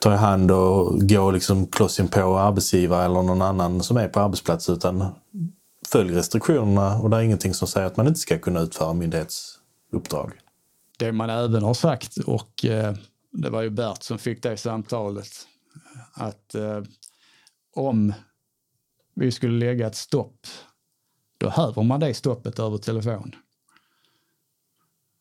ta 0.00 0.14
i 0.14 0.16
hand 0.16 0.50
och 0.50 1.08
gå 1.08 1.30
liksom 1.30 1.66
kloss 1.66 2.00
in 2.00 2.08
på 2.08 2.38
arbetsgivare 2.38 3.04
eller 3.04 3.22
någon 3.22 3.42
annan 3.42 3.82
som 3.82 3.96
är 3.96 4.08
på 4.08 4.20
arbetsplatsen 4.20 4.74
utan 4.74 5.06
följ 5.88 6.14
restriktionerna 6.14 6.96
och 6.96 7.10
det 7.10 7.16
är 7.16 7.20
ingenting 7.20 7.54
som 7.54 7.68
säger 7.68 7.86
att 7.86 7.96
man 7.96 8.06
inte 8.06 8.20
ska 8.20 8.38
kunna 8.38 8.60
utföra 8.60 8.92
myndighetsuppdrag. 8.92 10.32
Det 10.98 11.12
man 11.12 11.30
även 11.30 11.62
har 11.62 11.74
sagt 11.74 12.16
och 12.16 12.64
eh, 12.64 12.94
det 13.32 13.50
var 13.50 13.62
ju 13.62 13.70
Bert 13.70 14.02
som 14.02 14.18
fick 14.18 14.42
det 14.42 14.56
samtalet 14.56 15.28
att 16.12 16.54
eh, 16.54 16.82
om 17.76 18.12
vi 19.14 19.30
skulle 19.30 19.66
lägga 19.66 19.86
ett 19.86 19.96
stopp, 19.96 20.46
då 21.38 21.48
häver 21.48 21.82
man 21.82 22.00
det 22.00 22.14
stoppet 22.14 22.58
över 22.58 22.78
telefon. 22.78 23.34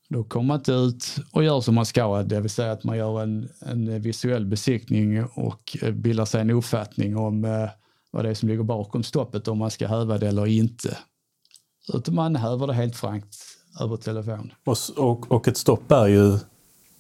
Då 0.09 0.24
kommer 0.24 0.45
man 0.45 0.57
inte 0.57 0.72
ut 0.72 1.15
och 1.32 1.43
gör 1.43 1.61
som 1.61 1.76
man 1.76 1.86
ska, 1.86 2.24
det 2.24 2.41
vill 2.41 2.49
säga 2.49 2.72
att 2.72 2.84
man 2.84 2.97
gör 2.97 3.22
en, 3.24 3.49
en 3.59 4.01
visuell 4.01 4.45
besiktning 4.45 5.24
och 5.26 5.78
eh, 5.82 5.91
bildar 5.91 6.26
sig 6.26 6.41
en 6.41 6.49
uppfattning 6.49 7.17
om 7.17 7.45
eh, 7.45 7.70
vad 8.11 8.26
det 8.26 8.30
är 8.30 8.34
som 8.34 8.49
ligger 8.49 8.63
bakom 8.63 9.03
stoppet, 9.03 9.47
om 9.47 9.57
man 9.57 9.72
ska 9.72 9.88
häva 9.88 10.17
det 10.17 10.28
eller 10.28 10.47
inte. 10.47 10.97
Utan 11.93 12.15
man 12.15 12.36
häver 12.36 12.67
det 12.67 12.74
helt 12.74 12.95
frankt 12.95 13.38
över 13.82 13.97
telefon. 13.97 14.53
Och, 14.63 14.78
och, 14.97 15.32
och 15.32 15.47
ett 15.47 15.57
stopp 15.57 15.91
är 15.91 16.07
ju 16.07 16.39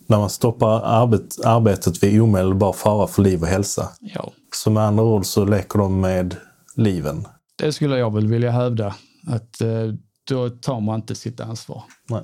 när 0.09 0.17
man 0.17 0.29
stoppar 0.29 0.81
arbet, 0.81 1.45
arbetet 1.45 2.03
vid 2.03 2.21
omedelbar 2.21 2.73
fara 2.73 3.07
för 3.07 3.21
liv 3.21 3.41
och 3.41 3.47
hälsa. 3.47 3.89
Ja. 3.99 4.31
Så 4.55 4.69
med 4.69 4.83
andra 4.83 5.03
ord 5.03 5.25
så 5.25 5.45
leker 5.45 5.79
de 5.79 6.01
med 6.01 6.35
liven. 6.75 7.27
Det 7.55 7.73
skulle 7.73 7.97
jag 7.97 8.13
väl 8.13 8.27
vilja 8.27 8.51
hävda, 8.51 8.95
att 9.27 9.61
eh, 9.61 9.93
då 10.27 10.49
tar 10.49 10.79
man 10.79 10.95
inte 10.95 11.15
sitt 11.15 11.39
ansvar. 11.39 11.83
Nej. 12.09 12.23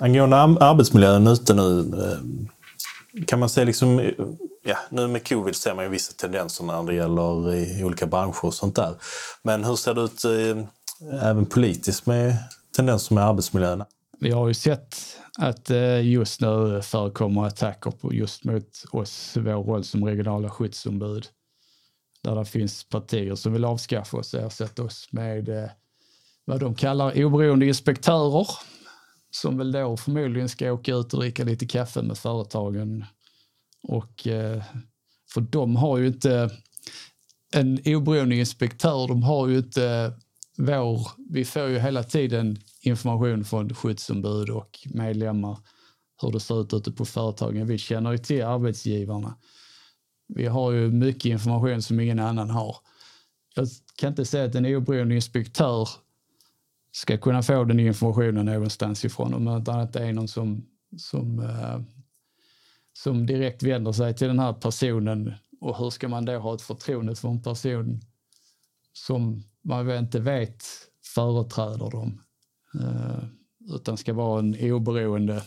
Angående 0.00 0.36
arbetsmiljön 0.36 1.26
ute 1.26 1.54
nu, 1.54 1.80
eh, 1.80 3.24
kan 3.26 3.38
man 3.38 3.48
se 3.48 3.64
liksom, 3.64 4.10
ja, 4.64 4.76
nu 4.90 5.08
med 5.08 5.28
covid 5.28 5.56
ser 5.56 5.74
man 5.74 5.84
ju 5.84 5.90
vissa 5.90 6.12
tendenser 6.12 6.64
när 6.64 6.82
det 6.82 6.94
gäller 6.94 7.54
i 7.54 7.84
olika 7.84 8.06
branscher 8.06 8.44
och 8.44 8.54
sånt 8.54 8.76
där. 8.76 8.94
Men 9.42 9.64
hur 9.64 9.76
ser 9.76 9.94
det 9.94 10.00
ut 10.00 10.24
eh, 10.24 11.28
även 11.28 11.46
politiskt 11.46 12.06
med 12.06 12.36
tendenser 12.76 13.14
med 13.14 13.24
arbetsmiljön? 13.24 13.84
Vi 14.22 14.30
har 14.30 14.48
ju 14.48 14.54
sett 14.54 14.96
att 15.38 15.70
eh, 15.70 16.06
just 16.06 16.40
nu 16.40 16.80
förekommer 16.82 17.46
attacker 17.46 17.90
på 17.90 18.14
just 18.14 18.44
mot 18.44 18.84
oss, 18.92 19.36
vår 19.36 19.64
roll 19.64 19.84
som 19.84 20.04
regionala 20.04 20.50
skyddsombud. 20.50 21.26
Där 22.22 22.34
det 22.34 22.44
finns 22.44 22.84
partier 22.84 23.34
som 23.34 23.52
vill 23.52 23.64
avskaffa 23.64 24.16
oss 24.16 24.34
och 24.34 24.40
ersätta 24.40 24.82
oss 24.82 25.08
med 25.12 25.48
eh, 25.48 25.70
vad 26.44 26.60
de 26.60 26.74
kallar 26.74 27.24
oberoende 27.24 27.66
inspektörer 27.66 28.46
som 29.30 29.58
väl 29.58 29.72
då 29.72 29.96
förmodligen 29.96 30.48
ska 30.48 30.72
åka 30.72 30.94
ut 30.94 31.14
och 31.14 31.20
dricka 31.20 31.44
lite 31.44 31.66
kaffe 31.66 32.02
med 32.02 32.18
företagen. 32.18 33.04
Och, 33.82 34.26
eh, 34.26 34.62
för 35.34 35.40
de 35.40 35.76
har 35.76 35.98
ju 35.98 36.06
inte, 36.06 36.50
en 37.52 37.78
oberoende 37.86 38.36
inspektör, 38.36 39.08
de 39.08 39.22
har 39.22 39.48
ju 39.48 39.58
inte 39.58 40.12
vår, 40.58 41.08
vi 41.30 41.44
får 41.44 41.68
ju 41.68 41.78
hela 41.78 42.02
tiden 42.02 42.58
information 42.80 43.44
från 43.44 43.74
skyddsombud 43.74 44.50
och 44.50 44.78
medlemmar 44.86 45.58
hur 46.22 46.32
det 46.32 46.40
ser 46.40 46.60
ut 46.60 46.74
ute 46.74 46.92
på 46.92 47.04
företagen. 47.04 47.66
Vi 47.66 47.78
känner 47.78 48.12
ju 48.12 48.18
till 48.18 48.44
arbetsgivarna. 48.44 49.36
Vi 50.28 50.46
har 50.46 50.72
ju 50.72 50.90
mycket 50.90 51.24
information 51.24 51.82
som 51.82 52.00
ingen 52.00 52.18
annan 52.18 52.50
har. 52.50 52.76
Jag 53.54 53.68
kan 53.96 54.08
inte 54.08 54.24
säga 54.24 54.44
att 54.44 54.54
en 54.54 54.66
oberoende 54.66 55.14
inspektör 55.14 55.88
ska 56.92 57.18
kunna 57.18 57.42
få 57.42 57.64
den 57.64 57.80
informationen 57.80 58.46
någonstans 58.46 59.04
ifrån 59.04 59.34
om 59.34 59.64
det 59.64 59.82
inte 59.82 60.00
är 60.00 60.12
någon 60.12 60.28
som, 60.28 60.66
som, 60.96 61.40
eh, 61.40 61.80
som 62.92 63.26
direkt 63.26 63.62
vänder 63.62 63.92
sig 63.92 64.14
till 64.14 64.28
den 64.28 64.38
här 64.38 64.52
personen 64.52 65.34
och 65.60 65.78
hur 65.78 65.90
ska 65.90 66.08
man 66.08 66.24
då 66.24 66.38
ha 66.38 66.54
ett 66.54 66.62
förtroende 66.62 67.16
för 67.16 67.28
en 67.28 67.42
person 67.42 68.00
som 68.92 69.42
man 69.62 69.90
inte 69.90 70.20
vet 70.20 70.64
företräder 71.14 71.90
dem 71.90 72.20
Eh, 72.74 73.24
utan 73.74 73.96
ska 73.96 74.12
vara 74.12 74.38
en 74.38 74.72
oberoende 74.72 75.42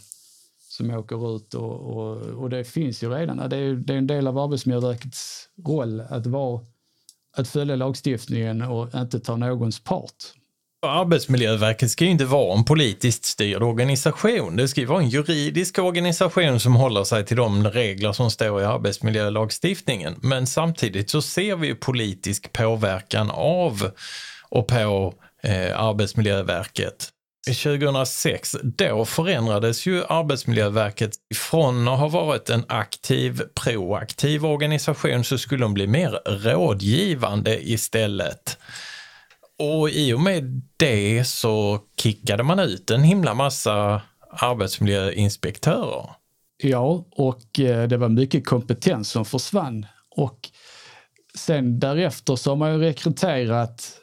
som 0.60 0.92
åker 0.92 1.36
ut 1.36 1.54
och, 1.54 1.80
och, 1.80 2.18
och 2.18 2.50
det 2.50 2.64
finns 2.64 3.04
ju 3.04 3.10
redan. 3.10 3.50
Det 3.50 3.58
är, 3.58 3.74
det 3.74 3.94
är 3.94 3.98
en 3.98 4.08
del 4.08 4.28
av 4.28 4.38
Arbetsmiljöverkets 4.38 5.50
roll 5.68 6.00
att, 6.00 6.28
vara, 6.28 6.62
att 7.38 7.48
följa 7.48 7.76
lagstiftningen 7.76 8.62
och 8.62 8.96
inte 8.96 9.20
ta 9.20 9.36
någons 9.36 9.84
part. 9.84 10.34
Arbetsmiljöverket 10.86 11.92
ska 11.92 12.06
ju 12.06 12.12
inte 12.12 12.26
vara 12.26 12.58
en 12.58 12.66
politiskt 12.66 13.26
styrd 13.26 13.64
organisation. 13.64 14.56
Det 14.56 14.68
ska 14.68 14.82
ju 14.82 14.88
vara 14.88 15.02
en 15.02 15.10
juridisk 15.10 15.80
organisation 15.80 16.60
som 16.60 16.76
håller 16.76 17.04
sig 17.04 17.26
till 17.26 17.38
de 17.38 17.68
regler 17.68 18.14
som 18.14 18.32
står 18.32 18.62
i 18.62 18.66
arbetsmiljölagstiftningen. 18.66 20.16
Men 20.22 20.48
samtidigt 20.48 21.10
så 21.10 21.22
ser 21.22 21.56
vi 21.56 21.68
ju 21.68 21.76
politisk 21.76 22.54
påverkan 22.54 23.32
av 23.32 23.92
och 24.50 24.68
på 24.68 25.14
eh, 25.44 25.80
Arbetsmiljöverket. 25.80 27.13
2006, 27.46 28.56
då 28.64 29.06
förändrades 29.06 29.86
ju 29.86 30.04
Arbetsmiljöverket 30.04 31.12
från 31.36 31.88
att 31.88 32.00
ha 32.00 32.08
varit 32.08 32.50
en 32.50 32.66
aktiv, 32.68 33.42
proaktiv 33.64 34.46
organisation 34.46 35.24
så 35.24 35.38
skulle 35.38 35.64
de 35.64 35.74
bli 35.74 35.88
mer 35.88 36.20
rådgivande 36.26 37.70
istället. 37.70 38.58
Och 39.60 39.90
i 39.90 40.14
och 40.14 40.20
med 40.20 40.62
det 40.78 41.26
så 41.28 41.80
kickade 42.02 42.44
man 42.44 42.60
ut 42.60 42.92
en 42.92 43.04
himla 43.04 43.34
massa 43.34 44.02
arbetsmiljöinspektörer. 44.30 46.10
Ja, 46.58 47.06
och 47.12 47.60
eh, 47.60 47.88
det 47.88 47.98
var 47.98 48.10
mycket 48.10 48.46
kompetens 48.46 49.10
som 49.10 49.26
försvann. 49.26 49.86
Och 50.16 50.50
sen 51.38 51.80
därefter 51.80 52.36
så 52.36 52.52
har 52.52 52.56
man 52.56 52.74
ju 52.74 52.80
rekryterat 52.80 54.00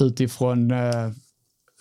utifrån 0.00 0.70
eh, 0.70 1.10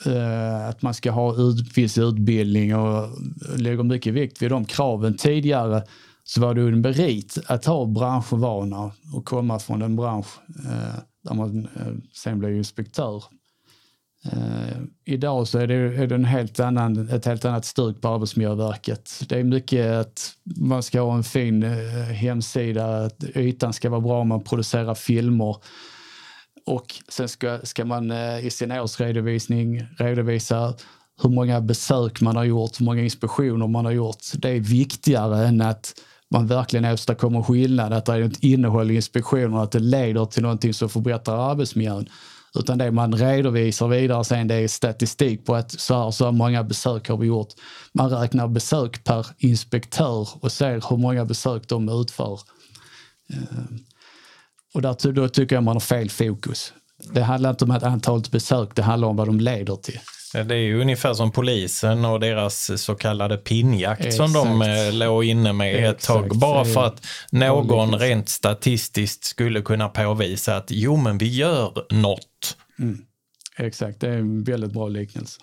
Eh, 0.05 0.67
att 0.67 0.81
man 0.81 0.93
ska 0.93 1.11
ha 1.11 1.35
ut, 1.35 1.77
viss 1.77 1.97
utbildning 1.97 2.75
och 2.75 3.09
lägger 3.57 3.83
mycket 3.83 4.13
vikt 4.13 4.41
vid 4.41 4.51
de 4.51 4.65
kraven. 4.65 5.17
Tidigare 5.17 5.83
så 6.23 6.41
var 6.41 6.53
det 6.53 6.61
en 6.61 6.81
merit 6.81 7.37
att 7.47 7.65
ha 7.65 7.85
branschvana 7.85 8.91
och 9.13 9.25
komma 9.25 9.59
från 9.59 9.81
en 9.81 9.95
bransch 9.95 10.39
eh, 10.65 10.99
där 11.23 11.33
man 11.33 11.65
eh, 11.75 11.93
sen 12.13 12.39
blev 12.39 12.57
inspektör. 12.57 13.23
Eh, 14.25 14.77
idag 15.05 15.47
så 15.47 15.59
är 15.59 15.67
det, 15.67 15.75
är 15.75 16.07
det 16.07 16.15
en 16.15 16.25
helt 16.25 16.59
annan, 16.59 17.09
ett 17.09 17.25
helt 17.25 17.45
annat 17.45 17.65
stuk 17.65 18.01
på 18.01 18.07
Arbetsmiljöverket. 18.07 19.11
Det 19.29 19.39
är 19.39 19.43
mycket 19.43 19.91
att 19.91 20.31
man 20.43 20.83
ska 20.83 21.01
ha 21.01 21.15
en 21.15 21.23
fin 21.23 21.63
eh, 21.63 22.13
hemsida, 22.13 23.05
att 23.05 23.23
ytan 23.23 23.73
ska 23.73 23.89
vara 23.89 24.01
bra, 24.01 24.23
man 24.23 24.43
producerar 24.43 24.95
filmer. 24.95 25.55
Och 26.65 26.95
sen 27.09 27.29
ska, 27.29 27.59
ska 27.63 27.85
man 27.85 28.11
eh, 28.11 28.45
i 28.45 28.49
sin 28.49 28.71
årsredovisning 28.71 29.87
redovisa 29.97 30.73
hur 31.21 31.29
många 31.29 31.61
besök 31.61 32.21
man 32.21 32.35
har 32.35 32.43
gjort, 32.43 32.79
hur 32.79 32.85
många 32.85 33.01
inspektioner 33.01 33.67
man 33.67 33.85
har 33.85 33.91
gjort. 33.91 34.17
Det 34.33 34.49
är 34.49 34.59
viktigare 34.59 35.47
än 35.47 35.61
att 35.61 35.93
man 36.31 36.47
verkligen 36.47 36.85
åstadkommer 36.85 37.43
skillnad, 37.43 37.93
att 37.93 38.05
det 38.05 38.13
är 38.13 38.21
ett 38.21 38.43
innehåll 38.43 38.91
i 38.91 38.95
inspektionen, 38.95 39.53
att 39.53 39.71
det 39.71 39.79
leder 39.79 40.25
till 40.25 40.41
någonting 40.41 40.73
som 40.73 40.89
förbättrar 40.89 41.51
arbetsmiljön. 41.51 42.09
Utan 42.55 42.77
det 42.77 42.91
man 42.91 43.13
redovisar 43.13 43.87
vidare 43.87 44.23
sen 44.23 44.47
det 44.47 44.55
är 44.55 44.67
statistik 44.67 45.45
på 45.45 45.55
att 45.55 45.71
så 45.71 46.03
här, 46.03 46.11
så 46.11 46.25
här 46.25 46.31
många 46.31 46.63
besök 46.63 47.09
har 47.09 47.17
vi 47.17 47.27
gjort. 47.27 47.53
Man 47.93 48.09
räknar 48.09 48.47
besök 48.47 49.03
per 49.03 49.27
inspektör 49.37 50.29
och 50.41 50.51
ser 50.51 50.89
hur 50.89 50.97
många 50.97 51.25
besök 51.25 51.67
de 51.67 51.89
utför. 51.89 52.39
Eh, 53.33 53.37
och 54.73 54.81
där, 54.81 55.11
då 55.11 55.29
tycker 55.29 55.55
jag 55.55 55.63
man 55.63 55.75
har 55.75 55.79
fel 55.79 56.09
fokus. 56.09 56.73
Det 57.13 57.21
handlar 57.21 57.49
inte 57.49 57.65
om 57.65 57.71
antalet 57.71 58.31
besök, 58.31 58.69
det 58.75 58.81
handlar 58.81 59.07
om 59.07 59.15
vad 59.15 59.27
de 59.27 59.39
leder 59.39 59.75
till. 59.75 59.99
Det 60.33 60.55
är 60.55 60.59
ju 60.59 60.81
ungefär 60.81 61.13
som 61.13 61.31
polisen 61.31 62.05
och 62.05 62.19
deras 62.19 62.81
så 62.81 62.95
kallade 62.95 63.37
pinjakt 63.37 64.05
Exakt. 64.05 64.15
som 64.15 64.33
de 64.33 64.61
eh, 64.61 64.93
låg 64.93 65.23
inne 65.23 65.53
med 65.53 65.75
Exakt. 65.75 65.99
ett 65.99 66.07
tag. 66.07 66.37
Bara 66.37 66.65
för 66.65 66.85
att 66.85 67.05
någon 67.31 67.99
rent 67.99 68.29
statistiskt 68.29 69.23
skulle 69.23 69.61
kunna 69.61 69.89
påvisa 69.89 70.57
att 70.57 70.65
jo 70.69 70.97
men 70.97 71.17
vi 71.17 71.27
gör 71.27 71.85
något. 71.93 72.57
Mm. 72.79 73.01
Exakt, 73.57 73.99
det 73.99 74.07
är 74.07 74.17
en 74.17 74.43
väldigt 74.43 74.71
bra 74.71 74.87
liknelse. 74.87 75.41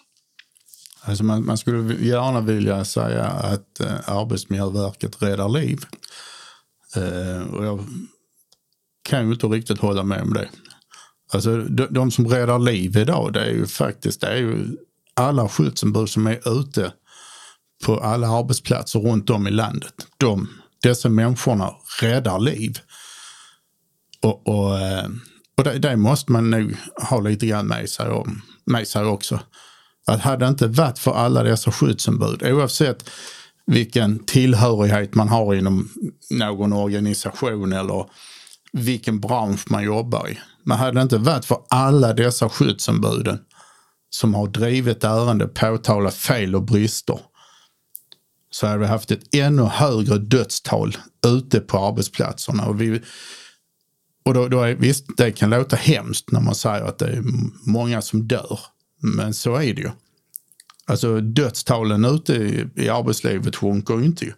Alltså 1.02 1.24
man, 1.24 1.46
man 1.46 1.58
skulle 1.58 1.94
gärna 1.94 2.40
vilja 2.40 2.84
säga 2.84 3.24
att 3.24 3.80
eh, 3.80 4.10
Arbetsmiljöverket 4.10 5.22
räddar 5.22 5.48
liv. 5.48 5.78
Eh, 6.96 7.54
och 7.54 7.66
jag 7.66 7.86
kan 9.06 9.26
ju 9.26 9.32
inte 9.32 9.46
riktigt 9.46 9.78
hålla 9.78 10.02
med 10.02 10.22
om 10.22 10.32
det. 10.32 10.48
Alltså 11.32 11.56
de, 11.56 11.86
de 11.90 12.10
som 12.10 12.28
räddar 12.28 12.58
liv 12.58 12.96
idag, 12.96 13.32
det 13.32 13.40
är 13.40 13.50
ju 13.50 13.66
faktiskt 13.66 14.20
det 14.20 14.26
är 14.26 14.36
ju 14.36 14.76
alla 15.14 15.48
skyddsombud 15.48 16.08
som 16.08 16.26
är 16.26 16.60
ute 16.60 16.92
på 17.84 18.00
alla 18.00 18.28
arbetsplatser 18.28 19.00
runt 19.00 19.30
om 19.30 19.46
i 19.46 19.50
landet. 19.50 19.94
De, 20.16 20.48
dessa 20.82 21.08
människorna 21.08 21.74
räddar 22.00 22.38
liv. 22.38 22.78
Och, 24.22 24.48
och, 24.48 24.78
eh, 24.78 25.06
och 25.56 25.64
det, 25.64 25.78
det, 25.78 25.96
måste 25.96 26.32
man 26.32 26.50
nog 26.50 26.76
ha 26.96 27.20
lite 27.20 27.46
grann 27.46 27.66
med 27.66 27.88
sig, 27.88 28.08
om, 28.08 28.42
med 28.64 28.88
sig 28.88 29.04
också. 29.04 29.40
Att 30.06 30.20
hade 30.20 30.44
det 30.44 30.48
inte 30.48 30.66
varit 30.66 30.98
för 30.98 31.12
alla 31.12 31.42
dessa 31.42 31.72
skyddsombud, 31.72 32.42
oavsett 32.42 33.10
vilken 33.66 34.18
tillhörighet 34.18 35.14
man 35.14 35.28
har 35.28 35.54
inom 35.54 35.88
någon 36.30 36.72
organisation 36.72 37.72
eller 37.72 38.06
vilken 38.76 39.20
bransch 39.20 39.70
man 39.70 39.84
jobbar 39.84 40.28
i. 40.28 40.38
Men 40.64 40.78
hade 40.78 40.92
det 40.92 41.02
inte 41.02 41.18
varit 41.18 41.44
för 41.44 41.58
alla 41.68 42.12
dessa 42.12 42.48
skyddsombuden 42.48 43.38
som 44.10 44.34
har 44.34 44.46
drivit 44.46 45.04
ärende, 45.04 45.48
påtalat 45.48 46.14
fel 46.14 46.54
och 46.54 46.62
brister, 46.62 47.20
så 48.50 48.66
hade 48.66 48.78
vi 48.78 48.86
haft 48.86 49.10
ett 49.10 49.34
ännu 49.34 49.62
högre 49.62 50.18
dödstal 50.18 50.96
ute 51.26 51.60
på 51.60 51.78
arbetsplatserna. 51.78 52.66
Och, 52.66 52.80
vi, 52.80 53.02
och 54.24 54.34
då, 54.34 54.48
då 54.48 54.62
är, 54.62 54.74
visst, 54.74 55.06
det 55.16 55.32
kan 55.32 55.50
låta 55.50 55.76
hemskt 55.76 56.30
när 56.30 56.40
man 56.40 56.54
säger 56.54 56.84
att 56.84 56.98
det 56.98 57.06
är 57.06 57.22
många 57.66 58.02
som 58.02 58.28
dör. 58.28 58.60
Men 59.00 59.34
så 59.34 59.54
är 59.54 59.74
det 59.74 59.82
ju. 59.82 59.90
Alltså 60.86 61.20
dödstalen 61.20 62.04
ute 62.04 62.34
i, 62.34 62.68
i 62.74 62.88
arbetslivet 62.88 63.56
sjunker 63.56 63.94
ju 63.94 64.04
inte. 64.04 64.34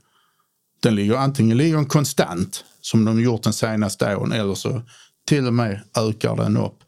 Den 0.80 0.94
ligger 0.94 1.14
antingen 1.14 1.56
ligger 1.56 1.76
den 1.76 1.86
konstant 1.86 2.64
som 2.80 3.04
de 3.04 3.20
gjort 3.20 3.42
den 3.42 3.52
senaste 3.52 4.16
åren 4.16 4.32
eller 4.32 4.54
så 4.54 4.82
till 5.28 5.46
och 5.46 5.54
med 5.54 5.80
ökar 5.96 6.36
den 6.36 6.56
upp. 6.56 6.78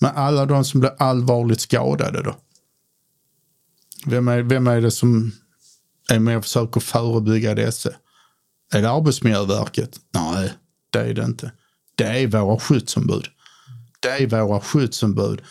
Men 0.00 0.16
alla 0.16 0.46
de 0.46 0.64
som 0.64 0.80
blir 0.80 0.94
allvarligt 0.98 1.60
skadade 1.60 2.22
då? 2.22 2.36
Vem 4.06 4.28
är, 4.28 4.42
vem 4.42 4.66
är 4.66 4.80
det 4.80 4.90
som 4.90 5.32
är 6.10 6.18
med 6.18 6.36
och 6.36 6.44
försöker 6.44 6.80
förebygga 6.80 7.54
dessa? 7.54 7.90
Är 8.72 8.82
det 8.82 8.90
Arbetsmiljöverket? 8.90 10.00
Nej, 10.14 10.52
det 10.90 10.98
är 10.98 11.14
det 11.14 11.24
inte. 11.24 11.52
Det 11.94 12.04
är 12.04 12.26
våra 12.26 12.60
skyddsombud. 12.60 13.26
Det 14.00 14.08
är 14.08 14.26
våra 14.26 14.60
skyddsombud 14.60 15.42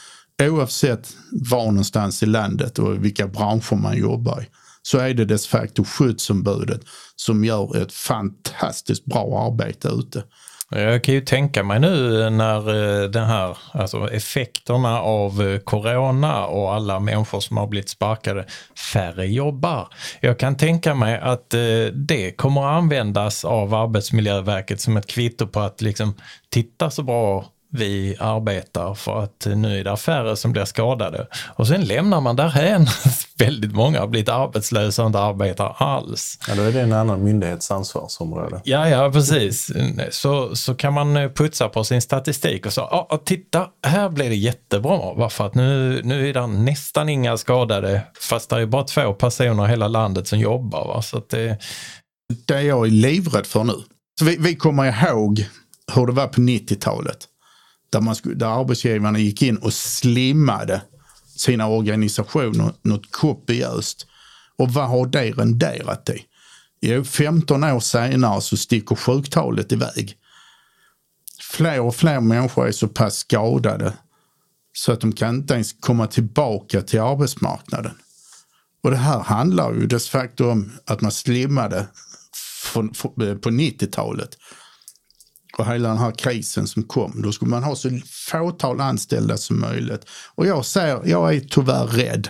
oavsett 0.42 1.16
var 1.32 1.66
någonstans 1.66 2.24
i 2.24 2.26
landet 2.26 2.80
och 2.80 3.06
vilka 3.06 3.28
branscher 3.28 3.76
man 3.76 3.98
jobbar 3.98 4.42
i 4.42 4.48
så 4.82 4.98
är 4.98 5.14
det 5.14 5.26
dess 5.26 5.48
facto 5.48 5.84
skyddsombudet 5.84 6.82
som 7.18 7.46
gör 7.46 7.82
ett 7.82 7.94
fantastiskt 7.94 9.06
bra 9.06 9.48
arbete 9.48 9.88
ute. 9.88 10.24
Jag 10.70 11.04
kan 11.04 11.14
ju 11.14 11.22
tänka 11.22 11.64
mig 11.64 11.80
nu 11.80 12.30
när 12.30 12.58
eh, 13.04 13.10
den 13.10 13.26
här, 13.26 13.58
alltså 13.72 14.12
effekterna 14.12 15.02
av 15.02 15.42
eh, 15.42 15.60
corona 15.60 16.46
och 16.46 16.74
alla 16.74 17.00
människor 17.00 17.40
som 17.40 17.58
har 17.58 17.68
blivit 17.68 17.90
sparkade, 17.90 18.46
färre 18.94 19.28
jobbar. 19.28 19.88
Jag 20.20 20.40
kan 20.40 20.58
tänka 20.58 20.96
mig 20.96 21.20
att 21.20 21.54
eh, 21.54 21.60
det 21.94 22.32
kommer 22.38 22.62
att 22.62 22.78
användas 22.78 23.46
av 23.46 23.74
Arbetsmiljöverket 23.74 24.82
som 24.82 24.98
ett 24.98 25.08
kvitto 25.08 25.48
på 25.48 25.60
att 25.60 25.82
liksom 25.82 26.16
titta 26.50 26.90
så 26.90 27.04
bra 27.04 27.46
vi 27.70 28.16
arbetar 28.20 28.94
för 28.94 29.24
att 29.24 29.48
nu 29.56 29.80
är 29.80 29.84
det 29.84 29.98
färre 29.98 30.36
som 30.36 30.52
blir 30.52 30.66
skadade. 30.66 31.28
Och 31.56 31.68
sen 31.68 31.86
lämnar 31.86 32.22
man 32.22 32.36
därhän. 32.36 32.88
Väldigt 33.40 33.74
många 33.74 34.00
har 34.00 34.08
blivit 34.08 34.30
arbetslösa 34.30 35.02
och 35.04 35.08
inte 35.08 35.20
arbetar 35.20 35.76
alls. 35.78 36.40
Ja, 36.48 36.56
då 36.56 36.62
är 36.62 36.72
det 36.72 36.82
en 36.82 36.94
annan 36.94 37.24
myndighets 37.24 37.72
ansvarsområde. 37.72 38.62
Ja, 38.64 38.90
ja, 38.90 39.12
precis. 39.12 39.72
Så, 40.10 40.56
så 40.56 40.76
kan 40.76 40.94
man 40.94 41.34
putsa 41.36 41.70
på 41.70 41.84
sin 41.84 42.02
statistik 42.02 42.66
och 42.66 42.74
så, 42.74 42.82
ah, 42.82 43.22
titta, 43.26 43.68
här 43.88 44.10
blir 44.10 44.30
det 44.30 44.36
jättebra. 44.36 45.14
Varför 45.14 45.46
att 45.46 45.56
nu, 45.56 46.02
nu 46.04 46.30
är 46.30 46.34
det 46.34 46.48
nästan 46.48 47.10
inga 47.10 47.38
skadade, 47.38 48.02
fast 48.20 48.50
det 48.50 48.56
är 48.56 48.66
bara 48.66 48.84
två 48.84 49.14
personer 49.14 49.66
i 49.66 49.70
hela 49.70 49.88
landet 49.88 50.28
som 50.28 50.40
jobbar. 50.40 50.88
Va? 50.88 51.02
Så 51.02 51.22
det... 51.30 51.58
det 52.46 52.62
jag 52.62 52.86
är 52.86 52.92
livrädd 52.92 53.46
för 53.46 53.64
nu. 53.64 53.74
Så 54.20 54.26
vi, 54.26 54.38
vi 54.40 54.56
kommer 54.56 55.10
ihåg 55.10 55.46
hur 55.94 56.08
det 56.08 56.14
var 56.14 56.28
på 56.28 56.42
90-talet 56.42 57.28
där, 57.90 58.02
man, 58.02 58.16
där 58.24 58.60
arbetsgivarna 58.60 59.20
gick 59.20 59.42
in 59.42 59.58
och 59.58 59.74
slimmade 59.74 60.82
sina 61.36 61.68
organisationer 61.68 62.74
något 62.82 63.12
kopiöst. 63.12 64.08
Och 64.58 64.74
vad 64.74 64.90
har 64.90 65.06
det 65.06 65.32
renderat 65.32 66.10
i? 66.10 66.26
Jo, 66.82 67.04
15 67.04 67.64
år 67.64 67.80
senare 67.80 68.42
så 68.42 68.58
sticker 68.58 68.96
sjuktalet 68.96 69.72
iväg. 69.72 70.18
Fler 71.42 71.80
och 71.80 71.96
fler 71.96 72.20
människor 72.20 72.68
är 72.68 72.72
så 72.72 72.88
pass 72.88 73.18
skadade 73.18 73.94
så 74.74 74.92
att 74.92 75.02
de 75.02 75.12
kan 75.12 75.36
inte 75.36 75.54
ens 75.54 75.74
komma 75.74 76.08
tillbaka 76.08 76.82
till 76.82 77.00
arbetsmarknaden. 77.00 77.92
Och 78.84 78.92
det 78.92 78.98
här 78.98 79.20
handlar 79.20 79.74
ju 79.74 79.88
dess 79.88 80.10
facto 80.10 80.50
om 80.50 80.72
att 80.86 81.02
man 81.02 81.12
slimmade 81.12 81.88
på 82.74 83.50
90-talet 83.50 84.38
och 85.58 85.66
hela 85.66 85.90
den 85.90 85.98
här 85.98 86.12
krisen 86.12 86.68
som 86.68 86.84
kom. 86.84 87.22
Då 87.22 87.32
skulle 87.32 87.52
man 87.52 87.64
ha 87.64 87.76
så 87.76 88.00
fåtal 88.06 88.82
anställda 88.82 89.38
som 89.38 89.60
möjligt. 89.60 90.06
Och 90.36 90.48
jag 90.48 90.66
säger, 90.66 91.02
jag 91.06 91.36
är 91.36 91.40
tyvärr 91.40 91.88
rädd 91.88 92.30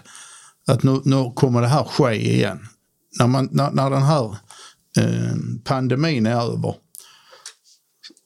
att 0.68 0.84
nu, 0.84 1.02
nu 1.06 1.32
kommer 1.36 1.62
det 1.62 1.68
här 1.68 1.84
ske 1.84 2.14
igen. 2.14 2.68
När, 3.20 3.28
man, 3.28 3.50
när, 3.52 3.72
när 3.72 3.90
den 3.90 4.04
här 4.04 4.38
eh, 4.98 5.36
pandemin 5.64 6.26
är 6.26 6.42
över 6.42 6.76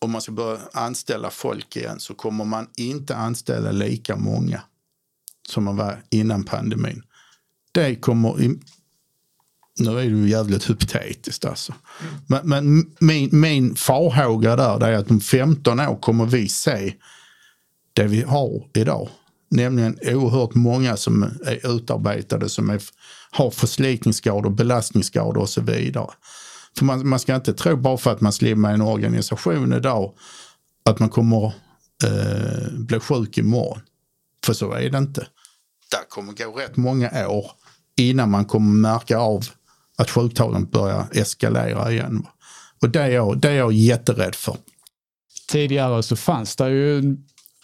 och 0.02 0.10
man 0.10 0.22
ska 0.22 0.32
börja 0.32 0.60
anställa 0.74 1.30
folk 1.30 1.76
igen 1.76 1.99
så 1.99 2.14
kommer 2.14 2.45
man 2.45 2.68
inte 2.78 3.16
anställa 3.16 3.72
lika 3.72 4.16
många 4.16 4.62
som 5.49 5.64
man 5.64 5.78
var 5.78 6.04
innan 6.10 6.43
pandemin. 6.43 7.04
Det 7.72 7.95
kommer 7.95 8.41
nu 9.80 9.92
är 9.92 9.96
det 9.96 10.04
ju 10.04 10.30
jävligt 10.30 10.70
hypotetiskt 10.70 11.46
alltså. 11.46 11.74
Men, 12.28 12.50
men 12.50 12.92
min, 13.00 13.30
min 13.32 13.76
farhåga 13.76 14.56
där 14.56 14.88
är 14.88 14.94
att 14.94 15.12
om 15.12 15.22
15 15.22 15.80
år 15.80 15.96
kommer 15.96 16.26
vi 16.26 16.50
se 16.50 16.94
det 17.94 18.04
vi 18.04 18.22
har 18.22 18.68
idag. 18.74 19.10
Nämligen 19.50 19.98
oerhört 20.02 20.56
många 20.56 20.98
som 20.98 21.24
är 21.46 21.76
utarbetade 21.76 22.50
som 22.50 22.70
är, 22.70 22.82
har 23.32 23.52
förslitningsskador, 23.52 24.50
belastningsskador 24.50 25.42
och 25.42 25.50
så 25.50 25.62
vidare. 25.62 26.10
För 26.78 26.86
man, 26.86 27.08
man 27.10 27.20
ska 27.20 27.36
inte 27.36 27.54
tro 27.54 27.76
bara 27.76 27.98
för 27.98 28.12
att 28.12 28.22
man 28.22 28.34
slimmar 28.34 28.74
en 28.74 28.82
organisation 28.82 29.74
idag 29.74 30.14
att 30.86 31.00
man 31.00 31.10
kommer 31.10 31.46
eh, 32.04 32.72
bli 32.72 33.00
sjuk 33.00 33.38
imorgon. 33.38 33.82
För 34.46 34.54
så 34.54 34.72
är 34.72 34.90
det 34.90 34.98
inte. 34.98 35.22
Det 35.92 36.10
kommer 36.10 36.34
gå 36.34 36.52
rätt 36.52 36.78
många 36.78 37.28
år 37.28 37.52
innan 37.98 38.30
man 38.30 38.46
kommer 38.46 38.74
märka 38.74 39.18
av 39.18 39.46
att 40.02 40.10
sjuktalen 40.10 40.66
börjar 40.66 41.08
eskalera 41.12 41.91
igen. 41.91 42.28
Och 42.82 42.89
det 42.89 43.02
är, 43.02 43.10
jag, 43.10 43.38
det 43.38 43.49
är 43.49 43.56
jag 43.56 43.74
jätterädd 43.74 44.36
för. 44.36 44.56
Tidigare 45.52 46.04
så 46.04 46.16
fanns 46.16 46.56
det 46.56 46.70
ju 46.70 47.18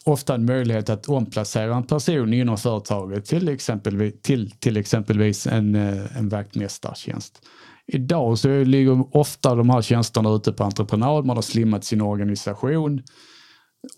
ofta 0.06 0.36
en 0.36 0.46
möjlighet 0.46 0.90
att 0.90 1.10
omplacera 1.10 1.76
en 1.76 1.84
person 1.84 2.34
inom 2.34 2.58
företaget 2.58 3.26
till 3.26 3.50
exempelvis, 3.50 4.14
till, 4.22 4.52
till 4.52 4.78
exempelvis 4.78 5.48
en, 5.48 5.76
eh, 5.76 6.18
en 6.18 6.30
vaktmästartjänst. 6.30 7.42
Idag 7.88 8.38
så 8.38 8.64
ligger 8.64 9.18
ofta 9.18 9.56
de 9.56 9.70
här 9.70 9.82
tjänsterna 9.82 10.30
ute 10.30 10.54
på 10.54 10.64
entreprenad, 10.64 11.26
man 11.26 11.38
har 11.38 11.42
slimmat 11.42 11.84
sin 11.84 12.02
organisation 12.02 13.04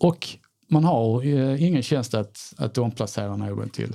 och 0.00 0.28
man 0.70 0.84
har 0.84 1.26
eh, 1.26 1.62
ingen 1.62 1.82
tjänst 1.82 2.14
att, 2.14 2.54
att 2.56 2.78
omplacera 2.78 3.36
någon 3.36 3.68
till. 3.70 3.94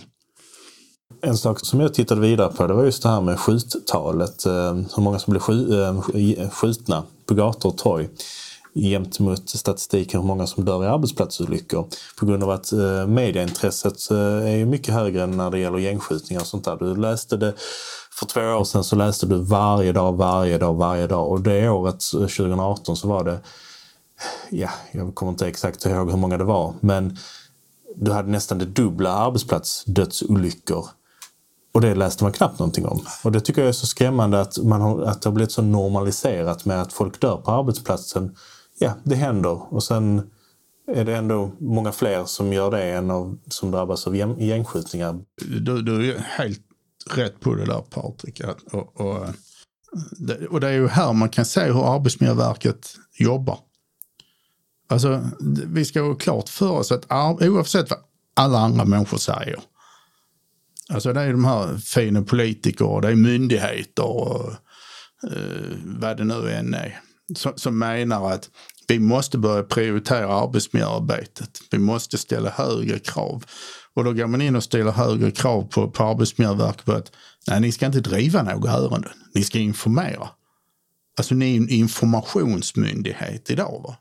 En 1.21 1.37
sak 1.37 1.59
som 1.59 1.79
jag 1.79 1.93
tittade 1.93 2.21
vidare 2.21 2.53
på 2.53 2.67
det 2.67 2.73
var 2.73 2.83
just 2.83 3.03
det 3.03 3.09
här 3.09 3.21
med 3.21 3.39
skjuttalet. 3.39 4.45
Eh, 4.45 4.73
hur 4.73 5.01
många 5.01 5.19
som 5.19 5.31
blir 5.31 5.81
eh, 5.81 6.49
skjutna 6.49 7.03
på 7.25 7.33
gator 7.33 7.69
och 7.69 7.77
torg 7.77 8.09
jämt 8.73 9.19
mot 9.19 9.49
statistiken 9.49 10.19
hur 10.19 10.27
många 10.27 10.47
som 10.47 10.65
dör 10.65 10.83
i 10.83 10.87
arbetsplatsolyckor. 10.87 11.87
På 12.19 12.25
grund 12.25 12.43
av 12.43 12.49
att 12.49 12.71
eh, 12.71 13.07
mediaintresset 13.07 14.11
eh, 14.11 14.17
är 14.17 14.65
mycket 14.65 14.93
högre 14.93 15.23
än 15.23 15.37
när 15.37 15.51
det 15.51 15.59
gäller 15.59 15.77
gängskjutningar 15.77 16.41
och 16.41 16.47
sånt 16.47 16.65
där. 16.65 16.75
Du 16.75 16.95
läste 16.95 17.37
det 17.37 17.53
för 18.19 18.25
två 18.25 18.41
år 18.41 18.63
sedan 18.63 18.83
så 18.83 18.95
läste 18.95 19.25
du 19.25 19.37
varje 19.37 19.91
dag, 19.91 20.17
varje 20.17 20.57
dag, 20.57 20.73
varje 20.73 21.07
dag 21.07 21.31
och 21.31 21.41
det 21.41 21.69
året 21.69 21.99
2018 22.11 22.97
så 22.97 23.07
var 23.07 23.23
det, 23.23 23.39
ja, 24.49 24.69
jag 24.91 25.15
kommer 25.15 25.31
inte 25.31 25.47
exakt 25.47 25.85
ihåg 25.85 26.11
hur 26.11 26.17
många 26.17 26.37
det 26.37 26.43
var, 26.43 26.73
men 26.79 27.17
du 27.97 28.11
hade 28.11 28.29
nästan 28.29 28.57
det 28.57 28.65
dubbla 28.65 29.11
arbetsplatsdödsolyckor 29.11 30.85
och 31.73 31.81
det 31.81 31.95
läste 31.95 32.23
man 32.23 32.33
knappt 32.33 32.59
någonting 32.59 32.85
om. 32.85 33.01
Och 33.23 33.31
det 33.31 33.39
tycker 33.39 33.61
jag 33.61 33.69
är 33.69 33.73
så 33.73 33.87
skrämmande 33.87 34.41
att, 34.41 34.57
man 34.57 34.81
har, 34.81 35.01
att 35.01 35.21
det 35.21 35.29
har 35.29 35.33
blivit 35.33 35.51
så 35.51 35.61
normaliserat 35.61 36.65
med 36.65 36.81
att 36.81 36.93
folk 36.93 37.21
dör 37.21 37.37
på 37.37 37.51
arbetsplatsen. 37.51 38.35
Ja, 38.79 38.93
det 39.03 39.15
händer. 39.15 39.73
Och 39.73 39.83
sen 39.83 40.31
är 40.91 41.05
det 41.05 41.15
ändå 41.15 41.51
många 41.59 41.91
fler 41.91 42.25
som 42.25 42.53
gör 42.53 42.71
det 42.71 42.83
än 42.83 43.11
av, 43.11 43.37
som 43.49 43.71
drabbas 43.71 44.07
av 44.07 44.15
gängskjutningar. 44.15 45.19
Du, 45.61 45.81
du 45.81 46.11
är 46.11 46.19
helt 46.19 46.61
rätt 47.09 47.39
på 47.39 47.55
det 47.55 47.65
där 47.65 47.81
Patrik. 47.81 48.41
Och, 48.71 49.01
och, 49.01 49.27
och 50.49 50.59
det 50.59 50.67
är 50.67 50.73
ju 50.73 50.87
här 50.87 51.13
man 51.13 51.29
kan 51.29 51.45
se 51.45 51.61
hur 51.61 51.95
Arbetsmiljöverket 51.95 52.95
jobbar. 53.19 53.59
Alltså, 54.88 55.29
vi 55.65 55.86
ska 55.86 56.01
ha 56.01 56.15
klart 56.15 56.49
för 56.49 56.71
oss 56.71 56.91
att 56.91 57.11
oavsett 57.41 57.89
vad 57.89 57.99
alla 58.33 58.59
andra 58.59 58.86
människor 58.86 59.17
säger. 59.17 59.59
Alltså 60.89 61.13
det 61.13 61.21
är 61.21 61.31
de 61.31 61.45
här 61.45 61.77
fina 61.77 62.21
politiker 62.21 62.86
och 62.86 63.01
det 63.01 63.07
är 63.07 63.15
myndigheter 63.15 64.05
och 64.05 64.51
eh, 65.31 65.77
vad 65.83 66.17
det 66.17 66.23
nu 66.23 66.51
än 66.51 66.73
är. 66.73 66.99
Som, 67.36 67.53
som 67.55 67.79
menar 67.79 68.31
att 68.31 68.49
vi 68.88 68.99
måste 68.99 69.38
börja 69.38 69.63
prioritera 69.63 70.33
arbetsmiljöarbetet. 70.33 71.59
Vi 71.71 71.77
måste 71.77 72.17
ställa 72.17 72.49
högre 72.49 72.99
krav. 72.99 73.45
Och 73.93 74.03
då 74.03 74.13
går 74.13 74.27
man 74.27 74.41
in 74.41 74.55
och 74.55 74.63
ställer 74.63 74.91
högre 74.91 75.31
krav 75.31 75.61
på, 75.61 75.91
på 75.91 76.03
Arbetsmiljöverket 76.03 76.86
på 76.86 76.91
att 76.91 77.11
nej, 77.47 77.61
ni 77.61 77.71
ska 77.71 77.86
inte 77.86 77.99
driva 77.99 78.43
några 78.43 78.71
ärenden. 78.71 79.11
Ni 79.33 79.43
ska 79.43 79.59
informera. 79.59 80.29
Alltså 81.17 81.36
ni 81.36 81.53
är 81.53 81.57
en 81.57 81.69
informationsmyndighet 81.69 83.49
idag. 83.49 83.81
Va? 83.83 83.97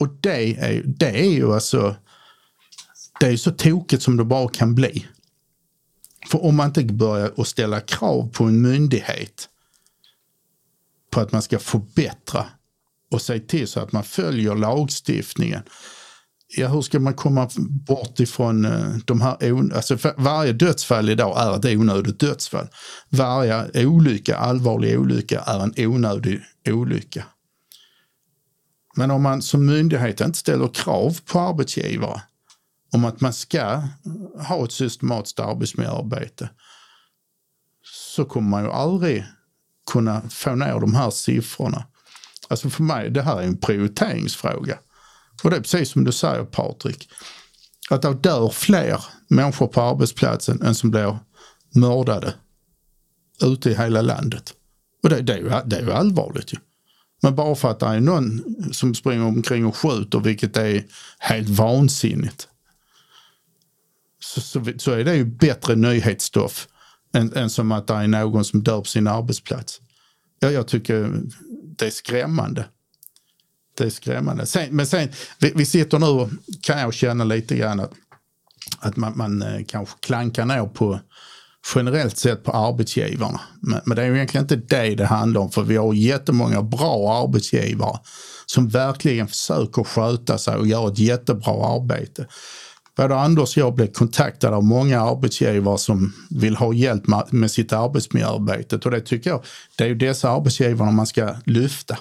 Och 0.00 0.08
det 0.20 0.60
är, 0.60 0.82
det 0.86 1.20
är 1.20 1.30
ju 1.30 1.54
alltså, 1.54 1.96
det 3.20 3.26
är 3.26 3.36
så 3.36 3.50
tokigt 3.50 4.02
som 4.02 4.16
det 4.16 4.24
bara 4.24 4.48
kan 4.48 4.74
bli. 4.74 5.06
För 6.30 6.44
om 6.44 6.56
man 6.56 6.66
inte 6.66 6.84
börjar 6.84 7.32
att 7.36 7.48
ställa 7.48 7.80
krav 7.80 8.30
på 8.32 8.44
en 8.44 8.62
myndighet 8.62 9.48
på 11.10 11.20
att 11.20 11.32
man 11.32 11.42
ska 11.42 11.58
förbättra 11.58 12.46
och 13.10 13.22
se 13.22 13.38
till 13.38 13.68
så 13.68 13.80
att 13.80 13.92
man 13.92 14.04
följer 14.04 14.54
lagstiftningen. 14.54 15.62
Ja, 16.56 16.68
hur 16.68 16.82
ska 16.82 17.00
man 17.00 17.14
komma 17.14 17.48
bort 17.86 18.20
ifrån 18.20 18.64
eh, 18.64 18.96
de 19.04 19.20
här... 19.20 19.74
Alltså 19.74 19.98
varje 20.16 20.52
dödsfall 20.52 21.10
idag 21.10 21.38
är 21.38 21.56
ett 21.56 21.78
onödigt 21.78 22.20
dödsfall. 22.20 22.68
Varje 23.08 23.86
olycka, 23.86 24.36
allvarlig 24.36 25.00
olycka, 25.00 25.40
är 25.40 25.60
en 25.60 25.86
onödig 25.86 26.40
olycka. 26.68 27.24
Men 29.00 29.10
om 29.10 29.22
man 29.22 29.42
som 29.42 29.66
myndighet 29.66 30.20
inte 30.20 30.38
ställer 30.38 30.68
krav 30.68 31.18
på 31.24 31.40
arbetsgivare 31.40 32.22
om 32.92 33.04
att 33.04 33.20
man 33.20 33.32
ska 33.32 33.82
ha 34.48 34.64
ett 34.64 34.72
systematiskt 34.72 35.40
arbetsmiljöarbete 35.40 36.50
så 37.82 38.24
kommer 38.24 38.48
man 38.48 38.64
ju 38.64 38.70
aldrig 38.70 39.26
kunna 39.92 40.22
få 40.30 40.54
ner 40.54 40.80
de 40.80 40.94
här 40.94 41.10
siffrorna. 41.10 41.84
Alltså 42.48 42.70
för 42.70 42.82
mig, 42.82 43.10
det 43.10 43.22
här 43.22 43.40
är 43.40 43.42
en 43.42 43.56
prioriteringsfråga. 43.56 44.78
Och 45.42 45.50
det 45.50 45.56
är 45.56 45.60
precis 45.60 45.90
som 45.90 46.04
du 46.04 46.12
säger 46.12 46.44
Patrik, 46.44 47.08
att 47.90 48.02
det 48.02 48.14
dör 48.14 48.48
fler 48.48 49.04
människor 49.28 49.66
på 49.66 49.82
arbetsplatsen 49.82 50.62
än 50.62 50.74
som 50.74 50.90
blir 50.90 51.18
mördade 51.74 52.34
ute 53.42 53.70
i 53.70 53.74
hela 53.74 54.02
landet. 54.02 54.52
Och 55.02 55.08
det, 55.08 55.20
det 55.20 55.32
är, 55.32 55.38
ju, 55.38 55.48
det 55.66 55.76
är 55.76 55.82
ju 55.82 55.92
allvarligt 55.92 56.52
ju. 56.52 56.58
Men 57.20 57.34
bara 57.34 57.54
för 57.54 57.70
att 57.70 57.80
det 57.80 57.86
är 57.86 58.00
någon 58.00 58.42
som 58.72 58.94
springer 58.94 59.24
omkring 59.24 59.66
och 59.66 59.76
skjuter, 59.76 60.20
vilket 60.20 60.56
är 60.56 60.84
helt 61.18 61.48
vansinnigt, 61.48 62.48
så, 64.20 64.40
så, 64.40 64.72
så 64.76 64.92
är 64.92 65.04
det 65.04 65.16
ju 65.16 65.24
bättre 65.24 65.76
nyhetsstoff 65.76 66.68
än, 67.14 67.36
än, 67.36 67.50
som 67.50 67.72
att 67.72 67.86
det 67.86 67.94
är 67.94 68.06
någon 68.06 68.44
som 68.44 68.62
dör 68.62 68.78
på 68.78 68.84
sin 68.84 69.06
arbetsplats. 69.06 69.80
Ja, 70.40 70.50
jag 70.50 70.68
tycker 70.68 71.22
det 71.76 71.86
är 71.86 71.90
skrämmande. 71.90 72.64
Det 73.78 73.84
är 73.84 73.90
skrämmande. 73.90 74.46
Sen, 74.46 74.76
men 74.76 74.86
sen, 74.86 75.08
vi, 75.38 75.52
vi, 75.54 75.66
sitter 75.66 75.98
nu 75.98 76.06
och 76.06 76.30
kan 76.60 76.80
jag 76.80 76.94
känna 76.94 77.24
lite 77.24 77.56
grann 77.56 77.80
att, 77.80 77.92
att 78.78 78.96
man, 78.96 79.12
man 79.16 79.42
eh, 79.42 79.64
kanske 79.66 79.98
klankar 80.00 80.46
ner 80.46 80.66
på 80.66 81.00
generellt 81.74 82.18
sett 82.18 82.44
på 82.44 82.52
arbetsgivarna. 82.52 83.40
Men, 83.60 83.80
men, 83.84 83.96
det 83.96 84.02
är 84.02 84.06
ju 84.06 84.14
egentligen 84.14 84.44
inte 84.44 84.56
det 84.56 84.94
det 84.94 85.06
handlar 85.06 85.40
om 85.40 85.50
för 85.50 85.62
vi 85.62 85.76
har 85.76 85.94
jättemånga 85.94 86.62
bra 86.62 87.22
arbetsgivare 87.24 87.98
som 88.46 88.68
verkligen 88.68 89.28
försöker 89.28 89.84
sköta 89.84 90.38
sig 90.38 90.56
och 90.56 90.66
göra 90.66 90.92
ett 90.92 90.98
jättebra 90.98 91.66
arbete. 91.76 92.26
Både 92.96 93.16
Anders 93.16 93.56
och 93.56 93.62
jag 93.62 93.74
blev 93.74 93.92
kontaktade 93.92 94.56
av 94.56 94.64
många 94.64 95.00
arbetsgivare 95.00 95.78
som 95.78 96.12
vill 96.30 96.56
ha 96.56 96.72
hjälp 96.72 97.02
med 97.30 97.50
sitt 97.50 97.72
arbetsmiljöarbete 97.72 98.76
och 98.76 98.90
det 98.90 99.00
tycker 99.00 99.30
jag, 99.30 99.44
det 99.76 99.84
är 99.84 99.88
ju 99.88 99.94
dessa 99.94 100.30
arbetsgivare 100.30 100.92
man 100.92 101.06
ska 101.06 101.34
lyfta. 101.46 101.98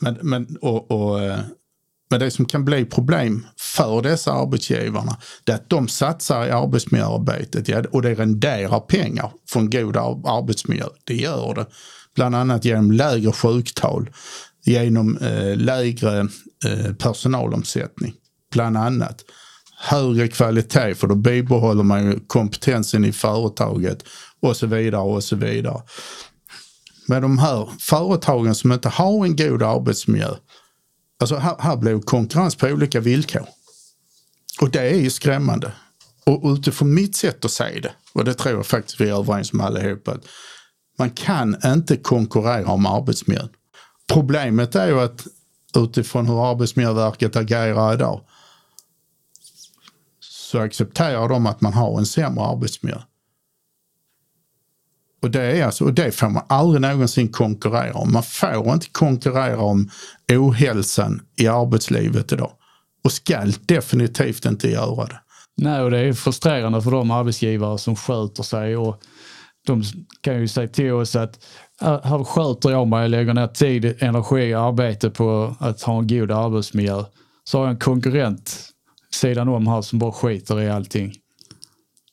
Men, 0.00 0.18
men, 0.22 0.56
och, 0.60 0.90
och, 0.90 1.22
eh, 1.22 1.40
men 2.10 2.20
det 2.20 2.30
som 2.30 2.44
kan 2.44 2.64
bli 2.64 2.84
problem 2.84 3.46
för 3.58 4.02
dessa 4.02 4.32
arbetsgivarna 4.32 5.16
det 5.44 5.52
är 5.52 5.56
att 5.56 5.70
de 5.70 5.88
satsar 5.88 6.46
i 6.46 6.50
arbetsmiljöarbetet 6.50 7.68
ja, 7.68 7.82
och 7.92 8.02
det 8.02 8.14
renderar 8.14 8.80
pengar 8.80 9.32
för 9.50 9.60
en 9.60 9.70
god 9.70 9.96
arbetsmiljö. 9.96 10.86
Det 11.04 11.14
gör 11.14 11.54
det. 11.54 11.66
Bland 12.14 12.36
annat 12.36 12.64
genom 12.64 12.92
lägre 12.92 13.32
sjuktal, 13.32 14.10
genom 14.64 15.16
eh, 15.16 15.56
lägre 15.56 16.20
eh, 16.66 16.94
personalomsättning 16.98 18.14
bland 18.52 18.76
annat. 18.76 19.24
Högre 19.82 20.28
kvalitet 20.28 20.94
för 20.94 21.06
då 21.06 21.14
bibehåller 21.14 21.82
man 21.82 22.20
kompetensen 22.26 23.04
i 23.04 23.12
företaget 23.12 24.04
och 24.42 24.56
så 24.56 24.66
vidare 24.66 25.02
och 25.02 25.24
så 25.24 25.36
vidare. 25.36 25.82
Men 27.08 27.22
de 27.22 27.38
här 27.38 27.68
företagen 27.80 28.54
som 28.54 28.72
inte 28.72 28.88
har 28.88 29.24
en 29.24 29.36
god 29.36 29.62
arbetsmiljö, 29.62 30.34
alltså 31.20 31.36
här, 31.36 31.56
här 31.58 31.76
blev 31.76 32.00
konkurrens 32.00 32.56
på 32.56 32.66
olika 32.66 33.00
villkor. 33.00 33.46
Och 34.60 34.70
det 34.70 34.80
är 34.80 34.94
ju 34.94 35.10
skrämmande. 35.10 35.72
Och 36.26 36.52
utifrån 36.52 36.94
mitt 36.94 37.16
sätt 37.16 37.44
att 37.44 37.50
se 37.50 37.80
det, 37.80 37.92
och 38.12 38.24
det 38.24 38.34
tror 38.34 38.54
jag 38.54 38.66
faktiskt 38.66 39.00
vi 39.00 39.08
är 39.08 39.18
överens 39.18 39.52
om 39.52 39.60
allihopa, 39.60 40.12
att 40.12 40.24
man 40.98 41.10
kan 41.10 41.56
inte 41.64 41.96
konkurrera 41.96 42.72
om 42.72 42.86
arbetsmiljön. 42.86 43.48
Problemet 44.12 44.74
är 44.74 44.86
ju 44.86 45.00
att 45.00 45.26
utifrån 45.76 46.26
hur 46.26 46.50
Arbetsmiljöverket 46.50 47.36
agerar 47.36 47.94
idag 47.94 48.20
så 50.20 50.58
accepterar 50.58 51.28
de 51.28 51.46
att 51.46 51.60
man 51.60 51.72
har 51.72 51.98
en 51.98 52.06
sämre 52.06 52.44
arbetsmiljö. 52.44 52.98
Och 55.22 55.30
det, 55.30 55.42
är 55.42 55.64
alltså, 55.64 55.84
och 55.84 55.94
det 55.94 56.12
får 56.12 56.28
man 56.28 56.42
aldrig 56.48 56.80
någonsin 56.80 57.28
konkurrera 57.28 57.94
om. 57.94 58.12
Man 58.12 58.22
får 58.22 58.72
inte 58.72 58.86
konkurrera 58.92 59.60
om 59.60 59.90
ohälsan 60.32 61.22
i 61.36 61.46
arbetslivet 61.48 62.32
idag. 62.32 62.52
Och 63.04 63.12
ska 63.12 63.46
definitivt 63.66 64.44
inte 64.44 64.70
göra 64.70 65.06
det. 65.06 65.20
Nej, 65.56 65.80
och 65.80 65.90
det 65.90 65.98
är 65.98 66.12
frustrerande 66.12 66.82
för 66.82 66.90
de 66.90 67.10
arbetsgivare 67.10 67.78
som 67.78 67.96
sköter 67.96 68.42
sig 68.42 68.76
och 68.76 69.02
de 69.66 69.82
kan 70.20 70.40
ju 70.40 70.48
säga 70.48 70.68
till 70.68 70.92
oss 70.92 71.16
att 71.16 71.44
äh, 71.82 72.00
här 72.04 72.24
sköter 72.24 72.70
jag 72.70 72.88
mig, 72.88 73.08
lägger 73.08 73.34
ner 73.34 73.46
tid, 73.46 73.96
energi 73.98 74.54
och 74.54 74.60
arbete 74.60 75.10
på 75.10 75.56
att 75.60 75.82
ha 75.82 75.98
en 75.98 76.06
god 76.06 76.30
arbetsmiljö. 76.30 77.04
Så 77.44 77.58
har 77.58 77.64
jag 77.64 77.70
en 77.70 77.78
konkurrent 77.78 78.70
sidan 79.14 79.48
om 79.48 79.66
här 79.66 79.82
som 79.82 79.98
bara 79.98 80.12
skiter 80.12 80.60
i 80.60 80.70
allting. 80.70 81.12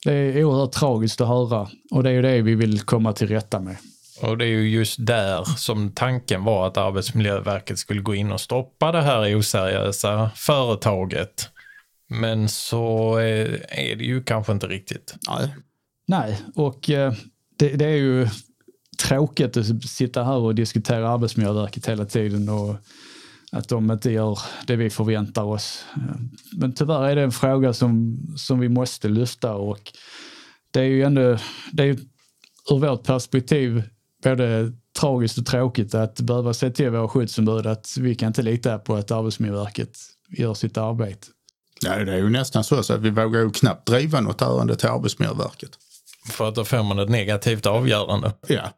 Det 0.04 0.14
är 0.14 0.44
oerhört 0.44 0.72
tragiskt 0.72 1.22
att 1.22 1.28
höra 1.28 1.68
och 1.92 2.04
det 2.04 2.10
är 2.10 2.14
ju 2.14 2.22
det 2.22 2.42
vi 2.42 2.56
vill 2.56 2.82
komma 2.82 3.14
till 3.14 3.28
rätta 3.28 3.60
med. 3.60 3.78
Och 4.22 4.38
det 4.38 4.46
är 4.46 4.50
ju 4.50 4.70
just 4.70 5.06
där 5.06 5.44
som 5.44 5.92
tanken 5.92 6.44
var 6.44 6.68
att 6.68 6.78
Arbetsmiljöverket 6.78 7.80
skulle 7.80 8.02
gå 8.02 8.16
in 8.16 8.32
och 8.32 8.42
stoppa 8.42 8.92
det 8.92 9.02
här 9.02 9.36
oseriösa 9.40 10.32
företaget. 10.36 11.50
Men 12.10 12.50
så 12.50 13.16
är 13.16 13.96
det 13.96 14.04
ju 14.04 14.24
kanske 14.24 14.52
inte 14.52 14.68
riktigt. 14.68 15.16
Nej, 15.30 15.56
Nej 16.08 16.42
och 16.56 16.90
eh, 16.90 17.14
det, 17.58 17.70
det 17.70 17.86
är 17.86 17.98
ju 17.98 18.28
tråkigt 19.04 19.58
att 19.58 19.84
sitta 19.84 20.24
här 20.24 20.36
och 20.38 20.56
diskutera 20.56 21.10
Arbetsmiljöverket 21.10 21.88
hela 21.88 22.06
tiden 22.06 22.50
och 22.50 22.76
att 23.52 23.70
de 23.70 23.92
inte 23.92 24.12
gör 24.12 24.40
det 24.66 24.76
vi 24.76 24.90
förväntar 24.90 25.44
oss. 25.44 25.86
Men 26.52 26.74
tyvärr 26.74 27.10
är 27.10 27.16
det 27.16 27.24
en 27.24 27.32
fråga 27.32 27.74
som, 27.74 28.20
som 28.38 28.60
vi 28.60 28.70
måste 28.70 29.08
lyfta 29.08 29.54
och 29.54 29.92
det 30.72 30.80
är 30.80 30.86
ju 30.86 31.04
ändå, 31.04 31.38
det 31.72 31.84
är 31.84 31.98
ur 32.72 32.80
vårt 32.80 33.04
perspektiv 33.04 33.84
både 34.24 34.72
tragiskt 35.00 35.38
och 35.38 35.46
tråkigt 35.46 35.96
att 35.96 36.20
behöva 36.20 36.54
se 36.54 36.72
till 36.72 36.90
våra 36.90 37.08
skyddsombud 37.08 37.68
att 37.68 37.98
vi 38.00 38.16
kan 38.16 38.28
inte 38.28 38.42
lita 38.42 38.80
på 38.80 38.96
att 38.96 39.12
Arbetsmiljöverket 39.12 39.98
gör 40.30 40.54
sitt 40.54 40.78
arbete. 40.78 41.28
Nej, 41.84 42.06
det 42.06 42.14
är 42.14 42.18
ju 42.18 42.30
nästan 42.30 42.64
så 42.64 42.80
att 42.80 43.00
vi 43.00 43.10
vågar 43.10 43.42
ju 43.42 43.50
knappt 43.50 43.88
driva 43.88 44.22
något 44.22 44.42
ärende 44.42 44.76
till 44.76 44.88
Arbetsmiljöverket. 44.88 45.70
För 46.30 46.48
att 46.48 46.56
då 46.56 46.66
får 46.66 46.84
man 46.84 47.00
ett 47.00 47.10
negativt 47.10 47.66
avgörande. 47.66 48.34
Ja, 48.48 48.70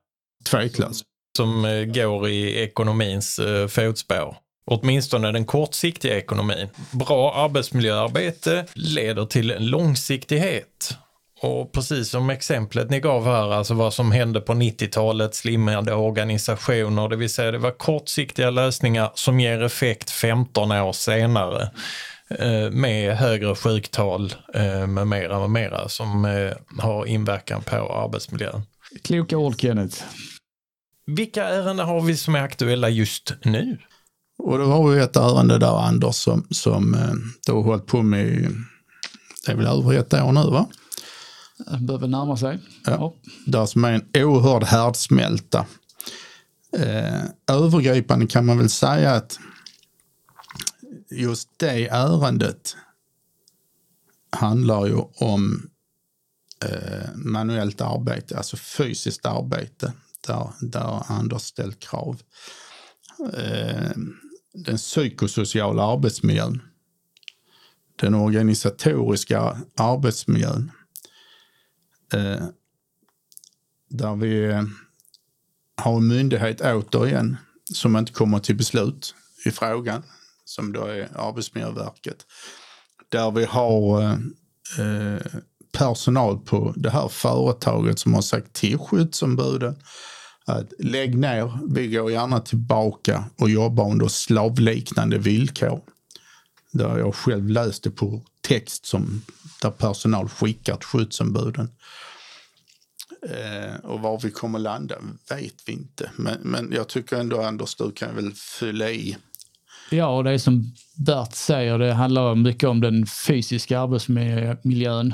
tveklöst. 0.49 1.05
Som 1.37 1.65
eh, 1.65 1.83
går 1.85 2.29
i 2.29 2.63
ekonomins 2.63 3.39
eh, 3.39 3.67
fotspår 3.67 4.37
åtminstone 4.65 5.31
den 5.31 5.45
kortsiktiga 5.45 6.17
ekonomin. 6.17 6.67
Bra 6.91 7.33
arbetsmiljöarbete 7.35 8.65
leder 8.75 9.25
till 9.25 9.55
långsiktighet. 9.59 10.97
Och 11.41 11.71
precis 11.71 12.09
som 12.09 12.29
exemplet 12.29 12.89
ni 12.89 12.99
gav 12.99 13.25
här, 13.25 13.53
alltså 13.53 13.73
vad 13.73 13.93
som 13.93 14.11
hände 14.11 14.41
på 14.41 14.53
90-talet, 14.53 15.35
slimmade 15.35 15.93
organisationer, 15.93 17.09
det 17.09 17.15
vill 17.15 17.29
säga 17.29 17.51
det 17.51 17.57
var 17.57 17.71
kortsiktiga 17.71 18.49
lösningar 18.49 19.11
som 19.13 19.39
ger 19.39 19.63
effekt 19.63 20.09
15 20.09 20.71
år 20.71 20.93
senare. 20.93 21.69
eh, 22.39 22.71
med 22.71 23.17
högre 23.17 23.55
sjuktal 23.55 24.33
eh, 24.53 24.87
med 24.87 25.07
mera, 25.07 25.39
med 25.39 25.49
mera 25.49 25.89
som 25.89 26.25
eh, 26.25 26.51
har 26.77 27.05
inverkan 27.05 27.61
på 27.61 27.75
arbetsmiljön. 27.75 28.61
Kloka 29.03 29.37
ord 29.37 29.61
Kenneth. 29.61 30.03
Vilka 31.05 31.45
ärenden 31.45 31.87
har 31.87 32.01
vi 32.01 32.17
som 32.17 32.35
är 32.35 32.39
aktuella 32.39 32.89
just 32.89 33.33
nu? 33.43 33.77
Och 34.39 34.57
då 34.57 34.65
har 34.65 34.89
vi 34.89 34.99
ett 34.99 35.15
ärende 35.15 35.57
där 35.57 35.87
Anders 35.87 36.15
som, 36.15 36.47
som 36.49 36.93
eh, 36.93 37.13
du 37.45 37.51
har 37.51 37.63
hållit 37.63 37.85
på 37.85 38.01
med, 38.01 38.55
det 39.45 39.51
är 39.51 39.55
väl 39.55 39.67
över 39.67 39.93
ett 39.93 40.13
år 40.13 40.31
nu 40.31 40.51
va? 40.51 40.67
Behöver 41.79 42.07
närma 42.07 42.37
sig. 42.37 42.59
Ja. 42.85 43.13
Där 43.45 43.65
som 43.65 43.85
är 43.85 43.91
en 43.91 44.23
oerhörd 44.25 44.63
härdsmälta. 44.63 45.65
Eh, 46.77 47.21
övergripande 47.47 48.27
kan 48.27 48.45
man 48.45 48.57
väl 48.57 48.69
säga 48.69 49.11
att 49.11 49.39
just 51.11 51.49
det 51.57 51.87
ärendet 51.87 52.75
handlar 54.29 54.85
ju 54.85 54.97
om 55.15 55.69
eh, 56.65 57.15
manuellt 57.15 57.81
arbete, 57.81 58.37
alltså 58.37 58.57
fysiskt 58.57 59.25
arbete, 59.25 59.93
där, 60.27 60.49
där 60.61 61.03
Anders 61.07 61.41
ställt 61.41 61.79
krav. 61.79 62.21
Eh, 63.33 63.91
den 64.53 64.77
psykosociala 64.77 65.83
arbetsmiljön, 65.83 66.61
den 67.95 68.15
organisatoriska 68.15 69.57
arbetsmiljön, 69.77 70.71
eh, 72.13 72.45
där 73.89 74.15
vi 74.15 74.63
har 75.77 75.97
en 75.97 76.07
myndighet 76.07 76.61
återigen 76.61 77.37
som 77.73 77.97
inte 77.97 78.11
kommer 78.11 78.39
till 78.39 78.55
beslut 78.55 79.15
i 79.45 79.51
frågan, 79.51 80.03
som 80.45 80.73
då 80.73 80.85
är 80.85 81.09
Arbetsmiljöverket. 81.15 82.25
Där 83.09 83.31
vi 83.31 83.45
har 83.45 84.01
eh, 84.01 84.17
eh, 84.79 85.21
personal 85.71 86.39
på 86.39 86.73
det 86.75 86.89
här 86.89 87.07
företaget 87.07 87.99
som 87.99 88.13
har 88.13 88.21
sagt 88.21 88.53
till 88.53 88.77
skyddsombuden 88.77 89.75
att 90.51 90.73
lägg 90.79 91.17
ner, 91.17 91.59
vi 91.69 91.87
går 91.87 92.11
gärna 92.11 92.39
tillbaka 92.39 93.23
och 93.37 93.49
jobbar 93.49 93.91
under 93.91 94.07
slavliknande 94.07 95.17
villkor. 95.17 95.81
Där 96.71 96.97
jag 96.97 97.15
själv 97.15 97.49
läste 97.49 97.91
på 97.91 98.21
text 98.41 98.85
som 98.85 99.21
där 99.61 99.71
personal 99.71 100.29
skickar 100.29 100.75
till 100.75 100.87
skyddsombuden. 100.87 101.69
Eh, 103.29 103.75
och 103.85 103.99
var 103.99 104.19
vi 104.19 104.31
kommer 104.31 104.59
landa 104.59 104.95
vet 105.29 105.55
vi 105.65 105.73
inte. 105.73 106.11
Men, 106.15 106.37
men 106.41 106.71
jag 106.71 106.87
tycker 106.87 107.17
ändå 107.17 107.41
Anders, 107.41 107.75
du 107.75 107.91
kan 107.91 108.15
väl 108.15 108.33
fylla 108.33 108.89
i. 108.89 109.17
Ja, 109.91 110.07
och 110.07 110.23
det 110.23 110.31
är 110.31 110.37
som 110.37 110.73
Bert 110.95 111.35
säger, 111.35 111.77
det 111.77 111.93
handlar 111.93 112.35
mycket 112.35 112.69
om 112.69 112.81
den 112.81 113.05
fysiska 113.05 113.79
arbetsmiljön. 113.79 115.13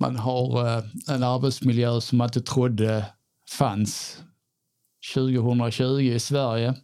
Man 0.00 0.16
har 0.16 0.76
eh, 0.76 0.84
en 1.08 1.22
arbetsmiljö 1.22 2.00
som 2.00 2.18
man 2.18 2.28
inte 2.28 2.40
trodde 2.40 3.06
fanns 3.50 4.22
2020 5.14 6.00
i 6.00 6.20
Sverige. 6.20 6.74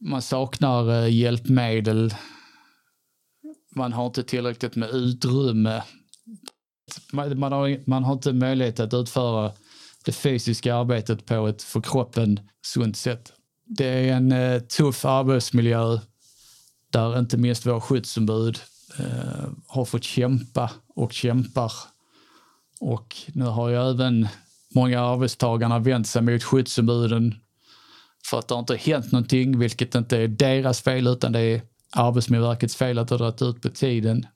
Man 0.00 0.22
saknar 0.22 1.02
eh, 1.02 1.14
hjälpmedel. 1.14 2.14
Man 3.74 3.92
har 3.92 4.06
inte 4.06 4.22
tillräckligt 4.22 4.76
med 4.76 4.90
utrymme. 4.90 5.82
Man, 7.12 7.38
man, 7.38 7.52
har, 7.52 7.88
man 7.88 8.04
har 8.04 8.12
inte 8.12 8.32
möjlighet 8.32 8.80
att 8.80 8.94
utföra 8.94 9.52
det 10.04 10.12
fysiska 10.12 10.74
arbetet 10.74 11.26
på 11.26 11.48
ett 11.48 11.62
för 11.62 11.80
kroppen 11.80 12.40
sunt 12.66 12.96
sätt. 12.96 13.32
Det 13.64 13.86
är 13.86 14.12
en 14.16 14.32
eh, 14.32 14.60
tuff 14.60 15.04
arbetsmiljö 15.04 15.98
där 16.92 17.18
inte 17.18 17.36
minst 17.36 17.66
våra 17.66 17.80
skyddsombud 17.80 18.58
eh, 18.98 19.48
har 19.66 19.84
fått 19.84 20.04
kämpa 20.04 20.70
och 20.94 21.12
kämpar. 21.12 21.72
Och 22.80 23.16
nu 23.34 23.44
har 23.44 23.68
ju 23.68 23.90
även 23.90 24.28
många 24.74 25.00
arbetstagarna 25.00 25.78
vänt 25.78 26.08
sig 26.08 26.22
mot 26.22 26.42
skyddsombuden 26.42 27.34
för 28.24 28.38
att 28.38 28.48
det 28.48 28.54
inte 28.54 28.72
har 28.72 28.78
hänt 28.78 29.12
någonting, 29.12 29.58
vilket 29.58 29.94
inte 29.94 30.16
är 30.16 30.28
deras 30.28 30.80
fel 30.80 31.06
utan 31.06 31.32
det 31.32 31.40
är 31.40 31.62
Arbetsmiljöverkets 31.92 32.76
fel 32.76 32.98
att 32.98 33.08
det 33.08 33.14
har 33.14 33.18
dragit 33.18 33.42
ut 33.42 33.62
på 33.62 33.68
tiden. 33.68 34.26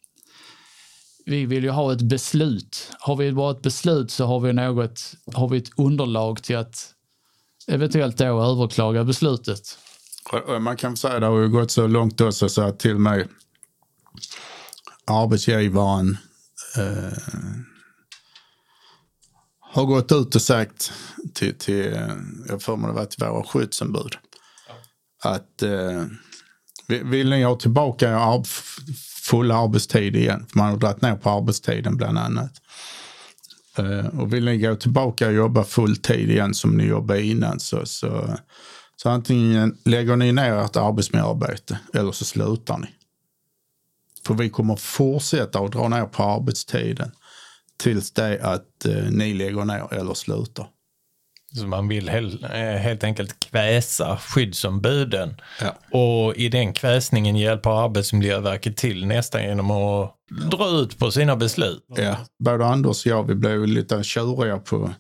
Vi 1.27 1.47
vill 1.47 1.65
ju 1.65 1.71
ha 1.71 1.93
ett 1.93 2.03
beslut. 2.03 2.91
Har 2.99 3.17
vi 3.17 3.33
bara 3.33 3.51
ett 3.51 3.63
beslut 3.63 4.11
så 4.11 4.25
har 4.25 4.41
vi, 4.41 4.53
något, 4.53 5.15
har 5.35 5.49
vi 5.49 5.59
ett 5.59 5.79
underlag 5.79 6.43
till 6.43 6.57
att 6.57 6.95
eventuellt 7.69 8.17
då 8.17 8.25
överklaga 8.25 9.05
beslutet. 9.05 9.79
Man 10.61 10.77
kan 10.77 10.97
säga 10.97 11.15
att 11.15 11.21
det 11.21 11.27
har 11.27 11.47
gått 11.47 11.71
så 11.71 11.87
långt 11.87 12.21
också 12.21 12.49
så 12.49 12.63
att 12.63 12.79
till 12.79 12.95
och 12.95 13.01
med 13.01 13.29
arbetsgivaren 15.07 16.19
eh, 16.77 17.19
har 19.73 19.85
gått 19.85 20.13
ut 20.13 20.35
och 20.35 20.43
sagt 20.43 20.93
till, 21.35 21.59
till 21.59 22.01
jag 22.49 22.63
får 22.63 22.77
mig 22.77 22.89
det 22.89 22.95
var 22.95 23.05
till 23.05 23.27
våra 23.27 23.45
skyddsombud, 23.45 24.17
att 25.23 25.63
eh, 25.63 26.05
vill 26.87 27.31
ni 27.31 27.43
ha 27.43 27.57
tillbaka 27.57 28.43
full 29.23 29.51
arbetstid 29.51 30.17
igen? 30.17 30.47
För 30.49 30.59
man 30.59 30.71
har 30.71 30.77
dragit 30.77 31.03
ner 31.03 31.17
på 31.17 31.31
arbetstiden 31.31 31.97
bland 31.97 32.19
annat. 32.19 32.53
Eh, 33.79 34.21
och 34.21 34.33
vill 34.33 34.45
ni 34.45 34.59
gå 34.59 34.77
tillbaka 34.77 35.27
och 35.27 35.33
jobba 35.33 35.65
full 35.65 35.97
tid 35.97 36.31
igen 36.31 36.55
som 36.55 36.77
ni 36.77 36.85
jobbade 36.85 37.23
innan 37.23 37.61
så, 37.61 37.87
så, 37.87 38.37
så 38.97 39.11
antingen 39.11 39.79
lägger 39.85 40.17
ni 40.17 40.33
ner 40.33 40.53
ert 40.53 40.77
arbetsmiljöarbete 40.77 41.79
eller 41.95 42.13
så 42.13 42.25
slutar 42.25 42.79
ni. 42.79 42.87
För 44.27 44.35
vi 44.35 44.51
kommer 44.51 44.77
fortsätta 44.77 45.59
att 45.59 45.73
dra 45.73 45.89
ner 45.89 46.05
på 46.05 46.23
arbetstiden 46.23 47.11
tills 47.83 48.13
det 48.13 48.41
att 48.43 48.85
eh, 48.85 49.11
ni 49.11 49.35
lägger 49.35 49.65
ner 49.65 49.95
eller 49.95 50.15
slutar. 50.15 50.67
Så 51.55 51.67
man 51.67 51.89
vill 51.89 52.09
hel, 52.09 52.45
eh, 52.45 52.61
helt 52.61 53.05
enkelt 53.05 53.41
kväsa 53.41 54.17
skyddsombuden. 54.17 55.37
Ja. 55.61 55.99
Och 55.99 56.37
i 56.37 56.49
den 56.49 56.73
kväsningen 56.73 57.37
hjälper 57.37 57.85
Arbetsmiljöverket 57.85 58.77
till 58.77 59.07
nästan 59.07 59.43
genom 59.43 59.71
att 59.71 60.15
dra 60.51 60.69
ut 60.69 60.99
på 60.99 61.11
sina 61.11 61.37
beslut. 61.37 61.85
Ja, 61.97 62.17
både 62.45 62.67
Anders 62.67 63.07
och 63.07 63.13
jag 63.13 63.27
vi 63.27 63.35
blev 63.35 63.67
lite 63.67 64.03
tjuriga 64.03 64.59
på 64.59 64.91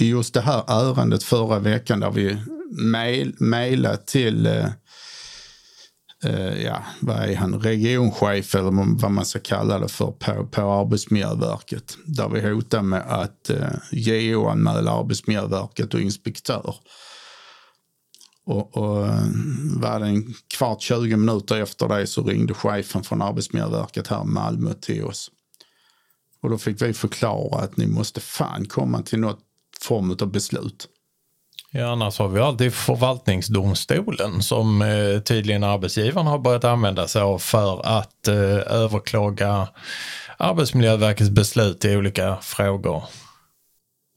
just 0.00 0.34
det 0.34 0.40
här 0.40 0.64
ärendet 0.68 1.22
förra 1.22 1.58
veckan 1.58 2.00
där 2.00 2.10
vi 2.10 2.38
mail, 2.70 3.34
mejlade 3.38 3.96
till 3.96 4.46
eh, 6.24 6.62
ja, 6.62 6.84
vad 7.00 7.16
är 7.16 7.36
han, 7.36 7.60
regionchef 7.60 8.54
eller 8.54 9.00
vad 9.00 9.10
man 9.10 9.24
ska 9.24 9.38
kalla 9.38 9.78
det 9.78 9.88
för 9.88 10.10
på, 10.10 10.46
på 10.46 10.60
Arbetsmiljöverket. 10.60 11.96
Där 12.04 12.28
vi 12.28 12.50
hotade 12.50 12.82
med 12.82 13.02
att 13.06 13.50
eh, 13.50 13.72
JO-anmäla 13.92 14.92
Arbetsmiljöverket 14.92 15.94
och 15.94 16.00
inspektör. 16.00 16.74
Och, 18.44 18.76
och 18.76 19.08
var 19.76 20.00
det 20.00 20.06
en 20.06 20.34
kvart, 20.58 20.82
20 20.82 21.16
minuter 21.16 21.62
efter 21.62 21.88
det 21.88 22.06
så 22.06 22.22
ringde 22.22 22.54
chefen 22.54 23.02
från 23.02 23.22
Arbetsmiljöverket 23.22 24.06
här 24.06 24.22
i 24.22 24.26
Malmö 24.26 24.74
till 24.74 25.04
oss. 25.04 25.30
Och 26.42 26.50
då 26.50 26.58
fick 26.58 26.82
vi 26.82 26.92
förklara 26.92 27.60
att 27.60 27.76
ni 27.76 27.86
måste 27.86 28.20
fan 28.20 28.66
komma 28.66 29.02
till 29.02 29.18
något 29.18 29.40
form 29.80 30.16
av 30.20 30.32
beslut. 30.32 30.88
Ja, 31.72 31.92
annars 31.92 32.18
har 32.18 32.28
vi 32.28 32.40
alltid 32.40 32.74
förvaltningsdomstolen 32.74 34.42
som 34.42 34.82
eh, 34.82 35.20
tydligen 35.20 35.64
arbetsgivaren 35.64 36.26
har 36.26 36.38
börjat 36.38 36.64
använda 36.64 37.08
sig 37.08 37.22
av 37.22 37.38
för 37.38 37.86
att 37.86 38.28
eh, 38.28 38.34
överklaga 38.66 39.68
Arbetsmiljöverkets 40.36 41.30
beslut 41.30 41.84
i 41.84 41.96
olika 41.96 42.36
frågor. 42.36 43.04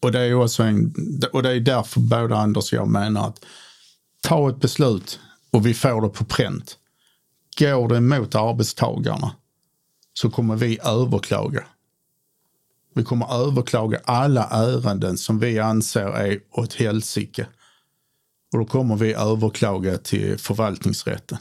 Och 0.02 0.12
det 0.12 0.20
är 0.20 0.34
också 0.34 0.64
en, 0.64 0.94
och 1.34 1.44
det 1.44 1.52
är 1.52 1.60
därför 1.60 2.00
både 2.00 2.38
Anders 2.38 2.74
och 2.74 2.78
jag 2.78 2.88
menar 2.88 3.28
att 3.28 3.46
ta 4.22 4.50
ett 4.50 4.60
beslut 4.60 5.20
och 5.52 5.66
vi 5.66 5.74
får 5.74 6.02
det 6.02 6.10
på 6.10 6.26
pränt. 6.26 6.78
Går 7.60 7.88
det 7.88 7.98
emot 7.98 8.36
arbetstagarna 8.36 9.36
så 10.14 10.30
kommer 10.30 10.56
vi 10.56 10.80
överklaga. 10.84 11.64
Vi 12.96 13.04
kommer 13.04 13.48
överklaga 13.48 14.00
alla 14.06 14.44
ärenden 14.44 15.18
som 15.18 15.40
vi 15.40 15.60
anser 15.60 16.08
är 16.08 16.40
åt 16.52 16.74
helsike. 16.74 17.48
Och 18.54 18.60
då 18.60 18.66
kommer 18.66 18.96
vi 18.96 19.14
överklaga 19.14 19.98
till 19.98 20.38
förvaltningsrätten. 20.38 21.38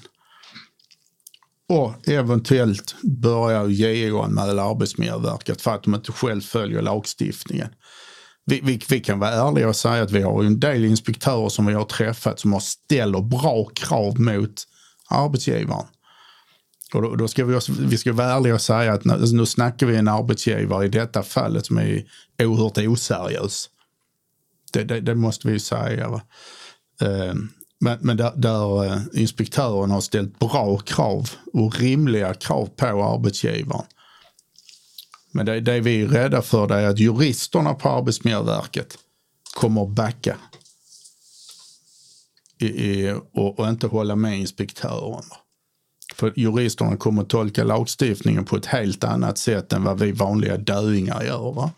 Och 1.68 2.08
eventuellt 2.08 2.94
börja 3.02 3.66
JO-anmäla 3.66 4.62
Arbetsmiljöverket 4.62 5.60
för 5.60 5.74
att 5.74 5.82
de 5.82 5.94
inte 5.94 6.12
själv 6.12 6.40
följer 6.40 6.82
lagstiftningen. 6.82 7.68
Vi, 8.44 8.60
vi, 8.64 8.80
vi 8.88 9.00
kan 9.00 9.18
vara 9.18 9.30
ärliga 9.30 9.68
och 9.68 9.76
säga 9.76 10.02
att 10.02 10.10
vi 10.10 10.22
har 10.22 10.44
en 10.44 10.60
del 10.60 10.84
inspektörer 10.84 11.48
som 11.48 11.66
vi 11.66 11.74
har 11.74 11.84
träffat 11.84 12.40
som 12.40 12.52
har 12.52 12.60
ställer 12.60 13.20
bra 13.20 13.64
krav 13.64 14.20
mot 14.20 14.64
arbetsgivaren. 15.10 15.86
Och 16.94 17.02
då, 17.02 17.16
då 17.16 17.28
ska 17.28 17.44
vi, 17.44 17.54
också, 17.54 17.72
vi 17.78 17.98
ska 17.98 18.12
vara 18.12 18.32
ärliga 18.32 18.54
och 18.54 18.60
säga 18.60 18.92
att 18.92 19.04
nu, 19.04 19.12
alltså, 19.12 19.36
nu 19.36 19.46
snackar 19.46 19.86
vi 19.86 19.96
en 19.96 20.08
arbetsgivare 20.08 20.84
i 20.84 20.88
detta 20.88 21.22
fallet 21.22 21.66
som 21.66 21.78
är 21.78 22.04
oerhört 22.42 22.78
oseriös. 22.78 23.70
Det, 24.72 24.84
det, 24.84 25.00
det 25.00 25.14
måste 25.14 25.48
vi 25.48 25.52
ju 25.52 25.60
säga. 25.60 26.08
Va? 26.08 26.22
Ehm, 27.00 27.48
men, 27.80 27.98
men 28.00 28.16
där, 28.16 28.32
där 28.36 28.84
eh, 28.84 28.98
inspektören 29.12 29.90
har 29.90 30.00
ställt 30.00 30.38
bra 30.38 30.78
krav 30.78 31.30
och 31.52 31.80
rimliga 31.80 32.34
krav 32.34 32.66
på 32.76 32.86
arbetsgivaren. 32.86 33.86
Men 35.32 35.46
det, 35.46 35.60
det 35.60 35.80
vi 35.80 36.02
är 36.02 36.08
rädda 36.08 36.42
för 36.42 36.66
det 36.66 36.74
är 36.74 36.86
att 36.86 36.98
juristerna 36.98 37.74
på 37.74 37.88
Arbetsmiljöverket 37.88 38.98
kommer 39.54 39.86
backa 39.86 40.36
i, 42.58 42.66
i, 42.66 43.12
och, 43.32 43.58
och 43.58 43.68
inte 43.68 43.86
hålla 43.86 44.16
med 44.16 44.38
inspektörerna. 44.38 45.36
För 46.14 46.32
juristerna 46.36 46.96
kommer 46.96 47.22
att 47.22 47.28
tolka 47.28 47.64
lagstiftningen 47.64 48.44
på 48.44 48.56
ett 48.56 48.66
helt 48.66 49.04
annat 49.04 49.38
sätt 49.38 49.72
än 49.72 49.84
vad 49.84 50.00
vi 50.00 50.12
vanliga 50.12 50.56
döingar 50.56 51.22
gör. 51.22 51.52
Va? 51.52 51.70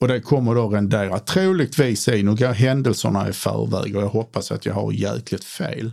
Och 0.00 0.08
det 0.08 0.20
kommer 0.20 0.54
då 0.54 0.68
rendera 0.68 1.18
troligtvis 1.18 2.08
i, 2.08 2.22
nu 2.22 2.34
går 2.34 2.52
händelserna 2.52 3.28
i 3.28 3.32
förväg 3.32 3.96
och 3.96 4.02
jag 4.02 4.08
hoppas 4.08 4.52
att 4.52 4.66
jag 4.66 4.74
har 4.74 4.92
jäkligt 4.92 5.44
fel. 5.44 5.92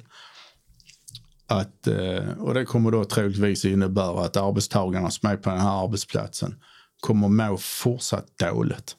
Att, 1.47 1.87
eh, 1.87 2.39
och 2.39 2.53
det 2.53 2.65
kommer 2.65 2.91
då 2.91 3.05
troligtvis 3.05 3.65
innebära 3.65 4.25
att 4.25 4.37
arbetstagarna 4.37 5.11
som 5.11 5.29
är 5.29 5.37
på 5.37 5.49
den 5.49 5.59
här 5.59 5.83
arbetsplatsen 5.83 6.55
kommer 6.99 7.27
må 7.27 7.57
fortsatt 7.57 8.37
dåligt. 8.37 8.95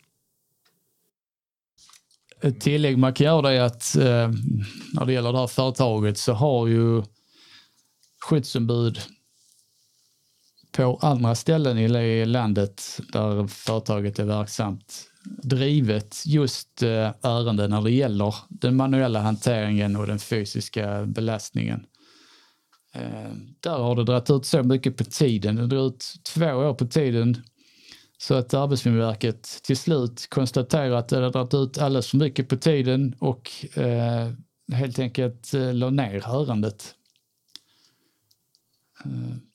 Ett 2.41 2.61
tillägg 2.61 2.99
man 2.99 3.15
kan 3.15 3.27
göra 3.27 3.53
är 3.53 3.61
att 3.61 3.97
eh, 3.97 4.31
när 4.93 5.07
det 5.07 5.13
gäller 5.13 5.33
det 5.33 5.39
här 5.39 5.47
företaget 5.47 6.19
så 6.19 6.33
har 6.33 6.67
ju 6.67 7.03
skyddsombud 8.25 9.01
på 10.73 10.99
andra 11.03 11.35
ställen 11.35 11.79
i 11.79 12.27
landet 12.27 13.01
där 13.13 13.47
företaget 13.47 14.19
är 14.19 14.25
verksamt 14.25 15.11
drivet 15.43 16.23
just 16.27 16.83
eh, 16.83 17.11
ärenden 17.23 17.71
när 17.71 17.83
det 17.83 17.91
gäller 17.91 18.35
den 18.49 18.77
manuella 18.77 19.21
hanteringen 19.21 19.97
och 19.97 20.07
den 20.07 20.19
fysiska 20.19 21.07
belastningen. 21.07 21.87
Eh, 22.95 23.33
där 23.61 23.79
har 23.79 23.97
det 23.97 24.05
dragit 24.05 24.31
ut 24.31 24.47
så 24.47 24.63
mycket 24.63 24.97
på 24.97 25.05
tiden. 25.05 25.57
Det 25.57 25.67
drar 25.67 25.87
ut 25.87 26.15
två 26.35 26.47
år 26.47 26.75
på 26.75 26.87
tiden 26.87 27.43
så 28.19 28.35
att 28.35 28.55
Arbetsmiljöverket 28.55 29.61
till 29.63 29.77
slut 29.77 30.27
konstaterar 30.31 30.97
att 30.97 31.09
det 31.09 31.17
har 31.17 31.31
dragit 31.31 31.55
ut 31.55 31.79
alldeles 31.79 32.11
för 32.11 32.17
mycket 32.17 32.49
på 32.49 32.57
tiden 32.57 33.15
och 33.19 33.51
eh, 33.77 34.31
helt 34.73 34.99
enkelt 34.99 35.55
eh, 35.55 35.75
la 35.75 35.91
ner 35.91 36.15
ärendet. 36.15 36.95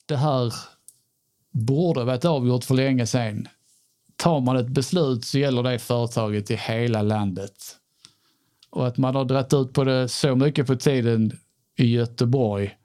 Det 0.06 0.16
här 0.16 0.54
borde 1.50 2.04
varit 2.04 2.24
avgjort 2.24 2.64
för 2.64 2.74
länge 2.74 3.06
sedan. 3.06 3.48
Tar 4.16 4.40
man 4.40 4.56
ett 4.56 4.68
beslut 4.68 5.24
så 5.24 5.38
gäller 5.38 5.62
det 5.62 5.78
företaget 5.78 6.50
i 6.50 6.56
hela 6.56 7.02
landet. 7.02 7.76
Och 8.70 8.86
att 8.86 8.96
man 8.96 9.14
har 9.14 9.24
dragit 9.24 9.54
ut 9.54 9.72
på 9.72 9.84
det 9.84 10.08
så 10.08 10.36
mycket 10.36 10.66
på 10.66 10.76
tiden 10.76 11.32
i 11.76 11.86
Göteborg 11.86 12.76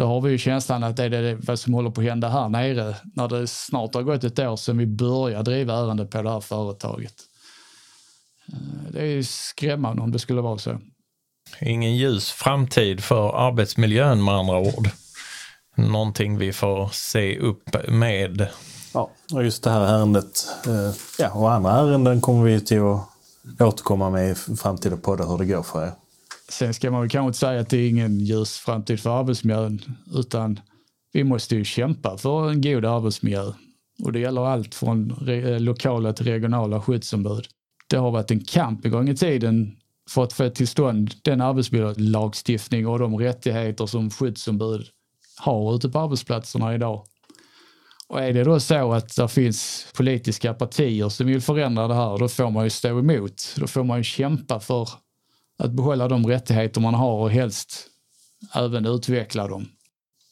då 0.00 0.06
har 0.06 0.20
vi 0.20 0.30
ju 0.30 0.38
känslan 0.38 0.84
att 0.84 0.96
det 0.96 1.04
är 1.04 1.10
det, 1.10 1.34
vad 1.34 1.58
som 1.58 1.74
håller 1.74 1.90
på 1.90 2.00
att 2.00 2.06
hända 2.06 2.28
här 2.28 2.48
nere 2.48 2.94
när 3.14 3.28
det 3.28 3.46
snart 3.46 3.94
har 3.94 4.02
gått 4.02 4.24
ett 4.24 4.38
år 4.38 4.56
sedan 4.56 4.78
vi 4.78 4.86
började 4.86 5.50
driva 5.50 5.74
ärendet 5.74 6.10
på 6.10 6.22
det 6.22 6.30
här 6.30 6.40
företaget. 6.40 7.14
Eh, 8.48 8.92
det 8.92 9.00
är 9.00 9.06
ju 9.06 9.24
skrämmande 9.24 10.02
om 10.02 10.12
det 10.12 10.18
skulle 10.18 10.40
vara 10.40 10.58
så. 10.58 10.78
Ingen 11.60 11.96
ljus 11.96 12.30
framtid 12.30 13.00
för 13.00 13.48
arbetsmiljön 13.48 14.24
med 14.24 14.34
andra 14.34 14.58
ord. 14.58 14.88
Någonting 15.88 16.38
vi 16.38 16.52
får 16.52 16.88
se 16.92 17.38
upp 17.38 17.76
med. 17.88 18.48
Ja, 18.94 19.10
och 19.32 19.44
just 19.44 19.64
det 19.64 19.70
här 19.70 19.80
ärendet. 19.80 20.46
Eh, 20.66 20.94
ja, 21.18 21.30
och 21.30 21.52
andra 21.52 21.70
ärenden 21.70 22.20
kommer 22.20 22.44
vi 22.44 22.60
till 22.60 22.80
att 22.80 23.60
återkomma 23.60 24.10
med 24.10 24.30
i 24.30 24.34
framtida 24.34 24.96
poddar 24.96 25.26
hur 25.26 25.38
det 25.38 25.46
går 25.46 25.62
för 25.62 25.86
er. 25.86 25.92
Sen 26.48 26.74
ska 26.74 26.90
man 26.90 27.00
väl 27.00 27.10
kanske 27.10 27.26
inte 27.26 27.38
säga 27.38 27.60
att 27.60 27.68
det 27.68 27.76
är 27.76 27.88
ingen 27.88 28.20
ljus 28.20 28.58
framtid 28.58 29.00
för 29.00 29.20
arbetsmiljön, 29.20 29.82
utan 30.14 30.60
vi 31.12 31.24
måste 31.24 31.56
ju 31.56 31.64
kämpa 31.64 32.18
för 32.18 32.50
en 32.50 32.60
god 32.60 32.84
arbetsmiljö. 32.84 33.52
Och 34.04 34.12
det 34.12 34.18
gäller 34.18 34.46
allt 34.46 34.74
från 34.74 35.14
lokala 35.58 36.12
till 36.12 36.26
regionala 36.26 36.82
skyddsombud. 36.82 37.46
Det 37.86 37.96
har 37.96 38.10
varit 38.10 38.30
en 38.30 38.44
kamp 38.44 38.84
en 38.84 38.90
gång 38.90 39.08
i 39.08 39.16
tiden 39.16 39.76
för 40.10 40.24
att 40.24 40.32
få 40.32 40.50
till 40.50 40.68
stånd 40.68 41.14
den 41.22 41.40
arbetsmiljölagstiftning 41.40 42.86
och 42.86 42.98
de 42.98 43.16
rättigheter 43.16 43.86
som 43.86 44.10
skyddsombud 44.10 44.86
har 45.40 45.76
ute 45.76 45.88
på 45.88 45.98
arbetsplatserna 45.98 46.74
idag. 46.74 47.06
Och 48.08 48.20
är 48.20 48.32
det 48.32 48.44
då 48.44 48.60
så 48.60 48.92
att 48.92 49.16
det 49.16 49.28
finns 49.28 49.86
politiska 49.96 50.54
partier 50.54 51.08
som 51.08 51.26
vill 51.26 51.40
förändra 51.40 51.88
det 51.88 51.94
här, 51.94 52.18
då 52.18 52.28
får 52.28 52.50
man 52.50 52.64
ju 52.64 52.70
stå 52.70 52.98
emot. 52.98 53.54
Då 53.56 53.66
får 53.66 53.84
man 53.84 53.98
ju 53.98 54.04
kämpa 54.04 54.60
för 54.60 54.88
att 55.58 55.70
behålla 55.70 56.08
de 56.08 56.26
rättigheter 56.26 56.80
man 56.80 56.94
har 56.94 57.12
och 57.12 57.30
helst 57.30 57.86
även 58.54 58.86
utveckla 58.86 59.48
dem. 59.48 59.68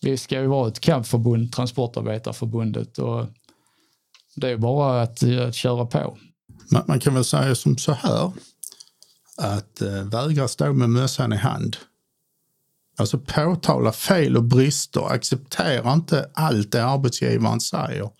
Vi 0.01 0.17
ska 0.17 0.41
ju 0.41 0.47
vara 0.47 0.69
ett 0.69 0.81
kampförbund, 0.81 1.53
Transportarbetarförbundet, 1.53 2.99
och 2.99 3.27
det 4.37 4.49
är 4.49 4.57
bara 4.57 5.03
att, 5.03 5.23
att 5.23 5.55
köra 5.55 5.87
på. 5.87 6.19
Man, 6.71 6.83
man, 6.87 7.01
kan 7.01 7.15
väl 7.15 7.25
säga 7.25 7.55
som 7.55 7.79
så 7.79 7.93
här, 7.93 8.33
att 9.37 9.81
eh, 9.81 10.03
vägra 10.03 10.49
stå 10.49 10.73
med 10.73 10.91
mössan 10.91 11.33
i 11.33 11.37
hand. 11.37 11.77
Alltså 12.99 13.18
påtala 13.18 13.92
fel 13.92 14.36
och 14.36 14.44
brister, 14.44 15.12
acceptera 15.12 15.92
inte 15.92 16.30
allt 16.34 16.72
det 16.72 16.84
arbetsgivaren 16.84 17.61
säger. 17.61 18.11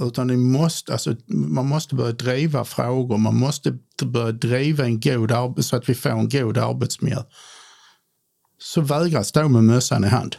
Utan 0.00 0.26
måste, 0.36 0.92
alltså, 0.92 1.14
man 1.26 1.66
måste 1.66 1.94
börja 1.94 2.12
driva 2.12 2.64
frågor, 2.64 3.18
man 3.18 3.36
måste 3.36 3.78
börja 4.02 4.32
driva 4.32 4.84
en 4.84 5.00
god 5.00 5.32
arbetsmiljö 5.32 5.62
så 5.62 5.76
att 5.76 5.88
vi 5.88 5.94
får 5.94 6.10
en 6.10 6.28
god 6.28 6.58
arbetsmiljö. 6.58 7.22
Så 8.58 8.80
vägra 8.80 9.24
stå 9.24 9.48
med 9.48 9.64
mössan 9.64 10.04
i 10.04 10.08
hand. 10.08 10.36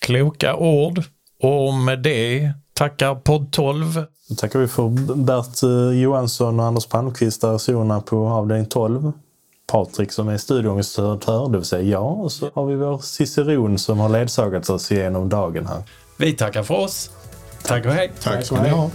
Kloka 0.00 0.56
ord. 0.56 1.02
Och 1.42 1.74
med 1.74 2.02
det 2.02 2.52
tackar 2.72 3.14
podd 3.14 3.52
12. 3.52 4.04
Då 4.28 4.34
tackar 4.34 4.58
vi 4.58 4.68
för 4.68 5.14
Bert 5.14 5.62
eh, 5.62 6.00
Johansson 6.00 6.60
och 6.60 6.66
Anders 6.66 6.86
Palmqvist, 6.86 7.40
där 7.40 7.58
på 8.00 8.28
avdelning 8.28 8.66
12. 8.66 9.12
Patrik 9.70 10.12
som 10.12 10.28
är 10.28 10.38
studieångestföretör, 10.38 11.48
det 11.48 11.58
vill 11.58 11.66
säga 11.66 11.82
jag. 11.82 12.20
Och 12.20 12.32
så 12.32 12.50
har 12.54 12.66
vi 12.66 12.74
vår 12.74 12.98
ciceron 12.98 13.78
som 13.78 13.98
har 13.98 14.08
ledsagat 14.08 14.70
oss 14.70 14.92
igenom 14.92 15.28
dagen 15.28 15.66
här. 15.66 15.82
Vi 16.16 16.32
tackar 16.32 16.62
för 16.62 16.74
oss. 16.74 17.10
Tack 17.62 17.86
och 17.86 17.92
hej. 17.92 18.12
Tack 18.22 18.44
ska 18.44 18.62
ni 18.62 18.68
ha. 18.68 18.90